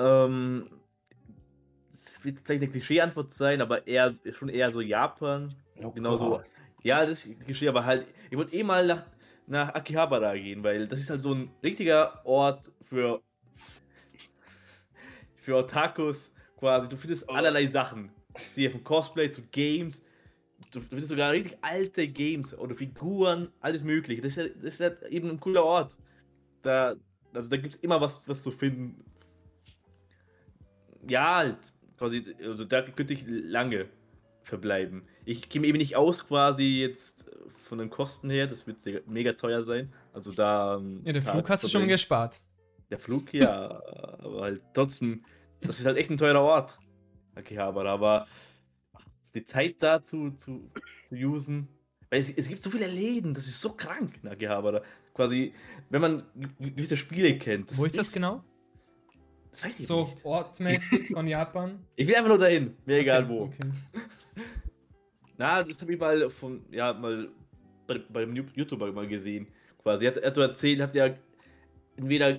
Ähm, 0.00 0.68
das 1.90 2.24
wird 2.24 2.38
vielleicht 2.44 2.62
eine 2.62 2.70
Klischee-Antwort 2.70 3.32
sein, 3.32 3.60
aber 3.60 3.86
eher, 3.86 4.14
schon 4.32 4.48
eher 4.48 4.70
so 4.70 4.80
Japan. 4.80 5.54
Oh 5.82 5.90
Genau 5.90 6.16
so. 6.16 6.28
Gott. 6.28 6.44
Ja, 6.84 7.04
das 7.04 7.24
ist 7.26 7.40
Klischee, 7.40 7.68
aber 7.68 7.84
halt, 7.84 8.06
ich 8.30 8.36
wollte 8.36 8.54
eh 8.54 8.62
mal 8.62 8.86
nach, 8.86 9.04
nach 9.48 9.74
Akihabara 9.74 10.36
gehen, 10.36 10.62
weil 10.62 10.86
das 10.86 11.00
ist 11.00 11.10
halt 11.10 11.22
so 11.22 11.34
ein 11.34 11.50
richtiger 11.62 12.24
Ort 12.26 12.70
für, 12.82 13.22
für 15.36 15.56
Otakus 15.56 16.32
quasi. 16.56 16.88
Du 16.88 16.96
findest 16.96 17.28
allerlei 17.30 17.66
Sachen. 17.66 18.10
Siehe 18.50 18.70
von 18.70 18.84
Cosplay 18.84 19.30
zu 19.30 19.42
Games. 19.50 20.04
Du 20.70 20.80
findest 20.80 21.08
sogar 21.08 21.32
richtig 21.32 21.56
alte 21.62 22.06
Games 22.08 22.56
oder 22.56 22.74
Figuren, 22.74 23.48
alles 23.60 23.82
mögliche. 23.82 24.20
Das 24.20 24.36
ist, 24.36 24.36
ja- 24.36 24.54
das 24.54 24.74
ist 24.74 24.80
halt 24.80 25.02
eben 25.04 25.30
ein 25.30 25.40
cooler 25.40 25.64
Ort. 25.64 25.96
Da, 26.62 26.96
also 27.34 27.48
da 27.48 27.56
gibt 27.56 27.74
es 27.74 27.80
immer 27.80 28.00
was, 28.00 28.28
was 28.28 28.42
zu 28.42 28.50
finden. 28.50 29.02
Ja, 31.08 31.36
halt. 31.36 31.72
Quasi, 31.96 32.36
also 32.42 32.64
da 32.64 32.82
könnte 32.82 33.14
ich 33.14 33.24
lange 33.26 33.88
verbleiben. 34.42 35.02
Ich 35.28 35.48
kenne 35.50 35.66
eben 35.66 35.78
nicht 35.78 35.94
aus, 35.96 36.26
quasi 36.26 36.80
jetzt 36.80 37.30
von 37.68 37.78
den 37.78 37.90
Kosten 37.90 38.30
her. 38.30 38.46
Das 38.46 38.66
wird 38.66 38.80
sehr- 38.80 39.02
mega 39.06 39.34
teuer 39.34 39.62
sein. 39.62 39.92
Also 40.14 40.32
da. 40.32 40.76
ähm, 40.76 41.02
Ja, 41.04 41.12
Tag 41.12 41.24
Flug 41.24 41.50
hast 41.50 41.64
du 41.64 41.68
schon 41.68 41.86
gespart. 41.86 42.40
Der 42.90 42.98
Flug, 42.98 43.34
ja. 43.34 43.82
aber 44.20 44.40
halt 44.42 44.62
trotzdem, 44.72 45.22
das 45.60 45.78
ist 45.78 45.84
halt 45.84 45.98
echt 45.98 46.10
ein 46.10 46.16
teurer 46.16 46.40
Ort. 46.42 46.78
Akihabara, 47.34 47.92
aber 47.92 48.26
die 49.34 49.44
Zeit 49.44 49.76
da 49.82 50.02
zu, 50.02 50.30
zu, 50.30 50.70
zu 51.08 51.14
usen. 51.14 51.68
Weil 52.10 52.20
es, 52.20 52.30
es 52.30 52.48
gibt 52.48 52.62
so 52.62 52.70
viele 52.70 52.86
Läden, 52.86 53.34
das 53.34 53.46
ist 53.46 53.60
so 53.60 53.74
krank 53.74 54.18
in 54.22 54.28
Akihabara. 54.30 54.80
Quasi, 55.12 55.52
wenn 55.90 56.00
man 56.00 56.22
ge- 56.58 56.70
gewisse 56.70 56.96
Spiele 56.96 57.36
kennt. 57.38 57.76
Wo 57.76 57.84
ist 57.84 57.98
das 57.98 58.10
genau? 58.10 58.42
Das 59.50 59.62
weiß 59.64 59.80
ich 59.80 59.86
So 59.86 60.04
nicht. 60.06 60.24
ortmäßig 60.24 61.08
von 61.10 61.26
Japan? 61.26 61.84
Ich 61.96 62.08
will 62.08 62.14
einfach 62.16 62.28
nur 62.30 62.38
dahin, 62.38 62.74
mir 62.86 62.96
egal 63.00 63.24
Okay, 63.24 63.30
wo. 63.32 63.42
Okay. 63.42 63.70
Na, 65.38 65.62
das 65.62 65.80
habe 65.80 65.92
ich 65.94 65.98
mal 66.00 66.28
von, 66.30 66.64
ja, 66.70 66.92
mal 66.92 67.28
bei, 67.86 67.98
bei 68.10 68.22
einem 68.22 68.36
YouTuber 68.54 68.92
mal 68.92 69.06
gesehen. 69.08 69.46
Quasi. 69.78 70.04
Er 70.04 70.10
hat, 70.10 70.16
er 70.18 70.26
hat 70.26 70.34
so 70.34 70.42
erzählt, 70.42 70.80
hat 70.80 70.94
ja 70.94 71.14
entweder, 71.96 72.38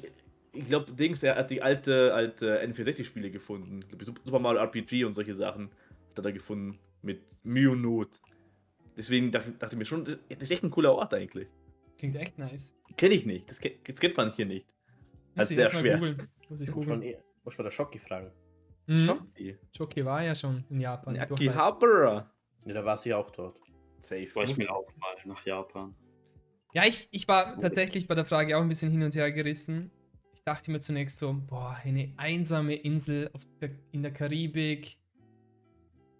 ich 0.53 0.65
glaube, 0.67 0.91
Dings, 0.91 1.23
er 1.23 1.35
hat 1.35 1.49
die 1.49 1.61
alte, 1.61 2.13
alte 2.13 2.61
N64-Spiele 2.61 3.31
gefunden. 3.31 3.79
Ich 3.81 3.87
glaub, 3.87 4.01
Sup- 4.03 4.19
Super 4.25 4.39
Mario 4.39 4.59
RPG 4.61 5.05
und 5.05 5.13
solche 5.13 5.33
Sachen 5.33 5.69
hat 6.09 6.17
er 6.19 6.23
da 6.23 6.31
gefunden. 6.31 6.77
Mit 7.01 7.21
Mühe 7.43 7.71
und 7.71 7.81
Not. 7.81 8.19
Deswegen 8.97 9.31
dachte, 9.31 9.51
dachte 9.51 9.75
ich 9.75 9.79
mir 9.79 9.85
schon, 9.85 10.03
das 10.03 10.17
ist 10.39 10.51
echt 10.51 10.63
ein 10.63 10.69
cooler 10.69 10.93
Ort 10.93 11.13
eigentlich. 11.13 11.47
Klingt 11.97 12.17
echt 12.17 12.37
nice. 12.37 12.75
Kenne 12.97 13.13
ich 13.15 13.25
nicht. 13.25 13.49
Das, 13.49 13.59
das 13.87 13.99
kennt 13.99 14.17
man 14.17 14.31
hier 14.33 14.45
nicht. 14.45 14.67
Muss 15.35 15.37
Also 15.37 15.51
ich 15.51 15.55
sehr 15.55 15.71
schwer. 15.71 15.95
googeln. 15.97 16.27
Muss 16.49 16.59
ich 16.61 16.69
googeln. 16.71 17.01
eh- 17.03 17.17
muss 17.45 17.57
man 17.57 17.63
der 17.63 17.71
Schocki 17.71 17.99
fragen. 17.99 18.31
Mhm. 18.87 19.05
Schoki. 19.05 19.57
Choki 19.77 20.03
war 20.03 20.23
ja 20.23 20.35
schon 20.35 20.65
in 20.69 20.81
Japan. 20.81 21.17
Akihabara. 21.17 22.29
Ja, 22.65 22.73
da 22.73 22.85
war 22.85 22.97
sie 22.97 23.13
auch 23.13 23.29
dort. 23.31 23.57
Safe. 23.99 24.27
War 24.35 24.43
ich 24.43 24.57
mir 24.57 24.71
auch 24.73 24.87
mal 24.97 25.15
nach 25.25 25.45
Japan. 25.45 25.95
Ja, 26.73 26.85
ich, 26.85 27.07
ich 27.11 27.27
war 27.27 27.57
tatsächlich 27.59 28.07
bei 28.07 28.15
der 28.15 28.25
Frage 28.25 28.57
auch 28.57 28.61
ein 28.61 28.69
bisschen 28.69 28.91
hin 28.91 29.03
und 29.03 29.15
her 29.15 29.31
gerissen. 29.31 29.91
Ich 30.33 30.43
dachte 30.43 30.71
mir 30.71 30.79
zunächst 30.79 31.19
so, 31.19 31.33
boah, 31.33 31.77
eine 31.83 32.13
einsame 32.17 32.75
Insel 32.75 33.29
auf 33.33 33.41
der, 33.59 33.71
in 33.91 34.03
der 34.03 34.13
Karibik. 34.13 34.97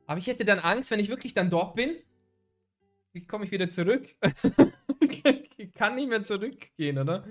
Aber 0.08 0.18
ich 0.18 0.28
hätte 0.28 0.44
dann 0.44 0.60
Angst, 0.60 0.92
wenn 0.92 1.00
ich 1.00 1.10
wirklich 1.10 1.34
dann 1.34 1.50
dort 1.50 1.76
bin 1.76 1.96
wie 3.14 3.26
komme 3.26 3.46
ich 3.46 3.52
wieder 3.52 3.70
zurück? 3.70 4.16
ich 5.00 5.24
kann 5.74 5.96
nicht 5.96 6.10
mehr 6.10 6.22
zurückgehen, 6.22 6.98
oder? 6.98 7.26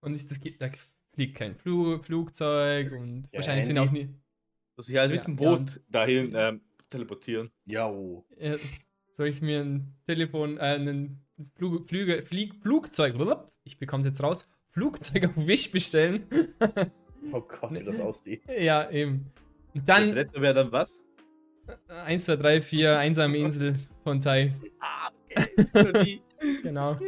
Und 0.00 0.16
ich, 0.16 0.26
das 0.26 0.40
geht, 0.40 0.60
da 0.60 0.70
fliegt 1.14 1.36
kein 1.36 1.56
Flu 1.56 2.02
Flugzeug 2.02 2.92
und 2.92 3.26
Ja, 3.26 3.34
wahrscheinlich 3.38 3.66
sind 3.66 3.76
Handy. 3.76 3.88
auch 3.88 3.92
nie. 3.92 4.14
Muss 4.76 4.88
ich 4.88 4.96
halt 4.96 5.10
Ja, 5.10 5.16
mit 5.18 5.26
dem 5.26 5.38
ja. 5.38 5.56
Boot 5.56 5.80
dahin 5.88 6.32
ähm, 6.34 6.60
teleportieren. 6.90 7.50
Ja, 7.64 7.88
oh. 7.88 8.24
S- 8.36 8.84
soll 9.12 9.28
ich 9.28 9.40
mir 9.40 9.60
ein 9.60 9.94
Telefon, 10.06 10.56
äh, 10.58 10.60
einen 10.60 11.24
Flug, 11.56 11.88
Flüge, 11.88 12.22
Flieg, 12.24 12.54
Flugzeug, 12.62 13.14
ich 13.64 13.78
bekomme 13.78 14.00
es 14.00 14.06
jetzt 14.06 14.22
raus, 14.22 14.46
Flugzeug 14.70 15.24
auf 15.26 15.36
Wish 15.36 15.70
bestellen? 15.72 16.26
oh 17.32 17.40
Gott, 17.40 17.72
wie 17.72 17.82
das 17.84 18.00
aussieht. 18.00 18.42
ja, 18.50 18.90
eben. 18.90 19.30
Und 19.74 19.86
Der 19.88 19.96
dann 19.96 20.12
letzte 20.12 20.40
wäre 20.40 20.54
dann 20.54 20.72
was? 20.72 21.02
1, 22.06 22.24
2, 22.24 22.36
3, 22.36 22.62
4, 22.62 22.98
einsame 22.98 23.38
Insel 23.38 23.74
von 24.02 24.20
Tai. 24.20 24.52
Ah, 24.80 25.10
okay. 25.84 26.20
Genau. 26.62 26.98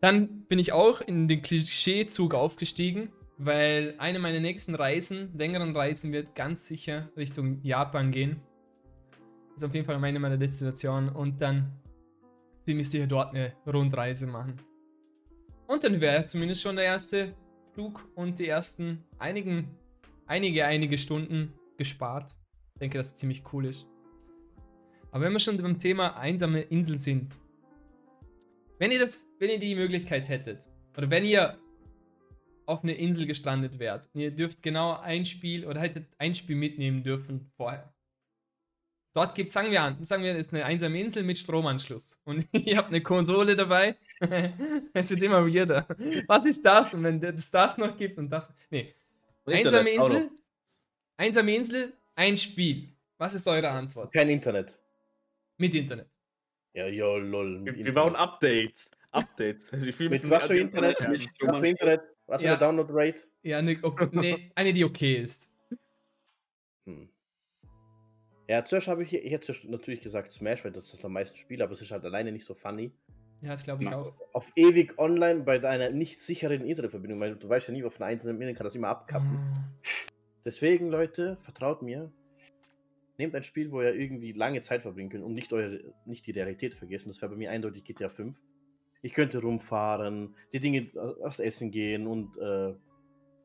Dann 0.00 0.42
bin 0.44 0.58
ich 0.60 0.72
auch 0.72 1.00
in 1.00 1.26
den 1.26 1.42
Klischeezug 1.42 2.32
aufgestiegen, 2.34 3.10
weil 3.38 3.94
eine 3.98 4.18
meiner 4.18 4.40
nächsten 4.40 4.74
Reisen, 4.74 5.32
längeren 5.36 5.74
Reisen, 5.74 6.12
wird 6.12 6.34
ganz 6.34 6.66
sicher 6.66 7.08
Richtung 7.16 7.62
Japan 7.62 8.10
gehen. 8.10 8.40
Das 9.54 9.62
ist 9.62 9.68
auf 9.68 9.74
jeden 9.74 9.86
Fall 9.86 9.98
meine 9.98 10.18
meiner 10.18 10.36
Destinationen 10.36 11.08
und 11.08 11.40
dann 11.40 11.72
ziemlich 12.66 12.90
sicher 12.90 13.06
dort 13.06 13.34
eine 13.34 13.54
Rundreise 13.66 14.26
machen. 14.26 14.60
Und 15.68 15.84
dann 15.84 16.00
wäre 16.00 16.26
zumindest 16.26 16.62
schon 16.62 16.76
der 16.76 16.84
erste 16.86 17.34
Flug 17.72 18.08
und 18.14 18.38
die 18.38 18.48
ersten 18.48 19.04
einigen, 19.18 19.76
einige, 20.26 20.64
einige 20.64 20.98
Stunden 20.98 21.52
gespart. 21.76 22.32
Ich 22.74 22.80
denke, 22.80 22.98
das 22.98 23.16
ziemlich 23.16 23.42
cool 23.52 23.66
ist. 23.66 23.86
Aber 25.10 25.24
wenn 25.24 25.32
wir 25.32 25.38
schon 25.38 25.56
beim 25.58 25.78
Thema 25.78 26.16
einsame 26.16 26.62
Insel 26.62 26.98
sind, 26.98 27.38
wenn 28.78 28.90
ihr 28.90 28.98
das, 28.98 29.26
wenn 29.38 29.50
ihr 29.50 29.58
die 29.58 29.74
Möglichkeit 29.74 30.28
hättet, 30.28 30.66
oder 30.96 31.10
wenn 31.10 31.24
ihr 31.24 31.58
auf 32.68 32.82
eine 32.82 32.92
Insel 32.92 33.26
gestrandet 33.26 33.78
wärt 33.78 34.08
und 34.12 34.20
ihr 34.20 34.30
dürft 34.30 34.62
genau 34.62 34.98
ein 34.98 35.24
Spiel 35.24 35.66
oder 35.66 35.80
hättet 35.80 36.06
ein 36.18 36.34
Spiel 36.34 36.56
mitnehmen 36.56 37.02
dürfen 37.02 37.50
vorher. 37.56 37.92
Dort 39.14 39.34
gibt 39.34 39.50
sagen 39.50 39.70
wir 39.70 39.82
an, 39.82 40.04
sagen 40.04 40.22
wir, 40.22 40.32
es 40.36 40.46
ist 40.46 40.54
eine 40.54 40.64
einsame 40.64 41.00
Insel 41.00 41.22
mit 41.22 41.38
Stromanschluss. 41.38 42.20
Und 42.24 42.46
ihr 42.52 42.76
habt 42.76 42.88
eine 42.88 43.00
Konsole 43.00 43.56
dabei. 43.56 43.96
Jetzt 44.94 45.10
wird 45.10 45.22
immer 45.22 45.44
weirder. 45.44 45.86
Was 46.26 46.44
ist 46.44 46.64
das? 46.64 46.92
Und 46.92 47.02
wenn 47.02 47.22
es 47.24 47.50
das 47.50 47.78
noch 47.78 47.96
gibt 47.96 48.18
und 48.18 48.30
das. 48.30 48.48
Nee. 48.70 48.94
Einsame 49.46 49.90
Internet 49.90 50.14
Insel. 50.14 50.30
Einsame 51.16 51.54
Insel, 51.56 51.92
ein 52.14 52.36
Spiel. 52.36 52.90
Was 53.16 53.34
ist 53.34 53.48
eure 53.48 53.70
Antwort? 53.70 54.12
Kein 54.12 54.28
Internet. 54.28 54.78
Mit 55.56 55.74
Internet. 55.74 56.06
Ja, 56.74 56.86
ja, 56.86 57.16
lol. 57.16 57.64
Wir, 57.64 57.72
Mit 57.72 57.84
wir 57.86 57.92
bauen. 57.92 58.14
Updates. 58.14 58.90
Updates. 59.10 59.72
Mit 59.98 60.30
was 60.30 60.30
wir 60.30 60.40
für 60.40 60.58
Internet? 60.58 61.00
Mit 61.08 61.28
Was 61.40 61.58
für 61.58 61.66
Internet? 61.66 62.02
Was 62.28 62.42
für 62.42 62.46
Ja. 62.48 62.52
eine 62.54 62.60
Download-Rate? 62.60 63.22
Ja, 63.42 63.58
eine, 63.58 63.76
ok- 63.82 64.12
nee, 64.12 64.50
eine, 64.54 64.72
die 64.72 64.84
okay 64.84 65.14
ist. 65.16 65.50
Hm. 66.86 67.08
Ja, 68.46 68.64
zuerst 68.64 68.86
habe 68.88 69.02
ich, 69.02 69.12
ich 69.14 69.30
hätte 69.32 69.54
natürlich 69.66 70.00
gesagt 70.00 70.32
Smash, 70.32 70.64
weil 70.64 70.72
das 70.72 70.90
das 70.90 71.04
am 71.04 71.12
meisten 71.12 71.36
spiele, 71.36 71.64
aber 71.64 71.72
es 71.72 71.82
ist 71.82 71.90
halt 71.90 72.04
alleine 72.04 72.30
nicht 72.32 72.44
so 72.44 72.54
funny. 72.54 72.92
Ja, 73.40 73.50
das 73.50 73.64
glaube 73.64 73.82
ich 73.82 73.88
auch. 73.92 74.12
Auf 74.32 74.50
ewig 74.56 74.98
online 74.98 75.40
bei 75.44 75.58
deiner 75.58 75.90
nicht 75.90 76.20
sicheren 76.20 76.64
Internetverbindung, 76.66 77.20
weil 77.20 77.36
du 77.36 77.48
weißt 77.48 77.68
ja 77.68 77.74
nie, 77.74 77.84
auf 77.84 77.96
einer 78.00 78.06
einzelnen 78.06 78.38
Minute 78.38 78.56
kann 78.56 78.64
das 78.64 78.74
immer 78.74 78.88
abkappen. 78.88 79.36
Ah. 79.36 79.68
Deswegen, 80.44 80.88
Leute, 80.88 81.36
vertraut 81.42 81.82
mir. 81.82 82.10
Nehmt 83.16 83.34
ein 83.34 83.42
Spiel, 83.42 83.70
wo 83.70 83.82
ihr 83.82 83.94
irgendwie 83.94 84.32
lange 84.32 84.62
Zeit 84.62 84.82
verbringen 84.82 85.10
könnt 85.10 85.24
und 85.24 85.34
nicht, 85.34 85.52
eure, 85.52 85.80
nicht 86.06 86.26
die 86.26 86.30
Realität 86.30 86.74
vergessen. 86.74 87.08
Das 87.08 87.20
wäre 87.20 87.30
bei 87.30 87.36
mir 87.36 87.50
eindeutig 87.50 87.84
GTA 87.84 88.08
5. 88.08 88.36
Ich 89.02 89.12
könnte 89.12 89.40
rumfahren, 89.40 90.34
die 90.52 90.60
Dinge 90.60 90.90
aus 91.22 91.38
Essen 91.38 91.70
gehen 91.70 92.06
und 92.06 92.36
äh, 92.36 92.74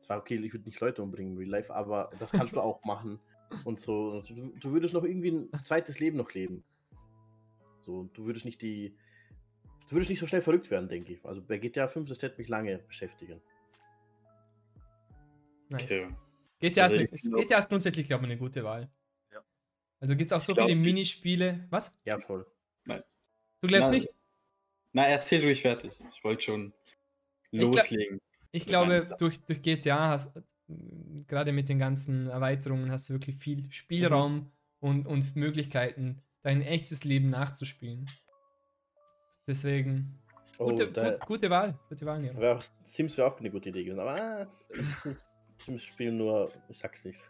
zwar 0.00 0.18
okay, 0.18 0.36
ich 0.36 0.52
würde 0.52 0.64
nicht 0.66 0.80
Leute 0.80 1.02
umbringen 1.02 1.32
in 1.34 1.38
Real 1.38 1.50
Life, 1.50 1.72
aber 1.74 2.10
das 2.18 2.32
kannst 2.32 2.54
du 2.54 2.60
auch 2.62 2.84
machen 2.84 3.20
und 3.64 3.78
so. 3.78 4.20
Du, 4.22 4.52
du 4.58 4.72
würdest 4.72 4.94
noch 4.94 5.04
irgendwie 5.04 5.30
ein 5.30 5.48
zweites 5.62 6.00
Leben 6.00 6.16
noch 6.16 6.32
leben. 6.32 6.64
So, 7.82 8.10
du 8.14 8.24
würdest 8.26 8.44
nicht 8.44 8.62
die. 8.62 8.96
Du 9.88 9.92
würdest 9.96 10.08
nicht 10.10 10.18
so 10.18 10.26
schnell 10.26 10.42
verrückt 10.42 10.70
werden, 10.70 10.88
denke 10.88 11.12
ich. 11.12 11.24
Also 11.24 11.42
bei 11.42 11.58
GTA 11.58 11.86
5, 11.88 12.08
das 12.08 12.20
hätte 12.22 12.38
mich 12.38 12.48
lange 12.48 12.78
beschäftigen. 12.78 13.40
Nice. 15.70 15.84
Okay. 15.84 16.08
GTA, 16.60 16.86
ist 16.86 16.92
Also 16.92 17.04
ist, 17.04 17.28
glaub- 17.28 17.40
GTA 17.42 17.58
ist 17.58 17.68
grundsätzlich, 17.68 18.06
glaube 18.06 18.24
ich, 18.24 18.30
eine 18.30 18.38
gute 18.38 18.64
Wahl. 18.64 18.90
Ja. 19.32 19.40
Also 20.00 20.16
gibt 20.16 20.30
es 20.30 20.32
auch 20.32 20.40
so 20.40 20.54
viele 20.54 20.74
nicht. 20.74 20.84
Minispiele. 20.84 21.66
Was? 21.70 21.92
Ja, 22.04 22.18
voll. 22.18 22.46
Du 22.86 23.68
glaubst 23.68 23.90
Nein. 23.90 24.00
nicht? 24.00 24.08
Na, 24.94 25.06
erzähl 25.06 25.42
ruhig 25.44 25.60
fertig. 25.60 25.92
Ich 26.16 26.24
wollte 26.24 26.44
schon 26.44 26.72
Ich 27.50 27.60
glaub- 27.60 27.74
loslegen. 27.74 28.20
Ich 28.52 28.64
glaube, 28.66 29.14
durch, 29.18 29.44
durch 29.44 29.60
GTA 29.60 30.08
hast 30.10 30.30
gerade 31.26 31.52
mit 31.52 31.68
den 31.68 31.78
ganzen 31.80 32.28
Erweiterungen 32.28 32.90
hast 32.90 33.08
du 33.10 33.14
wirklich 33.14 33.36
viel 33.36 33.70
Spielraum 33.72 34.34
Mhm. 34.34 34.50
und, 34.80 35.06
und 35.06 35.36
Möglichkeiten, 35.36 36.22
dein 36.42 36.62
echtes 36.62 37.04
Leben 37.04 37.28
nachzuspielen. 37.30 38.06
Deswegen, 39.46 40.18
Oh, 40.58 40.66
gute, 40.68 40.90
da, 40.90 41.10
gut, 41.16 41.26
gute 41.26 41.50
Wahl. 41.50 41.76
Gute 41.88 42.06
Wahl, 42.06 42.20
Nero. 42.20 42.38
wär 42.40 42.56
auch, 42.56 42.64
Sims 42.84 43.18
wäre 43.18 43.26
auch 43.30 43.38
eine 43.40 43.50
gute 43.50 43.70
Idee 43.70 43.82
gewesen. 43.84 43.98
Aber 44.00 44.14
ah, 44.14 44.46
Sims 45.58 45.82
spielen 45.82 46.16
nur, 46.16 46.52
ich 46.68 46.78
sag's 46.78 47.04
nicht. 47.04 47.20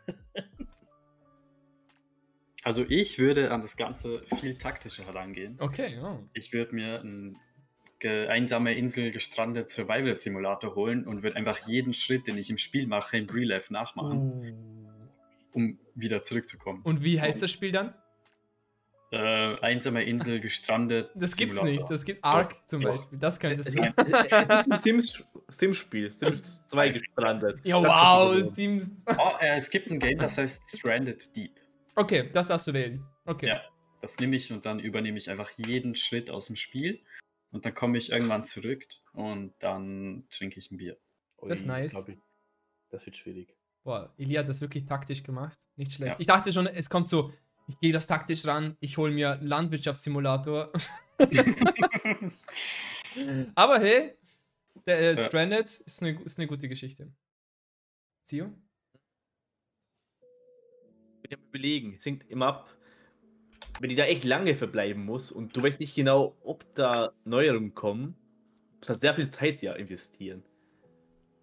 Also 2.62 2.85
ich 2.88 3.18
würde 3.18 3.50
an 3.50 3.61
das 3.61 3.77
Ganze 3.77 4.22
viel 4.40 4.57
taktischer 4.57 5.05
herangehen. 5.05 5.57
Okay, 5.61 5.98
oh. 6.03 6.20
Ich 6.35 6.53
würde 6.53 6.74
mir 6.74 7.00
ge- 7.03 7.33
einsame 8.08 8.74
Insel 8.74 9.10
gestrandet 9.10 9.70
Survival 9.70 10.16
Simulator 10.16 10.74
holen 10.74 11.06
und 11.06 11.22
würde 11.22 11.36
einfach 11.36 11.66
jeden 11.66 11.94
Schritt, 11.94 12.26
den 12.26 12.38
ich 12.38 12.50
im 12.50 12.58
Spiel 12.58 12.86
mache, 12.86 13.16
im 13.16 13.28
Real 13.28 13.48
Life 13.48 13.72
nachmachen, 13.72 14.18
Oh. 15.52 15.56
um 15.58 15.78
wieder 15.94 16.22
zurückzukommen. 16.24 16.82
Und 16.82 17.02
wie 17.04 17.20
heißt 17.20 17.42
das 17.42 17.50
Spiel 17.50 17.72
dann? 17.72 17.94
Äh, 19.12 19.56
einsame 19.60 20.02
Insel 20.04 20.40
gestrandet. 20.40 21.10
Das 21.14 21.36
gibt's 21.36 21.56
Simulator. 21.56 21.82
nicht. 21.82 21.90
Das 21.90 22.04
gibt 22.04 22.24
Ark 22.24 22.56
zum. 22.66 22.82
Beispiel. 22.82 23.18
Das 23.18 23.38
könnte 23.38 23.60
es 23.60 23.72
sein. 23.72 23.94
gibt 23.96 24.08
es 24.10 24.30
gibt 24.30 24.50
ein 24.50 24.78
Sims- 24.80 25.22
Sims-Spiel, 25.48 26.10
Sims 26.10 26.66
2 26.66 26.88
gestrandet. 26.88 27.60
Ja, 27.62 27.80
Das 27.80 27.92
wow, 27.92 28.50
Steams. 28.50 28.90
Oh, 29.16 29.30
äh, 29.40 29.56
es 29.56 29.70
gibt 29.70 29.88
ein 29.90 30.00
Game, 30.00 30.18
das 30.18 30.36
heißt 30.38 30.78
Stranded 30.78 31.36
Deep. 31.36 31.52
Okay, 31.94 32.28
das 32.32 32.48
darfst 32.48 32.66
du 32.66 32.72
wählen. 32.72 33.04
Okay. 33.24 33.46
Ja, 33.48 33.60
das 34.02 34.18
nehme 34.18 34.34
ich 34.34 34.50
und 34.52 34.66
dann 34.66 34.80
übernehme 34.80 35.16
ich 35.18 35.30
einfach 35.30 35.50
jeden 35.58 35.94
Schritt 35.94 36.28
aus 36.28 36.46
dem 36.46 36.56
Spiel. 36.56 37.00
Und 37.54 37.64
dann 37.64 37.72
komme 37.72 37.98
ich 37.98 38.10
irgendwann 38.10 38.44
zurück 38.44 38.84
und 39.12 39.54
dann 39.60 40.26
trinke 40.28 40.58
ich 40.58 40.72
ein 40.72 40.76
Bier. 40.76 40.98
Das 41.40 41.60
ist 41.60 41.66
nice. 41.66 41.94
ich, 42.08 42.18
das 42.90 43.06
wird 43.06 43.16
schwierig. 43.16 43.56
Boah, 43.84 44.12
Ili 44.16 44.34
hat 44.34 44.48
das 44.48 44.60
wirklich 44.60 44.86
taktisch 44.86 45.22
gemacht. 45.22 45.56
Nicht 45.76 45.92
schlecht. 45.92 46.14
Ja. 46.14 46.20
Ich 46.20 46.26
dachte 46.26 46.52
schon, 46.52 46.66
es 46.66 46.90
kommt 46.90 47.08
so, 47.08 47.32
ich 47.68 47.78
gehe 47.78 47.92
das 47.92 48.08
taktisch 48.08 48.44
ran, 48.46 48.76
ich 48.80 48.96
hole 48.96 49.12
mir 49.12 49.38
Landwirtschaftssimulator. 49.40 50.72
Aber 53.54 53.78
hey, 53.78 54.14
der, 54.86 54.98
äh, 54.98 55.14
Ja. 55.14 55.16
Stranded 55.16 55.66
ist 55.66 56.02
eine, 56.02 56.20
ist 56.22 56.38
eine 56.38 56.48
gute 56.48 56.68
Geschichte. 56.68 57.12
Zio? 58.24 58.46
bin 61.22 61.30
ja 61.30 61.38
am 61.38 61.44
überlegen. 61.44 61.94
Es 61.98 62.04
hängt 62.04 62.28
immer 62.30 62.46
ab, 62.46 62.76
wenn 63.80 63.88
die 63.88 63.96
da 63.96 64.04
echt 64.04 64.24
lange 64.24 64.54
verbleiben 64.54 65.04
muss 65.04 65.32
und 65.32 65.56
du 65.56 65.62
weißt 65.62 65.80
nicht 65.80 65.94
genau, 65.94 66.37
ob 66.44 66.64
da 66.74 67.12
Neuerungen 67.24 67.74
kommen, 67.74 68.16
muss 68.78 68.88
halt 68.88 69.00
sehr 69.00 69.14
viel 69.14 69.30
Zeit 69.30 69.62
ja 69.62 69.72
investieren. 69.74 70.42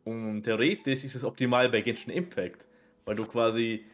Und 0.03 0.43
theoretisch 0.43 1.03
ist 1.03 1.15
es 1.15 1.23
optimal 1.23 1.69
bei 1.69 1.81
Genshin 1.81 2.13
Impact, 2.13 2.67
weil 3.05 3.15
du 3.15 3.25
quasi, 3.25 3.85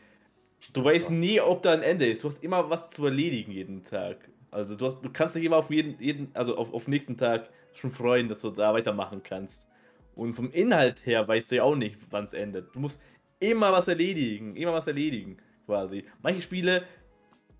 du 0.73 0.83
weißt 0.83 1.11
nie, 1.11 1.41
ob 1.41 1.63
da 1.63 1.73
ein 1.73 1.81
Ende 1.81 2.07
ist. 2.07 2.23
Du 2.23 2.27
hast 2.27 2.43
immer 2.43 2.69
was 2.69 2.89
zu 2.89 3.05
erledigen 3.05 3.51
jeden 3.51 3.83
Tag. 3.83 4.29
Also 4.51 4.75
du, 4.75 4.85
hast, 4.85 5.01
du 5.01 5.09
kannst 5.11 5.35
dich 5.35 5.43
immer 5.43 5.57
auf 5.57 5.69
jeden, 5.69 6.01
jeden 6.01 6.29
also 6.33 6.55
auf, 6.57 6.73
auf 6.73 6.87
nächsten 6.87 7.17
Tag 7.17 7.49
schon 7.73 7.91
freuen, 7.91 8.29
dass 8.29 8.41
du 8.41 8.49
da 8.49 8.73
weitermachen 8.73 9.21
kannst. 9.23 9.67
Und 10.15 10.33
vom 10.33 10.49
Inhalt 10.51 11.05
her 11.05 11.27
weißt 11.27 11.51
du 11.51 11.57
ja 11.57 11.63
auch 11.63 11.75
nicht, 11.75 11.97
wann 12.09 12.25
es 12.25 12.33
endet. 12.33 12.73
Du 12.73 12.79
musst 12.79 13.01
immer 13.39 13.71
was 13.71 13.87
erledigen, 13.87 14.55
immer 14.55 14.73
was 14.73 14.87
erledigen, 14.87 15.37
quasi. 15.65 16.05
Manche 16.23 16.41
Spiele, 16.41 16.83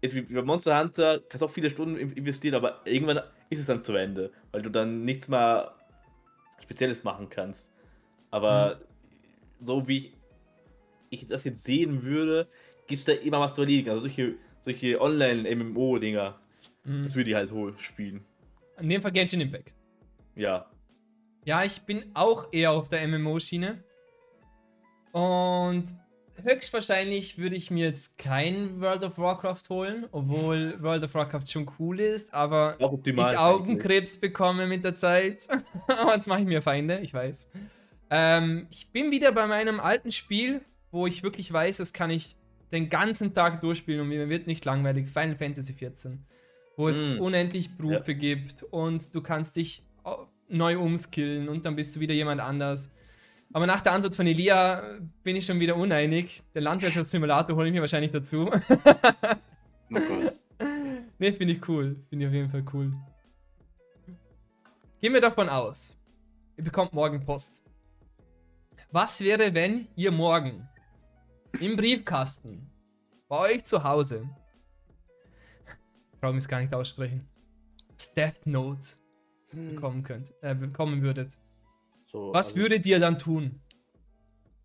jetzt 0.01 0.13
wie 0.15 0.21
bei 0.21 0.41
Monster 0.41 0.79
Hunter, 0.79 1.19
kannst 1.29 1.43
auch 1.43 1.51
viele 1.51 1.69
Stunden 1.69 1.95
in- 1.97 2.11
investieren, 2.11 2.55
aber 2.55 2.81
irgendwann 2.85 3.21
ist 3.49 3.59
es 3.59 3.65
dann 3.65 3.81
zu 3.81 3.93
Ende, 3.93 4.31
weil 4.51 4.61
du 4.61 4.69
dann 4.69 5.05
nichts 5.05 5.27
mehr 5.27 5.73
Spezielles 6.61 7.03
machen 7.03 7.29
kannst. 7.29 7.69
Aber 8.31 8.79
so 9.61 9.87
wie 9.87 9.97
ich, 9.97 10.13
ich 11.21 11.25
das 11.27 11.43
jetzt 11.45 11.63
sehen 11.63 12.03
würde, 12.03 12.47
gibt 12.87 12.99
es 12.99 13.05
da 13.05 13.13
immer 13.13 13.39
was 13.39 13.55
zu 13.55 13.61
erledigen. 13.61 13.89
Also 13.89 14.01
solche, 14.01 14.35
solche 14.61 14.99
Online-MMO-Dinger, 15.01 16.39
Mhm. 16.83 17.03
das 17.03 17.15
würde 17.15 17.29
ich 17.29 17.35
halt 17.35 17.51
wohl 17.51 17.77
spielen. 17.79 18.23
In 18.79 18.89
dem 18.89 19.01
Fall 19.01 19.11
Genshin 19.11 19.41
Impact. 19.41 19.73
Ja. 20.35 20.69
Ja, 21.45 21.63
ich 21.63 21.81
bin 21.81 22.11
auch 22.13 22.47
eher 22.51 22.71
auf 22.71 22.87
der 22.89 23.01
MMO-Schiene. 23.07 23.83
Und 25.11 25.85
höchstwahrscheinlich 26.43 27.37
würde 27.37 27.55
ich 27.55 27.71
mir 27.71 27.85
jetzt 27.87 28.17
kein 28.17 28.79
World 28.81 29.03
of 29.03 29.17
Warcraft 29.17 29.69
holen, 29.69 30.05
obwohl 30.11 30.75
World 30.81 31.03
of 31.03 31.13
Warcraft 31.13 31.45
schon 31.47 31.69
cool 31.79 31.99
ist, 31.99 32.33
aber 32.33 32.75
optimal. 32.79 33.31
ich 33.33 33.37
Augenkrebs 33.39 34.19
bekomme 34.19 34.67
mit 34.67 34.83
der 34.83 34.95
Zeit. 34.95 35.47
Aber 35.87 36.15
jetzt 36.15 36.27
mache 36.27 36.41
ich 36.41 36.45
mir 36.47 36.61
Feinde, 36.61 36.99
ich 36.99 37.13
weiß. 37.13 37.49
Ähm, 38.09 38.67
ich 38.71 38.91
bin 38.91 39.11
wieder 39.11 39.31
bei 39.31 39.47
meinem 39.47 39.79
alten 39.79 40.11
Spiel, 40.11 40.61
wo 40.91 41.07
ich 41.07 41.23
wirklich 41.23 41.51
weiß, 41.51 41.77
das 41.77 41.93
kann 41.93 42.09
ich 42.09 42.35
den 42.71 42.89
ganzen 42.89 43.33
Tag 43.33 43.61
durchspielen 43.61 44.01
und 44.01 44.07
mir 44.09 44.29
wird 44.29 44.47
nicht 44.47 44.63
langweilig. 44.65 45.07
Final 45.07 45.35
Fantasy 45.35 45.73
XIV. 45.73 46.13
Wo 46.75 46.87
es 46.89 47.07
Mm. 47.07 47.19
unendlich 47.19 47.75
Berufe 47.75 48.13
gibt 48.13 48.63
und 48.63 49.13
du 49.15 49.21
kannst 49.21 49.55
dich 49.55 49.83
au- 50.03 50.27
neu 50.47 50.77
umskillen 50.79 51.49
und 51.49 51.65
dann 51.65 51.75
bist 51.75 51.95
du 51.95 51.99
wieder 51.99 52.13
jemand 52.13 52.39
anders. 52.39 52.91
Aber 53.53 53.65
nach 53.65 53.81
der 53.81 53.93
Antwort 53.93 54.15
von 54.15 54.27
Elia 54.27 54.79
äh, 54.79 55.01
bin 55.23 55.35
ich 55.35 55.45
schon 55.45 55.59
wieder 55.59 55.75
uneinig. 55.75 56.43
Den 56.53 56.63
Landwirtschaftssimulator 56.63 57.55
hole 57.55 57.67
ich 57.67 57.73
mir 57.73 57.81
wahrscheinlich 57.81 58.11
dazu. 58.11 58.49
Oh 59.89 59.93
Gott. 59.93 60.33
Ne, 61.17 61.31
finde 61.31 61.53
ich 61.53 61.69
cool. 61.69 61.95
Finde 62.09 62.25
ich 62.25 62.29
auf 62.29 62.33
jeden 62.33 62.49
Fall 62.49 62.65
cool. 62.73 62.93
Gehen 64.99 65.13
wir 65.13 65.21
davon 65.21 65.47
aus, 65.47 65.97
ihr 66.57 66.63
bekommt 66.63 66.91
morgen 66.91 67.23
Post. 67.23 67.63
Was 68.91 69.21
wäre, 69.21 69.53
wenn 69.53 69.87
ihr 69.95 70.11
morgen 70.11 70.67
im 71.59 71.75
Briefkasten 71.75 72.69
bei 73.27 73.53
euch 73.53 73.63
zu 73.63 73.83
Hause, 73.83 74.27
ich 76.13 76.19
brauche 76.19 76.37
es 76.37 76.47
gar 76.47 76.61
nicht 76.61 76.73
aussprechen, 76.73 77.27
Death 78.15 78.45
Note 78.45 78.87
bekommen 79.51 80.03
könnt, 80.03 80.33
äh, 80.41 80.55
bekommen 80.55 81.01
würdet? 81.01 81.33
So, 82.07 82.33
Was 82.33 82.47
also, 82.47 82.61
würdet 82.61 82.85
ihr 82.85 82.99
dann 82.99 83.17
tun? 83.17 83.61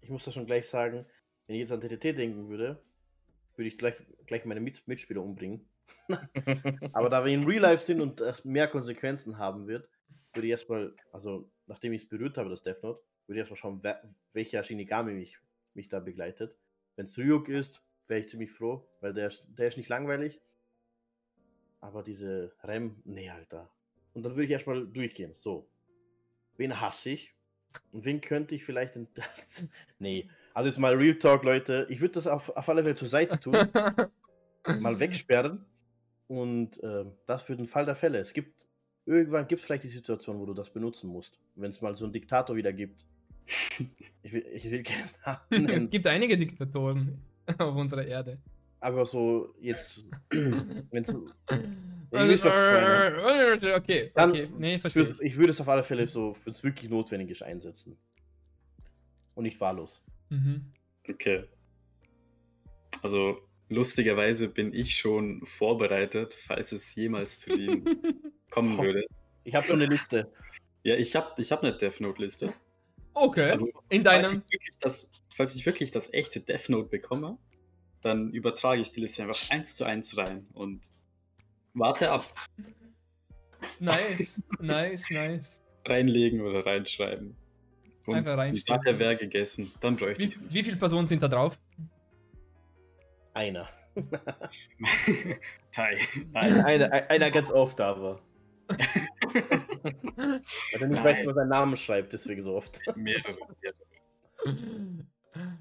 Ich 0.01 0.09
muss 0.09 0.24
das 0.24 0.34
schon 0.34 0.47
gleich 0.47 0.68
sagen, 0.68 1.05
wenn 1.47 1.57
ich 1.57 1.61
jetzt 1.61 1.72
an 1.72 1.80
TTT 1.80 2.05
denken 2.16 2.49
würde, 2.49 2.82
würde 3.57 3.68
ich 3.68 3.78
gleich, 3.78 3.95
gleich 4.26 4.45
meine 4.45 4.61
Mit 4.61 4.86
Mitspieler 4.86 5.22
umbringen. 5.22 5.66
Aber 6.93 7.11
da 7.11 7.24
wir 7.24 7.32
in 7.32 7.45
Real 7.45 7.62
Life 7.62 7.82
sind 7.82 8.01
und 8.01 8.20
das 8.20 8.45
mehr 8.45 8.68
Konsequenzen 8.68 9.38
haben 9.38 9.66
wird, 9.66 9.88
würde 10.32 10.47
ich 10.47 10.53
erstmal, 10.53 10.95
also 11.12 11.51
nachdem 11.66 11.93
ich 11.93 12.03
es 12.05 12.09
berührt 12.09 12.38
habe, 12.38 12.49
das 12.49 12.62
Death 12.62 12.82
Note, 12.82 13.03
würde 13.26 13.38
ich 13.38 13.40
erstmal 13.40 13.59
schauen, 13.59 13.80
wer, 13.82 14.03
welcher 14.32 14.62
Shinigami 14.64 15.12
mich, 15.12 15.38
mich 15.74 15.88
da 15.88 16.01
begleitet. 16.01 16.57
Wenn 16.97 17.07
es 17.07 17.18
Ryuk 17.18 17.49
ist, 17.49 17.82
wäre 18.07 18.20
ich 18.20 18.28
ziemlich 18.28 18.51
froh, 18.51 18.86
weil 19.01 19.12
der, 19.14 19.28
ist- 19.28 19.47
der 19.59 19.68
ist 19.68 19.76
nicht 19.76 19.88
langweilig. 19.88 20.40
Aber 21.80 22.03
diese 22.03 22.55
Rem, 22.62 23.03
nee, 23.05 23.28
Alter. 23.30 23.70
Und 24.14 24.22
dann 24.22 24.32
würde 24.32 24.45
ich 24.45 24.51
erstmal 24.51 24.86
durchgehen. 24.86 25.34
So. 25.34 25.68
Wen 26.57 26.80
hasse 26.80 27.11
ich? 27.11 27.31
Und 27.92 28.04
wen 28.04 28.20
könnte 28.20 28.54
ich 28.54 28.64
vielleicht 28.64 28.96
in 28.96 29.08
Nee. 29.98 30.28
Also 30.54 30.68
jetzt 30.68 30.78
mal 30.78 30.94
Real 30.94 31.14
Talk, 31.14 31.44
Leute. 31.44 31.86
Ich 31.88 32.00
würde 32.00 32.14
das 32.14 32.26
auf, 32.26 32.50
auf 32.50 32.68
alle 32.68 32.82
Fälle 32.82 32.94
zur 32.94 33.08
Seite 33.08 33.40
tun, 33.40 33.56
mal 34.80 34.98
wegsperren. 35.00 35.64
Und 36.28 36.82
ähm, 36.82 37.12
das 37.26 37.42
für 37.42 37.56
den 37.56 37.66
Fall 37.66 37.84
der 37.84 37.94
Fälle. 37.94 38.18
Es 38.18 38.32
gibt, 38.32 38.66
irgendwann 39.06 39.48
gibt 39.48 39.60
es 39.60 39.66
vielleicht 39.66 39.84
die 39.84 39.88
Situation, 39.88 40.38
wo 40.38 40.46
du 40.46 40.54
das 40.54 40.70
benutzen 40.70 41.08
musst. 41.08 41.38
Wenn 41.54 41.70
es 41.70 41.80
mal 41.80 41.96
so 41.96 42.04
einen 42.04 42.12
Diktator 42.12 42.56
wieder 42.56 42.72
gibt. 42.72 43.04
Ich 44.24 44.32
will, 44.32 44.46
ich 44.52 44.70
will 44.70 44.84
keinen 44.84 45.10
Namen 45.26 45.40
es 45.50 45.60
nennen, 45.60 45.90
gibt 45.90 46.06
einige 46.06 46.38
Diktatoren 46.38 47.18
auf 47.58 47.74
unserer 47.74 48.06
Erde. 48.06 48.38
aber 48.78 49.04
so 49.04 49.52
jetzt, 49.60 50.00
wenn 50.30 51.02
es 51.02 51.12
Also, 52.12 52.44
was 52.48 53.62
ich 53.62 53.68
äh, 53.68 53.74
okay, 53.74 54.10
Dann 54.14 54.30
okay, 54.30 54.48
nee, 54.58 54.78
verstehe 54.78 55.06
würde, 55.06 55.24
ich. 55.24 55.32
ich 55.32 55.36
würde 55.38 55.50
es 55.50 55.60
auf 55.60 55.68
alle 55.68 55.82
Fälle 55.82 56.06
so, 56.06 56.36
wenn 56.44 56.52
es 56.52 56.62
wirklich 56.62 56.90
notwendig 56.90 57.30
ist, 57.30 57.42
einsetzen. 57.42 57.96
Und 59.34 59.44
nicht 59.44 59.60
wahllos. 59.60 60.02
Mhm. 60.28 60.72
Okay. 61.08 61.44
Also, 63.02 63.38
lustigerweise 63.68 64.48
bin 64.48 64.74
ich 64.74 64.96
schon 64.96 65.44
vorbereitet, 65.46 66.34
falls 66.34 66.72
es 66.72 66.94
jemals 66.94 67.38
zu 67.38 67.56
dem 67.56 67.84
kommen 68.50 68.78
würde. 68.78 69.04
Ich 69.44 69.54
habe 69.54 69.66
schon 69.66 69.80
eine 69.80 69.86
Liste. 69.86 70.30
Ja, 70.84 70.96
ich 70.96 71.16
habe 71.16 71.40
ich 71.40 71.50
hab 71.50 71.62
eine 71.62 71.76
Death 71.76 72.00
Note-Liste. 72.00 72.52
Okay, 73.14 73.50
Also, 73.52 73.68
in 73.88 74.04
falls, 74.04 74.30
deinem. 74.30 74.42
ich 74.46 74.52
wirklich 74.52 74.78
das, 74.80 75.10
falls 75.34 75.54
ich 75.54 75.64
wirklich 75.66 75.90
das 75.90 76.12
echte 76.12 76.40
Death 76.40 76.68
Note 76.68 76.88
bekomme, 76.88 77.38
dann 78.02 78.30
übertrage 78.32 78.80
ich 78.82 78.90
die 78.90 79.00
Liste 79.00 79.22
einfach 79.22 79.50
eins 79.50 79.76
zu 79.76 79.84
eins 79.84 80.16
rein 80.16 80.46
und 80.52 80.80
warte 81.74 82.10
ab. 82.10 82.24
Nice, 83.78 84.42
nice, 84.60 85.10
nice. 85.10 85.60
Reinlegen 85.86 86.40
oder 86.42 86.64
reinschreiben. 86.64 87.36
Und 88.06 88.14
Einfach 88.14 88.34
die 88.34 88.40
reinstecken. 88.40 88.82
Sache 88.84 88.98
wäre 88.98 89.16
gegessen. 89.16 89.72
Dann 89.80 89.96
bräuchte 89.96 90.18
Wie, 90.20 90.24
ich 90.24 90.34
es 90.34 90.52
wie 90.52 90.62
viele 90.62 90.76
Personen 90.76 91.06
sind 91.06 91.22
da 91.22 91.28
drauf? 91.28 91.58
Einer. 93.34 93.68
Tai. 95.72 95.96
Nein. 96.32 96.60
Einer, 96.64 97.10
einer 97.10 97.30
ganz 97.30 97.50
oft 97.50 97.80
aber. 97.80 98.20
Weil 98.68 98.78
er 100.72 100.88
nicht 100.88 100.96
Nein. 100.96 101.04
weiß, 101.04 101.20
wie 101.20 101.26
man 101.26 101.34
seinen 101.34 101.48
Namen 101.48 101.76
schreibt, 101.76 102.12
deswegen 102.12 102.42
so 102.42 102.54
oft. 102.56 102.78
Mehrere. 102.96 103.36
mehrere. 103.60 105.06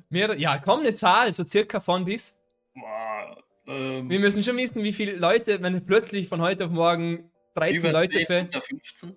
Mehr, 0.09 0.37
ja, 0.37 0.57
komm, 0.57 0.81
eine 0.81 0.93
Zahl, 0.93 1.33
so 1.33 1.45
circa 1.45 1.79
von 1.79 2.03
bis. 2.03 2.35
Boah, 2.73 3.43
ähm, 3.67 4.09
Wir 4.09 4.19
müssen 4.19 4.43
schon 4.43 4.57
wissen, 4.57 4.83
wie 4.83 4.93
viele 4.93 5.15
Leute, 5.15 5.61
wenn 5.61 5.85
plötzlich 5.85 6.27
von 6.27 6.41
heute 6.41 6.65
auf 6.65 6.71
morgen 6.71 7.31
13 7.55 7.77
über 7.77 7.91
Leute 7.91 8.17
10, 8.19 8.25
fehlen. 8.25 8.45
unter 8.45 8.61
15? 8.61 9.15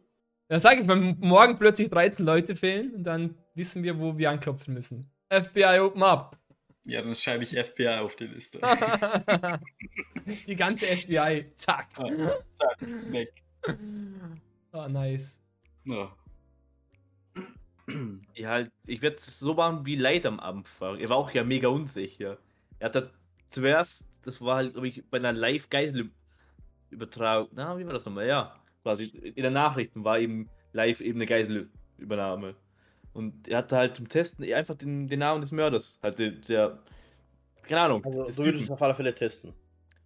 Dann 0.49 0.61
sage 0.61 0.83
ich, 0.83 0.89
wenn 0.89 1.19
morgen 1.21 1.57
plötzlich 1.59 1.91
13 1.91 2.25
Leute 2.25 2.55
fehlen, 2.55 2.95
und 2.95 3.03
dann 3.05 3.37
wissen 3.55 3.83
wir, 3.83 3.99
wo 3.99 4.19
wir 4.19 4.31
anklopfen 4.31 4.75
müssen. 4.75 5.11
FBI, 5.31 5.79
open 5.81 6.03
up. 6.03 6.39
Ja, 6.87 7.01
dann 7.01 7.15
schreibe 7.15 7.45
ich 7.45 7.57
FBI 7.57 7.89
auf 8.01 8.15
die 8.17 8.27
Liste. 8.27 8.61
Die 10.47 10.57
ganze 10.57 10.87
FBI. 10.87 11.51
Zack. 11.55 11.89
Ah, 11.97 12.09
zack, 12.55 12.81
weg. 13.11 13.33
Ah, 14.73 14.89
nice. 14.89 15.39
Ja. 15.85 16.15
Ja, 18.35 18.49
halt, 18.49 18.71
ich 18.87 19.03
werde 19.03 19.17
so 19.19 19.55
machen 19.55 19.85
wie 19.85 19.97
Leid 19.97 20.25
am 20.27 20.41
Anfang. 20.41 20.99
Er 20.99 21.09
war 21.11 21.17
auch 21.17 21.31
ja 21.31 21.45
mega 21.45 21.69
unsicher. 21.69 22.39
Er 22.79 22.87
hat 22.87 22.95
da 22.95 23.11
zuerst, 23.49 24.11
das 24.25 24.41
war 24.41 24.57
halt, 24.57 24.73
glaube 24.73 24.89
ich, 24.89 25.05
bei 25.11 25.19
einer 25.19 25.33
Live-Geisel-Übertragung. 25.33 27.49
Na, 27.53 27.79
wie 27.79 27.87
war 27.87 27.93
das 27.93 28.05
nochmal? 28.05 28.27
Ja, 28.27 28.57
quasi 28.83 29.07
in 29.07 29.43
den 29.43 29.53
Nachrichten 29.53 30.05
war 30.05 30.19
eben 30.19 30.49
live 30.73 31.01
eben 31.01 31.19
eine 31.19 31.27
Geiselübernahme. 31.27 32.55
Und 33.13 33.49
er 33.49 33.59
hatte 33.59 33.77
halt 33.77 33.97
zum 33.97 34.09
Testen 34.09 34.45
einfach 34.53 34.75
den, 34.75 35.09
den 35.09 35.21
Namen 35.21 35.41
des 35.41 35.53
Mörders. 35.53 35.99
Halt 36.03 36.19
der, 36.19 36.33
der 36.33 36.79
keine 37.63 37.83
Ahnung, 37.83 38.05
Also, 38.05 38.31
so 38.31 38.45
würde 38.45 38.59
ich 38.59 38.65
Typen 38.65 38.65
es 38.65 38.71
auf 38.71 38.83
alle 38.83 38.95
Fälle 38.95 39.15
testen. 39.15 39.53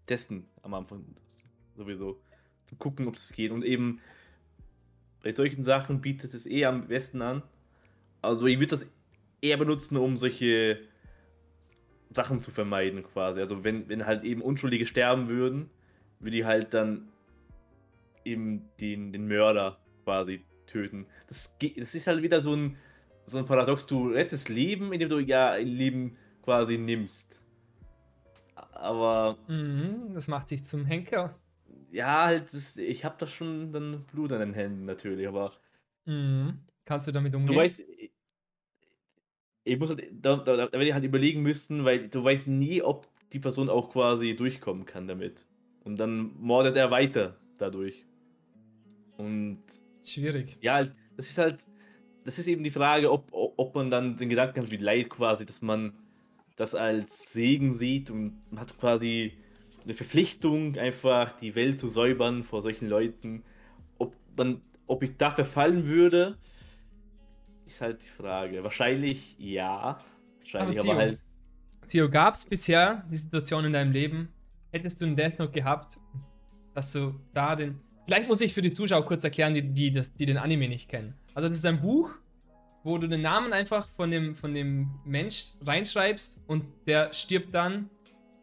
testen 0.07 0.47
am 0.63 0.75
Anfang 0.75 1.05
sowieso. 1.77 2.21
Gucken, 2.79 3.09
ob 3.09 3.17
es 3.17 3.33
geht. 3.33 3.51
Und 3.51 3.65
eben 3.65 4.01
bei 5.23 5.33
solchen 5.33 5.63
Sachen 5.63 6.01
bietet 6.01 6.35
es 6.35 6.47
eh 6.47 6.65
am 6.65 6.87
besten 6.87 7.23
an. 7.23 7.43
Also 8.21 8.47
ich 8.47 8.59
würde 8.59 8.71
das 8.71 8.87
eher 9.41 9.57
benutzen, 9.57 9.97
um 9.97 10.17
solche 10.17 10.81
Sachen 12.11 12.41
zu 12.41 12.51
vermeiden 12.51 13.03
quasi. 13.03 13.41
Also 13.41 13.65
wenn, 13.65 13.89
wenn 13.89 14.07
halt 14.07 14.25
eben 14.25 14.43
Unschuldige 14.43 14.87
sterben 14.87 15.29
würden, 15.29 15.71
würde 16.21 16.39
ich 16.39 16.45
halt 16.45 16.75
dann 16.75 17.09
eben 18.25 18.69
den, 18.81 19.13
den 19.13 19.27
Mörder 19.29 19.79
quasi 20.05 20.45
töten. 20.67 21.07
Das, 21.29 21.55
das 21.77 21.95
ist 21.95 22.07
halt 22.07 22.23
wieder 22.23 22.41
so 22.41 22.55
ein, 22.55 22.77
so 23.27 23.39
ein 23.39 23.45
Paradox. 23.45 23.87
Du 23.87 24.09
rettest 24.09 24.49
Leben, 24.49 24.93
indem 24.93 25.09
du 25.09 25.19
ja 25.19 25.53
ein 25.53 25.69
Leben 25.69 26.17
quasi 26.43 26.79
nimmst. 26.79 27.43
Aber 28.73 29.37
Mhm, 29.49 30.15
das 30.15 30.29
macht 30.29 30.51
dich 30.51 30.65
zum 30.65 30.85
Henker. 30.85 31.39
ja, 31.91 32.25
halt, 32.27 32.53
das, 32.53 32.77
ich 32.77 33.05
habe 33.05 33.17
da 33.19 33.27
schon 33.27 33.73
dann 33.73 34.05
Blut 34.13 34.33
an 34.33 34.41
den 34.41 34.55
Händen 34.55 34.85
natürlich, 34.85 35.27
aber 35.29 35.53
Mhm. 36.07 36.61
Kannst 36.85 37.07
du 37.07 37.13
damit 37.13 37.35
du 37.35 37.39
umgehen? 37.39 37.59
weißt, 37.59 37.83
ich, 39.69 39.79
muss 39.79 39.91
halt, 39.91 40.05
da, 40.13 40.37
da, 40.37 40.57
da 40.57 40.73
werde 40.73 40.87
ich 40.87 40.93
halt 40.93 41.05
überlegen 41.05 41.43
müssen, 41.43 41.85
weil 41.85 42.09
du 42.09 42.23
weißt 42.23 42.49
nie, 42.49 42.83
ob 42.83 43.07
die 43.33 43.39
Person 43.39 43.69
auch 43.69 43.91
quasi 43.91 44.35
durchkommen 44.35 44.87
kann 44.87 45.07
damit. 45.07 45.47
Und 45.85 45.99
dann 46.01 46.33
mordet 46.39 46.77
er 46.77 46.91
weiter 46.91 47.37
dadurch. 47.59 48.07
Und 49.17 49.63
Schwierig. 50.05 50.59
ja, 50.61 50.75
halt, 50.75 50.95
das 51.17 51.31
ist 51.31 51.39
halt, 51.39 51.67
das 52.25 52.39
ist 52.39 52.47
eben 52.47 52.63
die 52.63 52.71
Frage, 52.71 53.11
ob, 53.11 53.29
ob 53.33 53.75
man 53.75 53.91
dann 53.91 54.17
den 54.17 54.29
Gedanken 54.29 54.63
hat 54.63 54.71
wie 54.71 54.77
Leid 54.77 55.11
quasi, 55.11 55.45
dass 55.45 55.63
man 55.63 55.93
das 56.57 56.75
als 56.75 57.33
Segen 57.33 57.73
sieht 57.75 58.11
und 58.11 58.41
man 58.51 58.61
hat 58.61 58.79
quasi 58.79 59.33
eine 59.85 59.95
Verpflichtung, 59.95 60.77
einfach 60.77 61.33
die 61.37 61.55
Welt 61.55 61.79
zu 61.79 61.89
säubern 61.89 62.45
vor 62.45 62.63
solchen 62.63 62.89
Leuten. 62.89 63.43
Ob 63.99 64.15
man, 64.37 64.61
ob 64.87 65.03
ich 65.03 65.17
dafür 65.17 65.45
fallen 65.45 65.87
würde, 65.87 66.37
ist 67.69 67.81
halt 67.81 68.03
die 68.03 68.09
Frage. 68.09 68.63
Wahrscheinlich 68.63 69.37
ja. 69.39 70.01
Wahrscheinlich, 70.41 70.81
Aber 70.81 70.91
aber, 70.91 71.01
halt. 71.01 71.19
Sio, 71.87 72.11
gab 72.11 72.35
es 72.35 72.45
bisher 72.45 73.05
die 73.11 73.17
Situation 73.17 73.65
in 73.65 73.73
deinem 73.73 73.93
Leben, 73.93 74.29
hättest 74.73 75.01
du 75.01 75.07
einen 75.07 75.17
Death 75.17 75.39
Note 75.39 75.53
gehabt, 75.53 75.99
dass 76.75 76.93
du 76.93 77.15
da 77.33 77.57
den. 77.57 77.81
Vielleicht 78.07 78.29
muss 78.29 78.41
ich 78.41 78.55
für 78.55 78.63
die 78.63 78.73
Zuschauer 78.73 79.05
kurz 79.05 79.25
erklären, 79.25 79.55
die, 79.55 79.63
die, 79.63 79.93
das, 79.93 80.15
die 80.15 80.27
den 80.27 80.39
Anime 80.39 80.69
nicht 80.69 80.89
kennen. 80.89 81.15
Also, 81.35 81.49
das 81.49 81.59
ist 81.59 81.67
ein 81.67 81.81
Buch, 81.81 82.11
wo 82.85 82.99
du 82.99 83.07
den 83.07 83.21
Namen 83.21 83.53
einfach 83.53 83.87
von 83.87 84.11
dem, 84.11 84.35
von 84.35 84.55
dem 84.55 84.91
Mensch 85.05 85.53
reinschreibst 85.65 86.41
und 86.47 86.65
der 86.87 87.13
stirbt 87.13 87.55
dann 87.55 87.91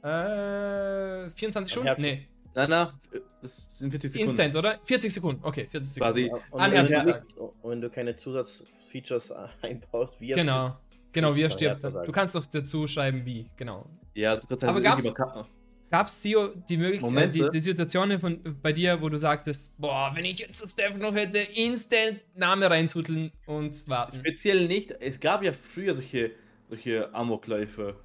äh, 0.04 1.30
24 1.32 1.72
Stunden? 1.72 2.02
Nee, 2.02 2.28
Na, 2.54 2.68
na, 2.68 3.00
das 3.46 3.80
sind 3.80 3.92
40 3.92 4.12
Sekunden. 4.12 4.30
Instant, 4.32 4.56
oder? 4.56 4.80
40 4.84 5.14
Sekunden. 5.14 5.40
Okay, 5.44 5.68
40 5.70 5.94
Sekunden. 5.94 6.14
Quasi. 6.14 6.32
Und 6.52 6.72
wenn, 6.72 6.86
du, 6.86 7.54
wenn 7.64 7.82
du 7.82 7.90
keine 7.90 8.16
Zusatzfeatures 8.16 9.32
einbaust, 9.62 10.20
wie 10.20 10.32
er 10.32 10.36
Genau. 10.36 10.78
Genau, 11.12 11.34
wie 11.34 11.44
er 11.44 11.50
stirbt. 11.50 11.82
Du 11.84 12.12
kannst 12.12 12.36
doch 12.36 12.46
dazu 12.46 12.88
schreiben, 12.88 13.26
wie, 13.26 13.46
genau. 13.56 13.86
Ja, 14.14 14.36
du 14.36 14.46
kannst 14.48 14.64
halt 14.64 14.70
Aber 14.70 14.82
gab's- 14.82 15.06
irgendjemand- 15.06 15.48
Gab 15.92 16.08
es, 16.08 16.22
Sio, 16.22 16.50
die 16.68 16.78
Möglichkeit, 16.78 17.16
äh, 17.16 17.30
die, 17.30 17.50
die 17.54 17.60
Situationen 17.62 18.20
von, 18.20 18.42
bei 18.62 18.74
dir, 18.74 19.00
wo 19.02 19.08
du 19.08 19.18
sagtest, 19.18 19.78
boah, 19.78 20.12
wenn 20.14 20.26
ich 20.26 20.40
jetzt 20.40 20.62
das 20.62 20.72
Steph 20.72 20.98
noch 20.98 21.14
hätte, 21.16 21.38
instant 21.38 22.20
Name 22.36 22.70
reinzuteln 22.70 23.32
und 23.46 23.88
warten. 23.88 24.18
Speziell 24.18 24.68
nicht. 24.68 24.92
Es 25.00 25.20
gab 25.20 25.44
ja 25.44 25.54
früher 25.54 25.94
solche, 25.94 26.32
solche 26.70 27.14
Amokläufe. 27.14 27.96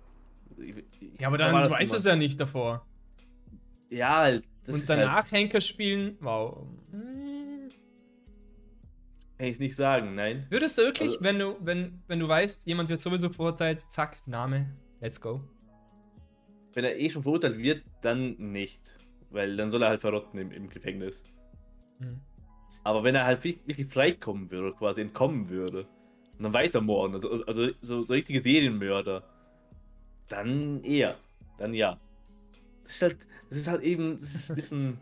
Ja, 1.19 1.29
aber 1.29 1.39
Da 1.39 1.51
dann 1.51 1.71
weißt 1.71 1.93
du 1.93 1.97
es 1.97 2.05
ja 2.05 2.15
nicht 2.15 2.39
davor. 2.39 2.87
Ja, 3.89 4.19
halt, 4.19 4.45
das 4.73 4.81
und 4.81 4.89
danach 4.91 5.15
Halt, 5.17 5.33
Henker 5.33 5.61
spielen, 5.61 6.17
wow. 6.21 6.67
Hm. 6.91 7.71
kann 9.39 9.47
ich 9.47 9.59
nicht 9.59 9.77
sagen, 9.77 10.15
nein. 10.15 10.47
Würdest 10.51 10.79
du 10.79 10.83
wirklich, 10.83 11.11
Also- 11.13 11.25
wenn 11.25 11.39
du, 11.39 11.57
wenn, 11.61 12.03
wenn 12.09 12.19
du 12.21 12.29
weißt, 12.29 12.67
jemand 12.67 12.89
wird 12.89 13.01
sowieso 13.01 13.31
verurteilt, 13.31 13.81
zack, 13.91 14.19
Name, 14.27 14.71
let's 15.01 15.21
go. 15.21 15.43
Wenn 16.75 16.85
er 16.85 16.99
eh 16.99 17.11
schon 17.11 17.23
verurteilt 17.23 17.59
wird, 17.59 17.83
dann 18.03 18.37
nicht. 18.39 18.97
Weil 19.31 19.57
dann 19.57 19.71
soll 19.71 19.83
er 19.83 19.89
halt 19.91 20.01
verrotten 20.01 20.39
im, 20.41 20.51
im 20.53 20.69
Gefängnis. 20.69 21.25
Hm. 22.01 22.21
Aber 22.85 23.03
wenn 23.05 23.15
er 23.15 23.25
halt 23.25 23.43
wi- 23.45 23.59
wirklich 23.67 23.89
freikommen 23.89 24.51
würde, 24.51 24.73
quasi 24.77 25.01
entkommen 25.03 25.49
würde, 25.49 25.87
und 26.39 26.45
dann 26.45 26.53
weitermorden, 26.55 27.15
also, 27.15 27.31
also 27.45 27.69
so, 27.83 28.03
so 28.05 28.15
richtige 28.15 28.41
Serienmörder, 28.41 29.23
dann 30.29 30.83
eher. 30.85 31.17
Dann 31.59 31.75
ja. 31.75 31.99
Das 32.91 32.97
ist 32.97 33.03
halt, 33.03 33.19
das 33.51 33.59
ist 33.59 33.69
halt 33.69 33.83
eben, 33.83 34.15
das 34.15 34.23
ist 34.25 34.51
ein 34.51 34.57
bisschen 34.57 34.99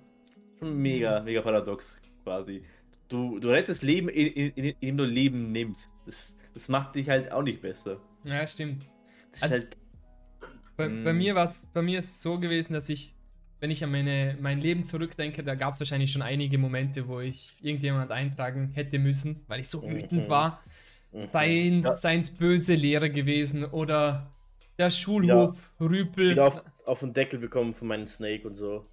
schon 0.58 0.76
mega, 0.76 1.20
mega 1.22 1.40
paradox, 1.40 1.98
quasi. 2.22 2.62
Du, 3.08 3.38
du 3.38 3.48
rettest 3.48 3.82
Leben, 3.82 4.10
in- 4.10 4.26
in- 4.26 4.52
in- 4.52 4.74
indem 4.80 4.96
du 4.98 5.04
Leben 5.04 5.52
nimmst. 5.52 5.94
Das, 6.04 6.34
das 6.52 6.68
macht 6.68 6.94
dich 6.96 7.08
halt 7.08 7.32
auch 7.32 7.42
nicht 7.42 7.62
besser. 7.62 7.98
Ja, 8.24 8.46
stimmt. 8.46 8.84
Das 9.30 9.38
ist 9.38 9.42
Also- 9.44 9.54
halt, 9.56 9.76
Bei, 10.76 10.86
bei 10.88 11.12
Mm. 11.12 11.16
mir 11.16 11.34
war's, 11.34 11.66
bei 11.72 11.80
mir 11.82 11.98
ist 11.98 12.04
es 12.10 12.22
so 12.22 12.38
gewesen, 12.38 12.72
dass 12.74 12.88
ich, 12.90 13.14
wenn 13.58 13.70
ich 13.70 13.82
an 13.82 13.90
meine, 13.90 14.36
mein 14.40 14.60
Leben 14.60 14.84
zurückdenke, 14.84 15.42
da 15.42 15.54
gab 15.56 15.72
es 15.72 15.80
wahrscheinlich 15.80 16.12
schon 16.12 16.22
einige 16.22 16.56
Momente, 16.58 17.08
wo 17.08 17.18
ich 17.20 17.54
irgendjemand 17.62 18.12
eintragen 18.12 18.70
hätte 18.74 18.98
müssen, 19.00 19.40
weil 19.48 19.60
ich 19.60 19.68
so 19.68 19.82
wütend 19.82 20.26
Mhm. 20.26 20.28
war. 20.28 20.62
Mhm. 21.12 21.26
Seins, 21.26 21.84
Ja. 21.86 21.92
seins 21.92 22.30
böse 22.30 22.74
Lehrer 22.74 23.08
gewesen 23.08 23.64
oder 23.64 24.30
der 24.78 24.90
Schulhof, 24.90 25.56
Rüpel. 25.80 26.30
Wieder 26.32 26.46
auf, 26.46 26.62
auf 26.88 27.00
den 27.00 27.12
Deckel 27.12 27.38
bekommen 27.38 27.74
von 27.74 27.88
meinem 27.88 28.06
Snake 28.06 28.46
und 28.46 28.54
so. 28.54 28.84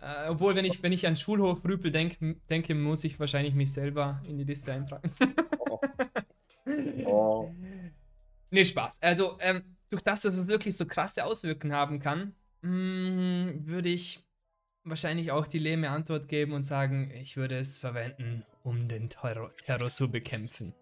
Äh, 0.00 0.28
obwohl, 0.28 0.54
wenn 0.54 0.64
ich, 0.64 0.82
wenn 0.82 0.92
ich 0.92 1.06
an 1.06 1.16
Schulhof 1.16 1.64
Rüpel 1.64 1.90
denk, 1.90 2.18
denke, 2.48 2.74
muss 2.74 3.04
ich 3.04 3.18
wahrscheinlich 3.18 3.54
mich 3.54 3.72
selber 3.72 4.22
in 4.26 4.38
die 4.38 4.44
Liste 4.44 4.72
eintragen. 4.72 5.12
Oh. 7.06 7.50
Nee, 8.50 8.64
Spaß. 8.64 9.00
Also, 9.00 9.38
ähm, 9.40 9.62
durch 9.88 10.02
das, 10.02 10.20
dass 10.20 10.36
es 10.36 10.48
wirklich 10.48 10.76
so 10.76 10.84
krasse 10.84 11.24
Auswirkungen 11.24 11.72
haben 11.72 11.98
kann, 11.98 12.34
mh, 12.60 13.64
würde 13.64 13.88
ich 13.88 14.20
wahrscheinlich 14.84 15.32
auch 15.32 15.46
die 15.46 15.58
lehme 15.58 15.88
Antwort 15.88 16.28
geben 16.28 16.52
und 16.52 16.64
sagen, 16.64 17.10
ich 17.10 17.38
würde 17.38 17.58
es 17.58 17.78
verwenden, 17.78 18.44
um 18.62 18.86
den 18.86 19.08
Terror, 19.08 19.56
Terror 19.56 19.92
zu 19.92 20.10
bekämpfen. 20.10 20.74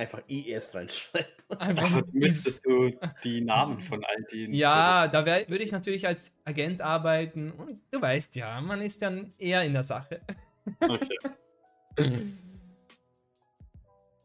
Einfach 0.00 0.22
IS 0.28 0.74
reinschreiben. 0.74 1.30
Einfach 1.58 2.02
müsstest 2.12 2.64
du 2.64 2.90
die 3.22 3.42
Namen 3.42 3.82
von 3.82 4.02
all 4.02 4.22
den. 4.32 4.54
ja, 4.54 5.06
da 5.08 5.26
würde 5.26 5.62
ich 5.62 5.72
natürlich 5.72 6.06
als 6.06 6.34
Agent 6.42 6.80
arbeiten 6.80 7.50
und 7.50 7.82
du 7.90 8.00
weißt 8.00 8.34
ja, 8.36 8.62
man 8.62 8.80
ist 8.80 9.02
dann 9.02 9.34
eher 9.36 9.62
in 9.62 9.74
der 9.74 9.82
Sache. 9.82 10.22
Okay. 10.80 11.18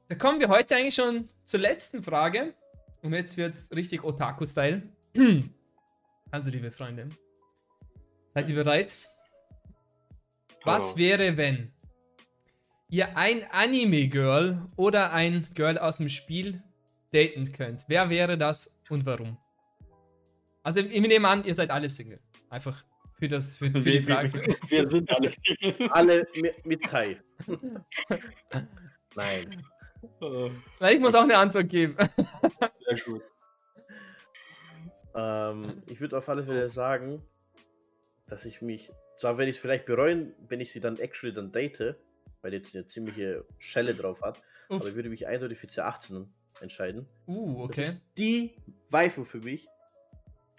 Da 0.07 0.13
kommen 0.13 0.39
wir 0.39 0.49
heute 0.49 0.75
eigentlich 0.75 0.93
schon 0.93 1.27
zur 1.43 1.59
letzten 1.61 2.03
Frage. 2.03 2.53
Und 3.01 3.13
jetzt 3.13 3.37
wird 3.37 3.55
es 3.55 3.71
richtig 3.75 4.03
Otaku-Style. 4.03 4.83
Also, 6.31 6.49
liebe 6.49 6.69
Freunde, 6.69 7.09
seid 8.33 8.49
ihr 8.49 8.55
bereit? 8.55 8.97
Was 10.63 10.97
wäre, 10.97 11.37
wenn 11.37 11.71
ihr 12.89 13.17
ein 13.17 13.43
Anime-Girl 13.51 14.67
oder 14.75 15.13
ein 15.13 15.47
Girl 15.53 15.77
aus 15.77 15.97
dem 15.97 16.09
Spiel 16.09 16.61
daten 17.13 17.51
könnt? 17.51 17.85
Wer 17.87 18.09
wäre 18.09 18.37
das 18.37 18.77
und 18.89 19.05
warum? 19.05 19.37
Also, 20.63 20.79
ich 20.79 21.01
nehme 21.01 21.27
an, 21.27 21.43
ihr 21.43 21.53
seid 21.53 21.69
alle 21.69 21.89
Single. 21.89 22.19
Einfach 22.49 22.83
für, 23.19 23.27
das, 23.27 23.57
für, 23.57 23.69
für 23.69 23.91
die 23.91 24.01
Frage. 24.01 24.57
Wir 24.67 24.89
sind 24.89 25.09
alle 25.11 25.31
Single. 25.31 25.89
Alle 25.91 26.27
mit, 26.41 26.65
mit 26.65 26.81
Tai. 26.83 27.21
Nein. 29.15 29.63
Weil 30.79 30.95
ich 30.95 30.99
muss 30.99 31.15
auch 31.15 31.23
eine 31.23 31.37
Antwort 31.37 31.69
geben. 31.69 31.95
Sehr 32.87 32.99
gut. 33.05 33.21
Ähm, 35.15 35.83
ich 35.87 36.01
würde 36.01 36.17
auf 36.17 36.27
alle 36.27 36.43
Fälle 36.43 36.69
sagen, 36.69 37.23
dass 38.27 38.45
ich 38.45 38.61
mich, 38.61 38.91
zwar 39.17 39.37
werde 39.37 39.49
ich 39.49 39.57
es 39.57 39.61
vielleicht 39.61 39.85
bereuen, 39.85 40.33
wenn 40.47 40.59
ich 40.59 40.73
sie 40.73 40.81
dann 40.81 40.97
actually 40.97 41.33
dann 41.33 41.51
date, 41.51 41.95
weil 42.45 42.51
die 42.51 42.57
jetzt 42.57 42.75
eine 42.75 42.85
ziemliche 42.85 43.43
Schelle 43.57 43.95
drauf 43.95 44.21
hat, 44.21 44.37
Uff. 44.69 44.81
aber 44.81 44.89
ich 44.89 44.93
würde 44.95 45.09
mich 45.09 45.25
eindeutig 45.25 45.57
für 45.57 45.65
C18 45.65 46.27
entscheiden. 46.61 47.07
Uh, 47.25 47.65
Das 47.67 47.79
okay. 47.79 47.83
ist 47.89 48.01
die 48.19 48.55
Waifu 48.91 49.23
für 49.25 49.39
mich. 49.39 49.67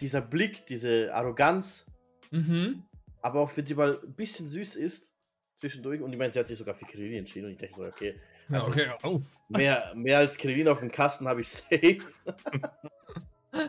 Dieser 0.01 0.19
Blick, 0.19 0.65
diese 0.67 1.13
Arroganz, 1.13 1.85
Mhm. 2.29 2.83
aber 3.21 3.39
auch 3.39 3.55
wenn 3.55 3.65
sie 3.65 3.73
mal 3.73 4.01
ein 4.03 4.13
bisschen 4.15 4.49
süß 4.49 4.75
ist, 4.75 5.13
zwischendurch, 5.55 6.01
und 6.01 6.11
ich 6.11 6.19
meine, 6.19 6.33
sie 6.33 6.39
hat 6.39 6.49
sich 6.49 6.57
sogar 6.57 6.75
für 6.75 6.83
Kirillin 6.83 7.19
entschieden 7.19 7.45
und 7.45 7.51
ich 7.53 7.57
denke 7.57 7.75
so, 7.77 7.85
okay, 7.85 8.19
Ja, 8.49 8.67
okay, 8.67 8.89
auf. 9.01 9.23
mehr, 9.47 9.93
mehr 9.95 10.17
als 10.17 10.35
Kirillin 10.35 10.67
auf 10.67 10.79
dem 10.81 10.91
Kasten 10.91 11.25
habe 11.25 11.39
ich 11.39 11.47
safe. 11.47 11.99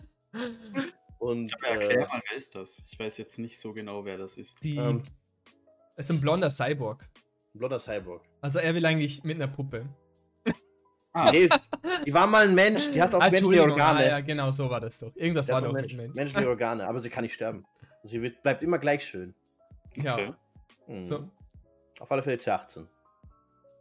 und 1.21 1.55
Aber 1.55 1.66
erklär 1.69 1.99
äh, 1.99 2.09
mal, 2.09 2.21
wer 2.29 2.37
ist 2.37 2.53
das? 2.57 2.83
Ich 2.85 2.99
weiß 2.99 3.16
jetzt 3.19 3.39
nicht 3.39 3.61
so 3.61 3.73
genau, 3.73 4.05
wer 4.05 4.19
das 4.19 4.37
ist. 4.37 4.62
Die 4.64 4.77
ähm, 4.77 5.05
ist 5.97 6.11
ein 6.11 6.21
blonder 6.21 6.51
Cyborg. 6.51 7.09
Blonder 7.55 7.78
Cyborg. 7.78 8.22
Also 8.40 8.59
er 8.59 8.74
will 8.74 8.84
eigentlich 8.86 9.24
mit 9.24 9.36
einer 9.36 9.49
Puppe. 9.49 9.86
Ah, 11.12 11.30
Nee, 11.32 11.49
die 12.07 12.12
war 12.14 12.26
mal 12.26 12.46
ein 12.46 12.55
Mensch, 12.55 12.90
die 12.90 13.01
hat 13.03 13.14
auch 13.14 13.20
Ah, 13.20 13.30
menschliche 13.30 13.46
Entschuldigung, 13.62 13.70
Organe. 13.72 13.99
ah, 14.01 14.09
ja, 14.09 14.20
genau, 14.20 14.53
so 14.53 14.68
war 14.70 14.78
das 14.80 14.99
doch. 15.01 15.11
Irgendwas 15.16 15.46
Die 15.46 15.53
war 15.53 15.62
doch 15.62 15.72
Mensch, 15.72 15.94
Mensch. 15.94 16.14
menschliche 16.14 16.49
Organe, 16.49 16.86
aber 16.86 17.01
sie 17.01 17.09
kann 17.11 17.24
nicht 17.24 17.34
sterben. 17.34 17.64
Sie 18.05 18.20
wird, 18.22 18.42
bleibt 18.42 18.62
immer 18.62 18.78
gleich 18.78 19.05
schön. 19.05 19.34
Ja, 19.96 20.12
okay. 20.14 20.32
Mhm. 20.86 21.05
so, 21.05 21.28
Auf 21.99 22.12
alle 22.12 22.22
Fälle 22.22 22.36
C18. 22.36 22.86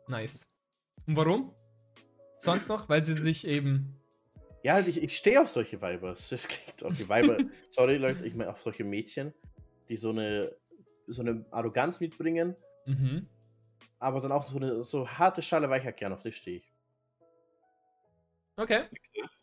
nice. 0.07 0.47
Und 1.05 1.15
warum? 1.15 1.53
Sonst 2.39 2.69
noch? 2.69 2.87
Weil 2.89 3.03
sie 3.03 3.13
sich 3.13 3.45
eben. 3.45 3.93
Ja, 4.63 4.79
ich, 4.79 5.01
ich 5.01 5.15
stehe 5.15 5.41
auf 5.41 5.49
solche 5.49 5.81
Weiber. 5.81 6.15
Das 6.29 6.47
klingt 6.47 6.83
auch 6.83 6.93
die 6.93 7.07
Weiber. 7.07 7.37
sorry, 7.71 7.97
Leute, 7.97 8.25
ich 8.25 8.33
meine 8.35 8.49
auf 8.49 8.61
solche 8.61 8.83
Mädchen, 8.83 9.33
die 9.89 9.95
so 9.95 10.09
eine, 10.09 10.55
so 11.07 11.21
eine 11.21 11.45
Arroganz 11.51 11.99
mitbringen, 11.99 12.55
Mhm. 12.85 13.27
Aber 13.99 14.21
dann 14.21 14.31
auch 14.31 14.43
so 14.43 14.55
eine 14.57 14.83
so 14.83 15.07
harte 15.07 15.41
Schale 15.41 15.69
Weichert 15.69 16.03
auf 16.11 16.21
die 16.21 16.31
stehe 16.31 16.57
ich. 16.57 16.71
Okay. 18.55 18.85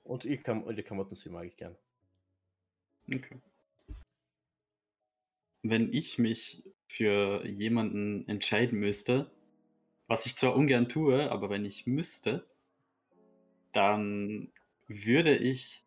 Und 0.03 0.25
ihr, 0.25 0.43
Kam 0.43 0.63
und 0.65 0.77
die 0.77 0.83
Klamotten, 0.83 1.15
sie 1.15 1.31
mag 1.31 1.47
ich 1.47 1.57
gern. 1.57 1.77
okay. 3.13 3.41
Wenn 5.63 5.93
ich 5.93 6.19
mich 6.19 6.63
für 6.87 7.47
jemanden 7.47 8.29
entscheiden 8.29 8.79
müsste, 8.79 9.31
was 10.07 10.27
ich 10.27 10.37
zwar 10.37 10.55
ungern 10.55 10.89
tue, 10.89 11.31
aber 11.31 11.49
wenn 11.49 11.65
ich 11.65 11.87
müsste, 11.87 12.47
dann 13.73 14.53
würde 14.87 15.37
ich 15.37 15.85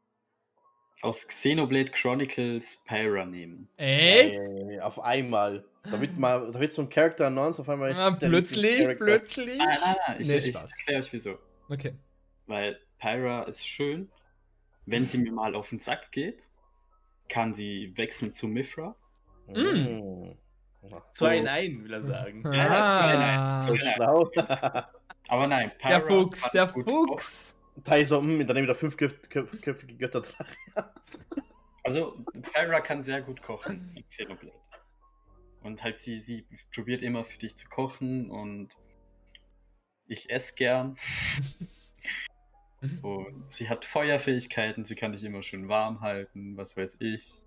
aus 1.02 1.28
Xenoblade 1.28 1.92
Chronicles 1.92 2.84
Pyra 2.86 3.26
nehmen. 3.26 3.70
Echt? 3.78 4.36
Äh, 4.38 4.80
auf 4.80 5.00
einmal. 5.00 5.64
Da 5.90 6.02
wird 6.02 6.18
mal, 6.18 6.52
da 6.52 6.60
wird 6.60 6.72
so 6.74 6.82
ein 6.82 6.90
Character 6.90 7.28
announced, 7.28 7.60
auf 7.62 7.70
einmal 7.70 7.94
Ah, 7.94 8.12
plötzlich, 8.12 8.98
plötzlich. 8.98 9.58
Nein, 9.58 9.78
nein, 9.82 9.96
nein, 10.08 10.18
ich, 10.20 10.28
Nee, 10.28 10.36
ich 10.36 10.46
Spaß. 10.48 10.72
erkläre 10.80 11.00
euch 11.02 11.14
wieso. 11.14 11.38
Okay. 11.70 11.94
Weil 12.48 12.80
Pyra 13.00 13.44
ist 13.44 13.66
schön. 13.66 14.10
Wenn 14.86 15.06
sie 15.06 15.18
mir 15.18 15.32
mal 15.32 15.54
auf 15.56 15.70
den 15.70 15.80
Sack 15.80 16.12
geht, 16.12 16.48
kann 17.30 17.54
sie 17.54 17.94
wechseln 17.96 18.34
zu 18.34 18.48
Mifra. 18.48 18.96
Mm. 19.48 20.32
Zwei 21.14 21.38
in 21.38 21.48
ein, 21.48 21.84
will 21.84 21.94
er 21.94 22.02
sagen. 22.02 22.44
Ah, 22.54 23.60
zwei, 23.62 23.68
So 23.68 23.78
schlau. 23.78 24.30
Aber 25.30 25.48
nein, 25.48 25.72
Pyra 25.78 25.90
der 25.90 26.02
Fuchs, 26.02 26.52
der 26.52 26.68
Fuchs. 26.70 27.56
Da 27.84 27.96
ist 27.96 28.10
so, 28.10 28.22
mm, 28.22 28.46
dann 28.48 28.58
wieder 28.58 28.76
fünf 28.76 28.98
köp 28.98 29.30
köp 29.30 29.62
köpfige 29.62 29.96
Götterdrache. 29.96 30.56
Also, 31.84 32.18
Pyra 32.52 32.82
kann 32.82 33.02
sehr 33.02 33.22
gut 33.22 33.42
kochen 33.42 33.94
in 33.96 34.06
Xenoblade. 34.06 34.60
Und 35.62 35.84
halt, 35.84 36.00
sie, 36.00 36.18
sie 36.18 36.46
probiert 36.76 37.02
immer 37.02 37.24
für 37.24 37.38
dich 37.38 37.56
zu 37.56 37.70
kochen 37.70 38.30
und 38.30 38.76
ich 40.06 40.30
esse 40.30 40.54
gern. 40.56 40.98
Und 43.02 43.52
sie 43.52 43.70
hat 43.70 43.86
Feuerfähigkeiten, 43.86 44.84
sie 44.84 44.96
kann 44.96 45.12
dich 45.14 45.24
immer 45.24 45.42
schön 45.44 45.68
warm 45.68 46.02
halten, 46.02 46.58
was 46.58 46.78
weiß 46.78 46.98
ich. 47.00 47.42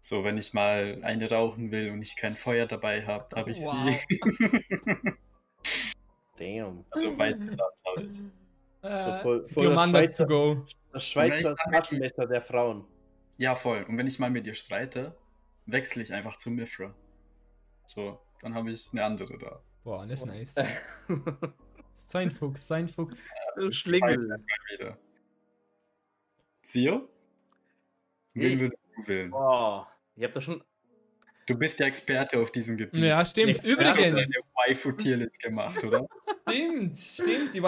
So, 0.00 0.24
wenn 0.24 0.36
ich 0.38 0.52
mal 0.52 1.00
eine 1.02 1.30
rauchen 1.30 1.70
will 1.70 1.90
und 1.90 2.02
ich 2.02 2.16
kein 2.16 2.34
Feuer 2.34 2.66
dabei 2.66 3.06
habe, 3.06 3.34
habe 3.34 3.50
ich 3.50 3.58
Wow. 3.60 3.98
sie. 4.08 5.12
Damn. 6.38 6.84
also 6.90 7.18
weit 7.18 7.40
gedacht 7.40 7.82
habe 7.86 8.02
ich. 8.02 8.18
So 8.86 8.92
Äh, 8.92 9.18
voll, 9.20 9.22
voll 9.22 9.40
das, 9.40 9.54
Glomanda 9.54 9.98
to 10.00 10.04
Schweizer, 10.06 10.26
go. 10.26 10.66
das 10.92 11.04
Schweizer 11.04 11.56
Taschenmesser 11.56 12.26
der 12.26 12.42
Frauen. 12.42 12.84
Ja, 13.38 13.54
voll. 13.54 13.84
Und 13.88 13.98
wenn 13.98 14.06
ich 14.06 14.18
mal 14.18 14.30
mit 14.30 14.46
ihr 14.46 14.54
streite, 14.54 15.16
wechsle 15.66 16.02
ich 16.02 16.12
einfach 16.12 16.36
zu 16.36 16.50
Mifra. 16.50 16.94
So, 17.84 18.20
dann 18.42 18.54
habe 18.54 18.70
ich 18.70 18.88
eine 18.92 19.04
andere 19.04 19.36
da. 19.38 19.60
Boah, 19.84 20.06
das 20.06 20.20
ist 20.20 20.26
nice. 20.26 20.54
Sein 21.94 22.30
Fuchs, 22.30 22.66
sein 22.68 22.88
Fuchs. 22.88 23.28
Schlingel. 23.70 24.38
Wieder. 24.70 24.98
Sio? 26.62 27.08
Wen 28.34 28.52
Ich- 28.52 28.60
würdest 28.60 28.82
du 28.96 29.06
wählen? 29.08 29.30
Boah, 29.30 29.88
ich 30.14 30.24
hab 30.24 30.34
da 30.34 30.40
schon. 30.40 30.62
Du 31.46 31.54
bist 31.54 31.78
der 31.78 31.86
Experte 31.86 32.38
auf 32.40 32.50
diesem 32.50 32.76
Gebiet. 32.76 33.04
Ja, 33.04 33.24
stimmt. 33.24 33.58
Du 33.58 33.62
hast 33.62 33.68
Übrigens, 33.68 33.96
deine 33.96 34.44
Waifu-Tierlist 34.68 35.40
gemacht, 35.40 35.82
oder? 35.84 36.06
stimmt, 36.48 36.98
stimmt, 36.98 37.54
die 37.54 37.62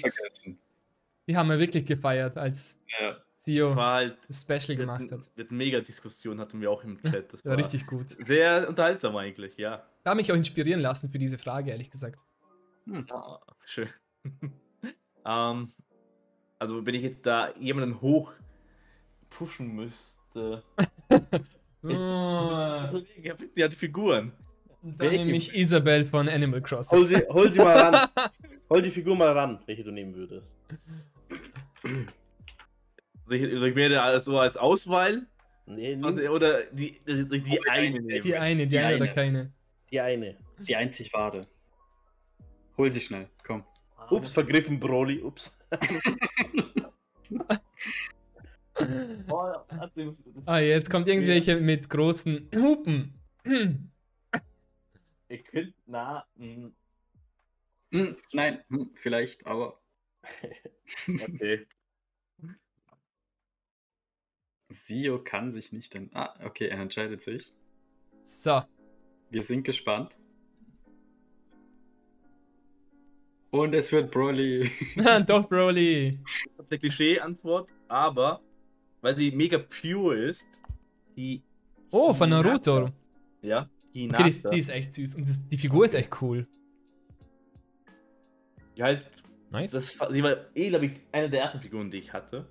vergessen. 0.00 0.58
Die 1.26 1.36
haben 1.36 1.48
wir 1.48 1.58
wirklich 1.58 1.84
gefeiert, 1.84 2.38
als 2.38 2.76
Ja. 3.00 3.16
War 3.74 3.94
halt. 3.94 4.18
das 4.28 4.42
Special 4.42 4.76
gemacht 4.76 5.10
hat. 5.10 5.28
mit 5.34 5.50
Mega-Diskussion 5.50 6.38
hatten 6.38 6.60
wir 6.60 6.70
auch 6.70 6.84
im 6.84 7.00
Chat. 7.02 7.32
Das 7.32 7.44
War 7.44 7.50
war 7.52 7.58
richtig 7.58 7.86
gut. 7.86 8.10
Sehr 8.10 8.68
unterhaltsam 8.68 9.16
eigentlich, 9.16 9.56
ja. 9.56 9.84
Da 10.04 10.10
habe 10.10 10.18
mich 10.18 10.30
auch 10.30 10.36
inspirieren 10.36 10.80
lassen 10.80 11.10
für 11.10 11.18
diese 11.18 11.38
Frage, 11.38 11.72
ehrlich 11.72 11.90
gesagt. 11.90 12.20
Ah, 13.10 13.40
schön. 13.64 13.88
ähm, 15.26 15.72
also, 16.60 16.86
wenn 16.86 16.94
ich 16.94 17.02
jetzt 17.02 17.26
da 17.26 17.52
jemanden 17.56 18.00
hoch 18.00 18.32
pushen 19.28 19.74
müsste. 19.74 20.62
Oh, 21.84 21.88
Ja, 21.90 23.34
bitte, 23.34 23.60
ja, 23.60 23.68
die 23.68 23.76
Figuren. 23.76 24.32
dann 24.82 25.08
nehme 25.12 25.32
ich 25.36 25.54
Isabel 25.54 26.04
von 26.04 26.28
Animal 26.28 26.60
Crossing. 26.62 26.98
Hol 26.98 27.06
sie, 27.06 27.16
hol 27.28 27.52
sie 27.52 27.58
mal 27.58 27.76
ran. 27.78 28.08
Hol 28.70 28.80
die 28.80 28.90
Figur 28.90 29.14
mal 29.16 29.32
ran, 29.36 29.60
welche 29.66 29.84
du 29.84 29.90
nehmen 29.90 30.14
würdest. 30.14 30.46
Also 31.84 33.34
ich, 33.34 33.42
also 33.52 33.64
ich 33.66 33.74
werde 33.76 34.00
also 34.00 34.38
als 34.38 34.56
Auswahl 34.56 35.26
Nee, 35.66 35.96
also, 36.02 36.20
nimm 36.20 36.30
oder 36.32 36.62
die, 36.72 36.98
die, 37.06 37.28
die, 37.28 37.40
die 37.42 37.60
Oder 37.60 37.70
eine 37.72 37.92
die- 38.00 38.06
nehmen. 38.06 38.20
Die 38.22 38.36
eine, 38.36 38.60
die, 38.62 38.68
Die 38.68 38.78
eine 38.78 38.96
oder 38.96 39.04
eine. 39.04 39.12
keine. 39.12 39.52
die 39.90 40.00
eine. 40.00 40.36
Die 40.58 40.74
einzig 40.74 41.12
wahre. 41.12 41.46
Hol 42.78 42.90
sie 42.90 43.00
schnell, 43.00 43.28
komm. 43.44 43.62
Ups, 44.10 44.32
vergriffen, 44.32 44.80
Broly. 44.80 45.20
Ups. 45.22 45.52
Oh, 49.28 49.52
Ah, 50.46 50.58
jetzt 50.58 50.90
kommt 50.90 51.06
irgendwelche 51.08 51.56
mit 51.60 51.88
großen 51.90 52.48
Hupen. 52.54 53.20
Ihr 53.44 55.42
könnt, 55.44 55.74
na, 55.86 56.24
mm, 56.36 56.68
Hm, 57.92 58.16
nein, 58.32 58.64
hm, 58.70 58.90
vielleicht, 58.94 59.46
aber 59.46 59.78
okay. 61.06 61.66
Sio 64.70 65.22
kann 65.22 65.50
sich 65.50 65.72
nicht 65.72 65.92
denn. 65.92 66.10
Ah, 66.14 66.34
okay, 66.42 66.68
er 66.68 66.78
entscheidet 66.78 67.20
sich. 67.20 67.52
So. 68.24 68.62
Wir 69.30 69.42
sind 69.42 69.64
gespannt. 69.64 70.16
Und 73.50 73.74
es 73.74 73.92
wird 73.92 74.10
Broly. 74.10 74.70
Doch, 75.26 75.46
Broly. 75.46 76.18
eine 76.70 76.78
Klischee-Antwort, 76.78 77.68
aber 77.88 78.40
weil 79.02 79.16
sie 79.16 79.30
mega 79.32 79.58
pure 79.58 80.16
ist, 80.16 80.48
die. 81.16 81.42
Oh, 81.90 82.14
von 82.14 82.30
Naruto. 82.30 82.88
Ja, 83.42 83.62
Okay, 83.90 84.00
Hinata. 84.00 84.22
die, 84.22 84.28
ist- 84.30 84.52
die 84.52 84.58
ist 84.58 84.68
echt 84.70 84.94
süß. 84.94 85.14
Und 85.16 85.28
das, 85.28 85.46
die 85.48 85.58
Figur 85.58 85.84
ist 85.84 85.92
echt 85.94 86.22
cool. 86.22 86.46
die 88.76 88.82
halt, 88.82 89.06
Nice. 89.50 89.72
das, 89.72 90.00
war- 90.00 90.10
die 90.10 90.22
war 90.22 90.36
eh, 90.54 90.68
glaube 90.70 90.86
ich, 90.86 90.92
eine 91.12 91.28
der 91.28 91.42
ersten 91.42 91.60
Figuren, 91.60 91.90
die 91.90 91.98
ich 91.98 92.12
hatte. 92.12 92.46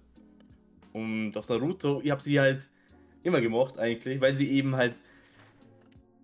Und 0.94 1.36
aus 1.36 1.50
Naruto, 1.50 2.02
ich 2.04 2.12
habe 2.12 2.22
sie 2.22 2.40
halt 2.40 2.70
immer 3.24 3.42
gemocht 3.42 3.80
eigentlich, 3.80 4.20
weil 4.22 4.36
sie 4.36 4.52
eben 4.52 4.76
halt 4.76 4.96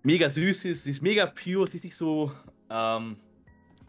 mega 0.04 0.30
süß 0.30 0.66
ist, 0.66 0.84
sie 0.84 0.90
ist 0.90 1.02
mega 1.02 1.26
pure, 1.26 1.68
sie 1.70 1.78
ist 1.78 1.84
nicht 1.84 1.96
so, 1.96 2.30
ähm, 2.70 3.16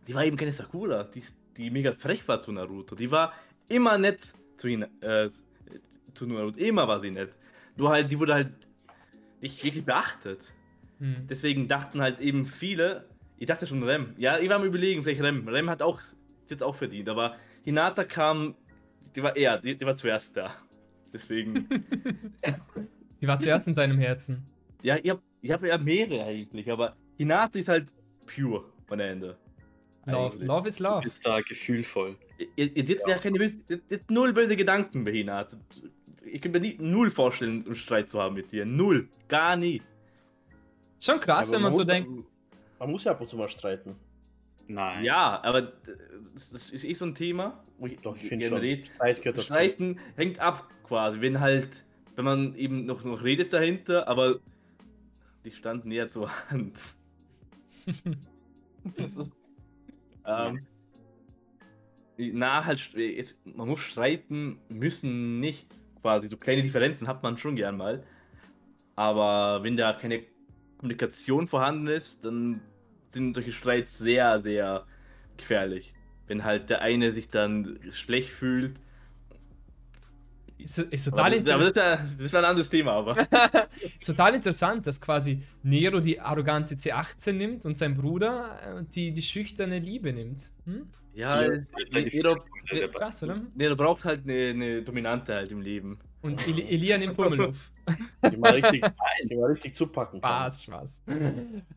die 0.07 0.15
war 0.15 0.23
eben 0.25 0.37
keine 0.37 0.51
Sakura, 0.53 1.03
die, 1.03 1.19
ist- 1.19 1.37
die 1.57 1.69
mega 1.69 1.93
frech 1.93 2.27
war 2.27 2.41
zu 2.41 2.51
Naruto. 2.51 2.95
Die 2.95 3.11
war 3.11 3.33
immer 3.67 3.97
nett 3.99 4.33
zu 4.57 4.67
ihn, 4.67 4.83
äh, 5.01 5.29
zu 6.13 6.25
Naruto, 6.27 6.57
immer 6.57 6.87
war 6.87 6.99
sie 6.99 7.11
nett. 7.11 7.37
Nur 7.75 7.89
halt, 7.89 8.11
die 8.11 8.19
wurde 8.19 8.33
halt 8.33 8.51
nicht 9.41 9.63
wirklich 9.63 9.85
beachtet. 9.85 10.53
Hm. 10.99 11.27
Deswegen 11.29 11.67
dachten 11.67 12.01
halt 12.01 12.19
eben 12.19 12.45
viele, 12.45 13.07
ich 13.37 13.45
dachte 13.47 13.65
schon 13.67 13.83
Rem. 13.83 14.13
Ja, 14.17 14.37
ich 14.39 14.49
war 14.49 14.57
am 14.57 14.65
überlegen, 14.65 15.03
vielleicht 15.03 15.21
Rem. 15.23 15.47
Rem 15.47 15.69
hat 15.69 15.81
auch 15.81 16.01
jetzt 16.49 16.63
auch 16.63 16.75
verdient, 16.75 17.07
aber 17.09 17.35
Hinata 17.63 18.03
kam, 18.03 18.55
die 19.15 19.21
war 19.23 19.35
eher, 19.35 19.57
die, 19.59 19.77
die 19.77 19.85
war 19.85 19.95
zuerst 19.95 20.35
da. 20.35 20.53
Deswegen, 21.13 21.67
Die 23.21 23.27
war 23.27 23.37
zuerst 23.39 23.67
in 23.67 23.75
seinem 23.75 23.97
Herzen. 23.99 24.45
ja, 24.81 24.97
ich 25.01 25.09
habe 25.09 25.21
ich 25.41 25.51
hab 25.51 25.63
ja 25.63 25.77
mehrere 25.77 26.23
eigentlich, 26.25 26.69
aber 26.71 26.95
Hinata 27.17 27.59
ist 27.59 27.67
halt 27.69 27.87
pure 28.25 28.65
am 28.89 28.99
Ende. 28.99 29.37
Love, 30.05 30.43
love 30.43 30.67
is 30.67 30.77
Du 30.77 30.83
love. 30.83 31.01
bist 31.03 31.25
da 31.25 31.39
gefühlvoll. 31.41 32.15
Ihr, 32.55 32.75
ihr 32.75 32.95
habt 32.97 33.07
ja 33.07 33.17
keine 33.17 33.37
böse, 33.37 33.59
ihr 33.67 33.79
habt 33.91 34.09
null 34.09 34.33
böse 34.33 34.55
Gedanken 34.55 35.03
bei 35.03 35.11
Hinata. 35.11 35.57
Ich 36.33 36.41
könnte 36.41 36.59
mir 36.59 36.67
nie, 36.67 36.77
null 36.79 37.09
vorstellen, 37.11 37.65
einen 37.65 37.75
Streit 37.75 38.09
zu 38.09 38.19
haben 38.21 38.35
mit 38.35 38.51
dir. 38.51 38.65
Null. 38.65 39.07
Gar 39.27 39.55
nie. 39.55 39.81
Schon 40.99 41.19
krass, 41.19 41.49
Aber 41.49 41.55
wenn 41.57 41.63
man 41.63 41.73
so 41.73 41.79
muss- 41.79 41.87
denkt. 41.87 42.09
Man 42.79 42.91
muss 42.91 43.03
ja 43.03 43.11
ab 43.11 43.21
und 43.21 43.29
zu 43.29 43.35
mal 43.37 43.49
streiten. 43.49 43.95
Nein. 44.67 45.03
Ja, 45.03 45.41
aber 45.43 45.73
das, 46.33 46.51
das 46.51 46.69
ist 46.69 46.83
eh 46.85 46.93
so 46.93 47.05
ein 47.05 47.15
Thema, 47.15 47.63
wo 47.77 47.87
ich 47.87 47.97
Doch, 47.99 48.15
ich 48.15 48.21
finde 48.27 48.45
gerne 48.49 48.57
schon. 48.57 48.61
rede. 48.61 48.85
Streit 48.85 49.17
gehört 49.17 49.37
dazu. 49.37 49.45
Streiten 49.47 49.99
hängt 50.15 50.39
ab 50.39 50.69
quasi, 50.83 51.19
wenn 51.21 51.39
halt, 51.39 51.85
wenn 52.15 52.25
man 52.25 52.55
eben 52.55 52.85
noch, 52.85 53.03
noch 53.03 53.23
redet 53.23 53.51
dahinter, 53.51 54.07
aber 54.07 54.39
die 55.43 55.51
stand 55.51 55.85
näher 55.85 56.09
zur 56.09 56.29
Hand. 56.49 56.79
Also, 58.97 59.27
ähm, 60.25 60.65
na, 62.17 62.65
halt, 62.65 62.93
man 63.45 63.67
muss 63.67 63.79
streiten 63.79 64.59
müssen 64.69 65.39
nicht 65.39 65.67
quasi. 66.01 66.27
So 66.27 66.37
kleine 66.37 66.61
Differenzen 66.61 67.07
hat 67.07 67.23
man 67.23 67.37
schon 67.37 67.55
gern 67.55 67.77
mal. 67.77 68.03
Aber 68.95 69.63
wenn 69.63 69.77
da 69.77 69.93
keine 69.93 70.23
Kommunikation 70.77 71.47
vorhanden 71.47 71.87
ist, 71.87 72.25
dann 72.25 72.61
sind 73.09 73.33
solche 73.33 73.51
Streits 73.51 73.97
sehr, 73.97 74.39
sehr 74.41 74.85
gefährlich. 75.37 75.93
Wenn 76.27 76.43
halt 76.43 76.69
der 76.69 76.81
eine 76.81 77.11
sich 77.11 77.29
dann 77.29 77.79
schlecht 77.91 78.29
fühlt. 78.29 78.79
Ist, 80.57 80.77
ist, 80.77 81.07
Aber, 81.07 81.17
total 81.17 81.33
inter 81.33 81.53
aber 81.55 81.63
das, 81.63 81.71
ist 81.71 81.77
ja, 81.77 81.99
das 82.19 82.33
war 82.33 82.41
ein 82.41 82.45
anderes 82.45 82.69
Thema, 82.69 82.91
aber. 82.91 83.15
ist 83.97 84.05
total 84.05 84.35
interessant, 84.35 84.85
dass 84.85 84.99
quasi 84.99 85.39
Nero 85.63 86.01
die 86.01 86.19
arrogante 86.19 86.75
C18 86.75 87.31
nimmt 87.31 87.65
und 87.65 87.77
sein 87.77 87.95
Bruder 87.95 88.59
äh, 88.61 88.83
die, 88.93 89.13
die 89.13 89.21
schüchterne 89.21 89.79
Liebe 89.79 90.11
nimmt. 90.11 90.51
Hm? 90.65 90.89
Ja, 91.13 91.41
ist 91.41 91.73
halt 91.73 91.93
der 91.93 92.07
jeder. 92.07 92.35
Krass, 92.93 93.23
oder? 93.23 93.41
nee, 93.55 93.67
du 93.67 93.75
brauchst 93.75 94.05
halt 94.05 94.23
eine, 94.23 94.49
eine 94.49 94.81
Dominante 94.83 95.33
halt 95.33 95.51
im 95.51 95.61
Leben. 95.61 95.99
Und 96.21 96.45
Eli 96.47 96.61
Elia 96.63 96.97
nimmt 96.97 97.15
Pummeluff. 97.15 97.71
Die 98.31 98.37
mal 98.37 98.51
richtig, 98.53 98.83
die 99.29 99.35
mal 99.35 99.51
richtig 99.51 99.73
zupacken 99.73 100.21
kann. 100.21 100.51
Spaß, 100.51 100.63
Spaß. 100.63 101.01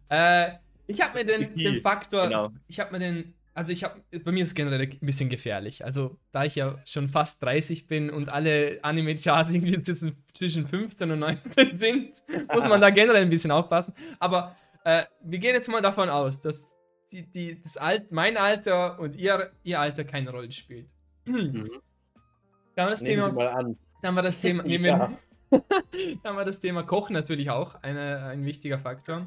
äh, 0.09 0.51
ich 0.87 1.01
habe 1.01 1.19
mir 1.19 1.25
den, 1.25 1.55
den 1.57 1.77
Faktor, 1.83 2.25
Genau. 2.25 2.51
ich 2.67 2.79
habe 2.81 2.93
mir 2.93 2.99
den, 2.99 3.35
also 3.55 3.73
ich 3.73 3.85
habe, 3.85 4.01
bei 4.25 4.33
mir 4.33 4.43
ist 4.43 4.51
es 4.51 4.55
generell 4.55 4.81
ein 4.81 4.99
bisschen 5.01 5.29
gefährlich. 5.31 5.85
Also 5.85 6.19
da 6.33 6.45
ich 6.45 6.57
ja 6.57 6.77
schon 6.85 7.09
fast 7.09 7.43
30 7.43 7.87
bin 7.87 8.11
und 8.11 8.29
alle 8.31 8.79
Anime-Charts 8.83 9.55
irgendwie 9.55 9.81
zwischen, 9.83 10.17
zwischen 10.35 10.67
15 10.67 11.11
und 11.11 11.19
19 11.21 11.79
sind, 11.79 12.13
muss 12.53 12.69
man 12.69 12.81
da 12.81 12.91
generell 12.91 13.23
ein 13.23 13.31
bisschen 13.31 13.51
aufpassen. 13.53 13.95
Aber 14.19 14.57
äh, 14.85 15.05
wir 15.23 15.39
gehen 15.39 15.55
jetzt 15.55 15.69
mal 15.71 15.81
davon 15.81 16.09
aus, 16.11 16.41
dass 16.41 16.65
die, 17.13 17.23
die, 17.31 17.61
das 17.61 17.77
Alt, 17.77 18.11
mein 18.13 18.37
Alter 18.37 18.99
und 18.99 19.17
ihr, 19.17 19.53
ihr 19.63 19.79
Alter 19.81 20.05
keine 20.05 20.31
Rolle 20.31 20.51
spielt. 20.51 20.89
Mhm. 21.27 21.71
Da 22.75 22.83
haben 22.83 22.89
wir 22.89 22.91
das 22.93 23.03
Nehmen 23.03 23.15
Thema, 23.17 23.31
Sie 23.31 23.37
mal 23.37 23.49
an. 23.49 23.77
dann 24.01 24.17
war 24.17 24.23
das 24.23 24.39
Thema, 24.39 24.63
nehmen 24.65 24.85
wir, 24.85 24.91
Ja. 24.91 25.13
dann 26.23 26.37
war 26.37 26.45
das 26.47 26.61
Thema 26.61 26.83
Kochen 26.83 27.13
natürlich 27.13 27.51
auch 27.51 27.75
eine, 27.83 28.25
ein 28.27 28.45
wichtiger 28.47 28.79
Faktor. 28.79 29.27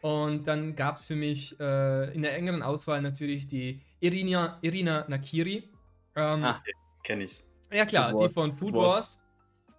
Und 0.00 0.46
dann 0.48 0.74
gab 0.76 0.96
es 0.96 1.06
für 1.06 1.14
mich 1.16 1.58
äh, 1.60 2.14
in 2.14 2.22
der 2.22 2.34
engeren 2.34 2.62
Auswahl 2.62 3.02
natürlich 3.02 3.46
die 3.46 3.80
Irina, 4.00 4.58
Irina 4.62 5.04
Nakiri. 5.08 5.68
Ähm, 6.16 6.42
Ah. 6.44 6.62
Kenn 7.04 7.20
ich. 7.20 7.42
ja 7.70 7.84
klar, 7.84 8.10
Food 8.12 8.20
die 8.30 8.32
von 8.32 8.50
Food 8.52 8.58
Food 8.70 8.74
Wars. 8.74 8.86
Wars. 8.96 9.22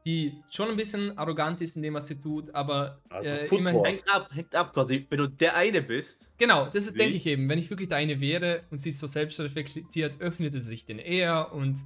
Die 0.05 0.41
schon 0.49 0.69
ein 0.69 0.77
bisschen 0.77 1.17
arrogant 1.17 1.61
ist 1.61 1.75
in 1.75 1.81
dem, 1.83 1.93
was 1.93 2.07
sie 2.07 2.19
tut, 2.19 2.53
aber 2.55 3.01
Also 3.09 3.29
äh, 3.29 3.45
immerhin. 3.47 3.83
Hängt 3.83 4.09
ab, 4.09 4.29
hängt 4.31 4.55
ab, 4.55 4.73
quasi. 4.73 5.05
Wenn 5.09 5.17
du 5.17 5.27
der 5.27 5.55
eine 5.55 5.81
bist, 5.81 6.29
Genau, 6.37 6.65
das 6.67 6.85
ist, 6.85 6.97
denke 6.97 7.15
ich 7.15 7.25
eben. 7.25 7.49
Wenn 7.49 7.59
ich 7.59 7.69
wirklich 7.69 7.89
der 7.89 7.97
eine 7.97 8.21
wäre 8.21 8.63
und 8.71 8.77
sie 8.77 8.89
ist 8.89 8.99
so 8.99 9.07
selbstreflektiert, 9.07 10.21
öffnete 10.21 10.59
sie 10.61 10.69
sich 10.69 10.85
den 10.85 10.99
eher 10.99 11.51
und, 11.51 11.77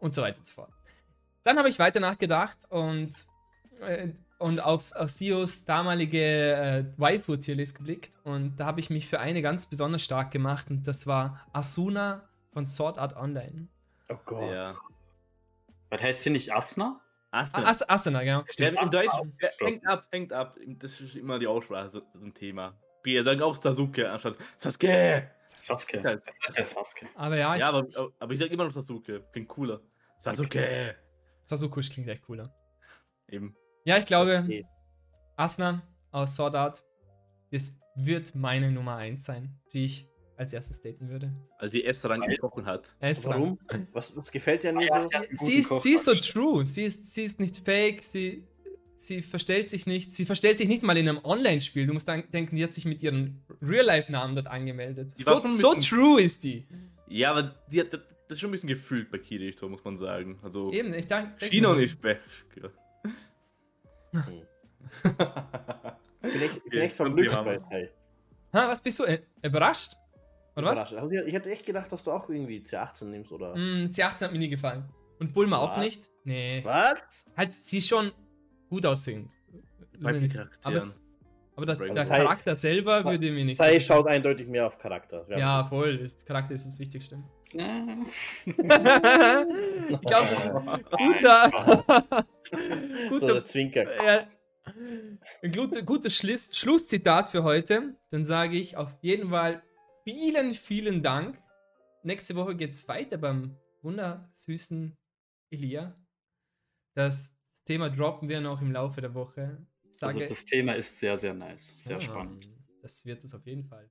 und 0.00 0.14
so 0.14 0.22
weiter 0.22 0.38
und 0.38 0.46
so 0.46 0.54
fort. 0.54 0.72
Dann 1.44 1.58
habe 1.58 1.68
ich 1.68 1.78
weiter 1.78 2.00
nachgedacht 2.00 2.58
und, 2.70 3.10
äh, 3.80 4.08
und 4.38 4.60
auf, 4.60 4.92
auf 4.92 5.10
Sios 5.10 5.64
damalige 5.64 6.18
äh, 6.22 6.84
Waifu-Tierlist 6.96 7.76
geblickt 7.76 8.16
und 8.24 8.56
da 8.56 8.66
habe 8.66 8.80
ich 8.80 8.90
mich 8.90 9.06
für 9.06 9.20
eine 9.20 9.42
ganz 9.42 9.66
besonders 9.66 10.02
stark 10.02 10.30
gemacht 10.30 10.70
und 10.70 10.88
das 10.88 11.06
war 11.06 11.46
Asuna 11.52 12.28
von 12.52 12.66
Sword 12.66 12.98
Art 12.98 13.14
Online. 13.16 13.68
Oh 14.08 14.16
Gott. 14.24 14.50
ja. 14.50 14.74
Was 15.90 16.02
heißt 16.02 16.22
sie 16.22 16.30
nicht 16.30 16.52
Asna? 16.52 17.00
Ach, 17.38 17.48
Ah, 17.52 17.68
As 17.68 17.88
Asuna, 17.88 18.22
genau. 18.22 18.38
Ja, 18.40 18.44
Stimmt. 18.48 18.82
in 18.82 18.90
Deutsch 18.90 19.14
hängt 19.60 19.86
ab, 19.86 20.06
hängt 20.10 20.32
ab. 20.32 20.56
Das 20.66 21.00
ist 21.00 21.16
immer 21.16 21.38
die 21.38 21.46
Aussprache, 21.46 21.88
so, 21.88 22.00
so 22.14 22.24
ein 22.24 22.32
Thema. 22.34 22.74
Wir 23.02 23.22
sagen 23.22 23.40
auch 23.42 23.54
Sasuke 23.56 24.10
anstatt 24.10 24.36
Sasuke. 24.56 25.30
Sasuke. 25.44 26.02
Das 26.02 26.38
ist 26.48 26.56
der 26.56 26.64
Sasuke. 26.64 27.06
Aber 27.14 27.36
ja, 27.36 27.54
ich, 27.54 27.60
Ja, 27.60 27.68
aber, 27.68 27.86
aber 28.18 28.32
ich 28.32 28.38
sag 28.38 28.50
immer 28.50 28.64
noch 28.64 28.72
Sasuke. 28.72 29.22
Klingt 29.32 29.48
cooler. 29.48 29.80
Sasuke. 30.18 30.96
Sasukush 31.44 31.90
klingt 31.90 32.08
echt 32.08 32.22
cooler. 32.22 32.52
Eben. 33.28 33.54
Ja, 33.84 33.98
ich 33.98 34.06
glaube, 34.06 34.40
Okay. 34.44 34.66
Asna 35.36 35.82
aus 36.10 36.34
Sword 36.34 36.54
Art, 36.56 36.82
das 37.52 37.78
wird 37.94 38.34
meine 38.34 38.70
Nummer 38.72 38.96
1 38.96 39.24
sein, 39.24 39.60
die 39.72 39.84
ich 39.84 40.08
als 40.36 40.52
erstes 40.52 40.80
daten 40.80 41.08
würde. 41.08 41.32
Weil 41.58 41.70
die 41.70 41.84
S-Rang 41.84 42.20
gesprochen 42.22 42.66
hat. 42.66 42.94
Esra. 43.00 43.30
Warum? 43.30 43.58
Was, 43.92 44.16
was 44.16 44.30
gefällt 44.30 44.62
dir 44.62 44.70
an 44.70 44.76
mir 44.76 44.86
Ja, 44.86 45.00
so? 45.00 45.08
sie 45.32 45.54
ist, 45.56 45.82
sie 45.82 45.94
ist 45.94 46.04
so 46.04 46.14
true, 46.14 46.64
sie 46.64 46.84
ist, 46.84 47.12
sie 47.14 47.24
ist 47.24 47.40
nicht 47.40 47.64
fake, 47.64 48.02
sie, 48.02 48.44
sie 48.96 49.22
verstellt 49.22 49.68
sich 49.68 49.86
nicht, 49.86 50.12
sie 50.12 50.26
verstellt 50.26 50.58
sich 50.58 50.68
nicht 50.68 50.82
mal 50.82 50.96
in 50.96 51.08
einem 51.08 51.24
Online-Spiel. 51.24 51.86
Du 51.86 51.92
musst 51.92 52.08
dann 52.08 52.30
denken, 52.30 52.56
die 52.56 52.64
hat 52.64 52.72
sich 52.72 52.84
mit 52.84 53.02
ihrem 53.02 53.40
Real-Life-Namen 53.62 54.34
dort 54.34 54.46
angemeldet. 54.48 55.12
Die 55.18 55.22
So, 55.22 55.40
so 55.50 55.74
true 55.74 56.20
ist 56.20 56.44
die. 56.44 56.66
Ja, 57.08 57.30
aber 57.30 57.54
die 57.70 57.80
hat 57.80 57.92
das 58.28 58.38
ist 58.38 58.40
schon 58.40 58.48
ein 58.48 58.52
bisschen 58.52 58.68
gefühlt 58.68 59.10
bei 59.10 59.18
Kirito, 59.18 59.68
muss 59.68 59.84
man 59.84 59.96
sagen. 59.96 60.40
Also, 60.42 60.72
Eben, 60.72 60.92
ich 60.94 61.06
denke. 61.06 61.46
Chino 61.48 61.74
nicht 61.74 62.00
Bash. 62.00 62.18
Ich 66.22 66.32
bin 66.32 66.42
echt, 66.42 66.56
ich 66.56 66.62
bin 66.64 66.72
Okay, 66.72 66.80
echt 66.80 66.96
verblüfft 66.96 67.44
bei. 67.44 67.90
Ha, 68.52 68.68
was 68.68 68.82
bist 68.82 68.98
du? 68.98 69.04
Äh, 69.04 69.20
überrascht? 69.42 69.92
Oder 70.56 70.74
was? 70.74 70.92
Also, 70.92 71.10
ich 71.10 71.34
hätte 71.34 71.50
echt 71.50 71.66
gedacht, 71.66 71.92
dass 71.92 72.02
du 72.02 72.10
auch 72.12 72.28
irgendwie 72.30 72.60
C18 72.60 73.04
nimmst 73.04 73.30
oder. 73.32 73.54
Mm, 73.54 73.90
C18 73.90 74.20
hat 74.22 74.32
mir 74.32 74.38
nie 74.38 74.48
gefallen. 74.48 74.84
Und 75.18 75.32
Bulma 75.32 75.58
auch 75.58 75.76
Was? 75.76 75.84
nicht? 75.84 76.10
Nee. 76.24 76.60
Was? 76.64 77.24
Halt, 77.36 77.52
sie 77.52 77.78
ist 77.78 77.88
schon 77.88 78.12
gut 78.68 78.84
aussehend. 78.86 79.34
Bei 80.00 80.12
den 80.12 80.24
Aber, 80.24 80.32
Charakteren. 80.32 80.76
es, 80.76 81.02
aber 81.54 81.66
der, 81.66 81.76
der. 81.76 82.04
Charakter 82.04 82.54
selber 82.54 83.04
würde 83.04 83.30
mir 83.30 83.44
nicht 83.44 83.62
so 83.62 83.80
schaut 83.80 84.06
eindeutig 84.08 84.46
mehr 84.46 84.66
auf 84.66 84.76
Charakter. 84.76 85.26
Wir 85.28 85.38
Ja, 85.38 85.64
voll. 85.64 85.96
Ist, 85.96 86.26
Charakter 86.26 86.52
ist 86.54 86.66
das 86.66 86.78
Wichtigste. 86.78 87.22
Ich 88.44 88.56
glaube, 90.00 90.26
das 90.28 90.32
ist 90.32 90.48
ein 90.50 90.84
guter. 90.98 91.50
So 93.08 93.08
guter 93.08 93.26
der 93.34 93.44
Zwinker. 93.44 93.84
ja, 94.04 94.26
ein 95.42 95.52
gutes, 95.52 95.86
gutes 95.86 96.16
Schluss, 96.16 96.50
Schlusszitat 96.56 97.28
für 97.28 97.42
heute. 97.44 97.94
Dann 98.10 98.24
sage 98.24 98.56
ich 98.56 98.76
auf 98.76 98.94
jeden 99.00 99.30
Fall 99.30 99.62
vielen, 100.06 100.52
vielen 100.52 101.02
Dank. 101.02 101.42
Nächste 102.04 102.36
Woche 102.36 102.54
geht 102.56 102.70
es 102.70 102.86
weiter 102.88 103.18
beim 103.18 103.56
wundersüßen 103.82 104.96
Elia. 105.50 106.00
Das 106.94 107.34
Thema 107.64 107.90
droppen 107.90 108.28
wir 108.28 108.40
noch 108.40 108.62
im 108.62 108.70
Laufe 108.72 109.00
der 109.00 109.14
Woche. 109.14 109.66
Also 110.00 110.20
Sage, 110.20 110.26
das 110.26 110.44
Thema 110.44 110.74
ist 110.74 110.98
sehr, 111.00 111.16
sehr 111.16 111.34
nice. 111.34 111.74
Sehr 111.78 111.96
Ah, 111.96 112.00
spannend. 112.00 112.48
Das 112.82 113.04
wird 113.04 113.24
es 113.24 113.34
auf 113.34 113.46
jeden 113.46 113.64
Fall. 113.64 113.90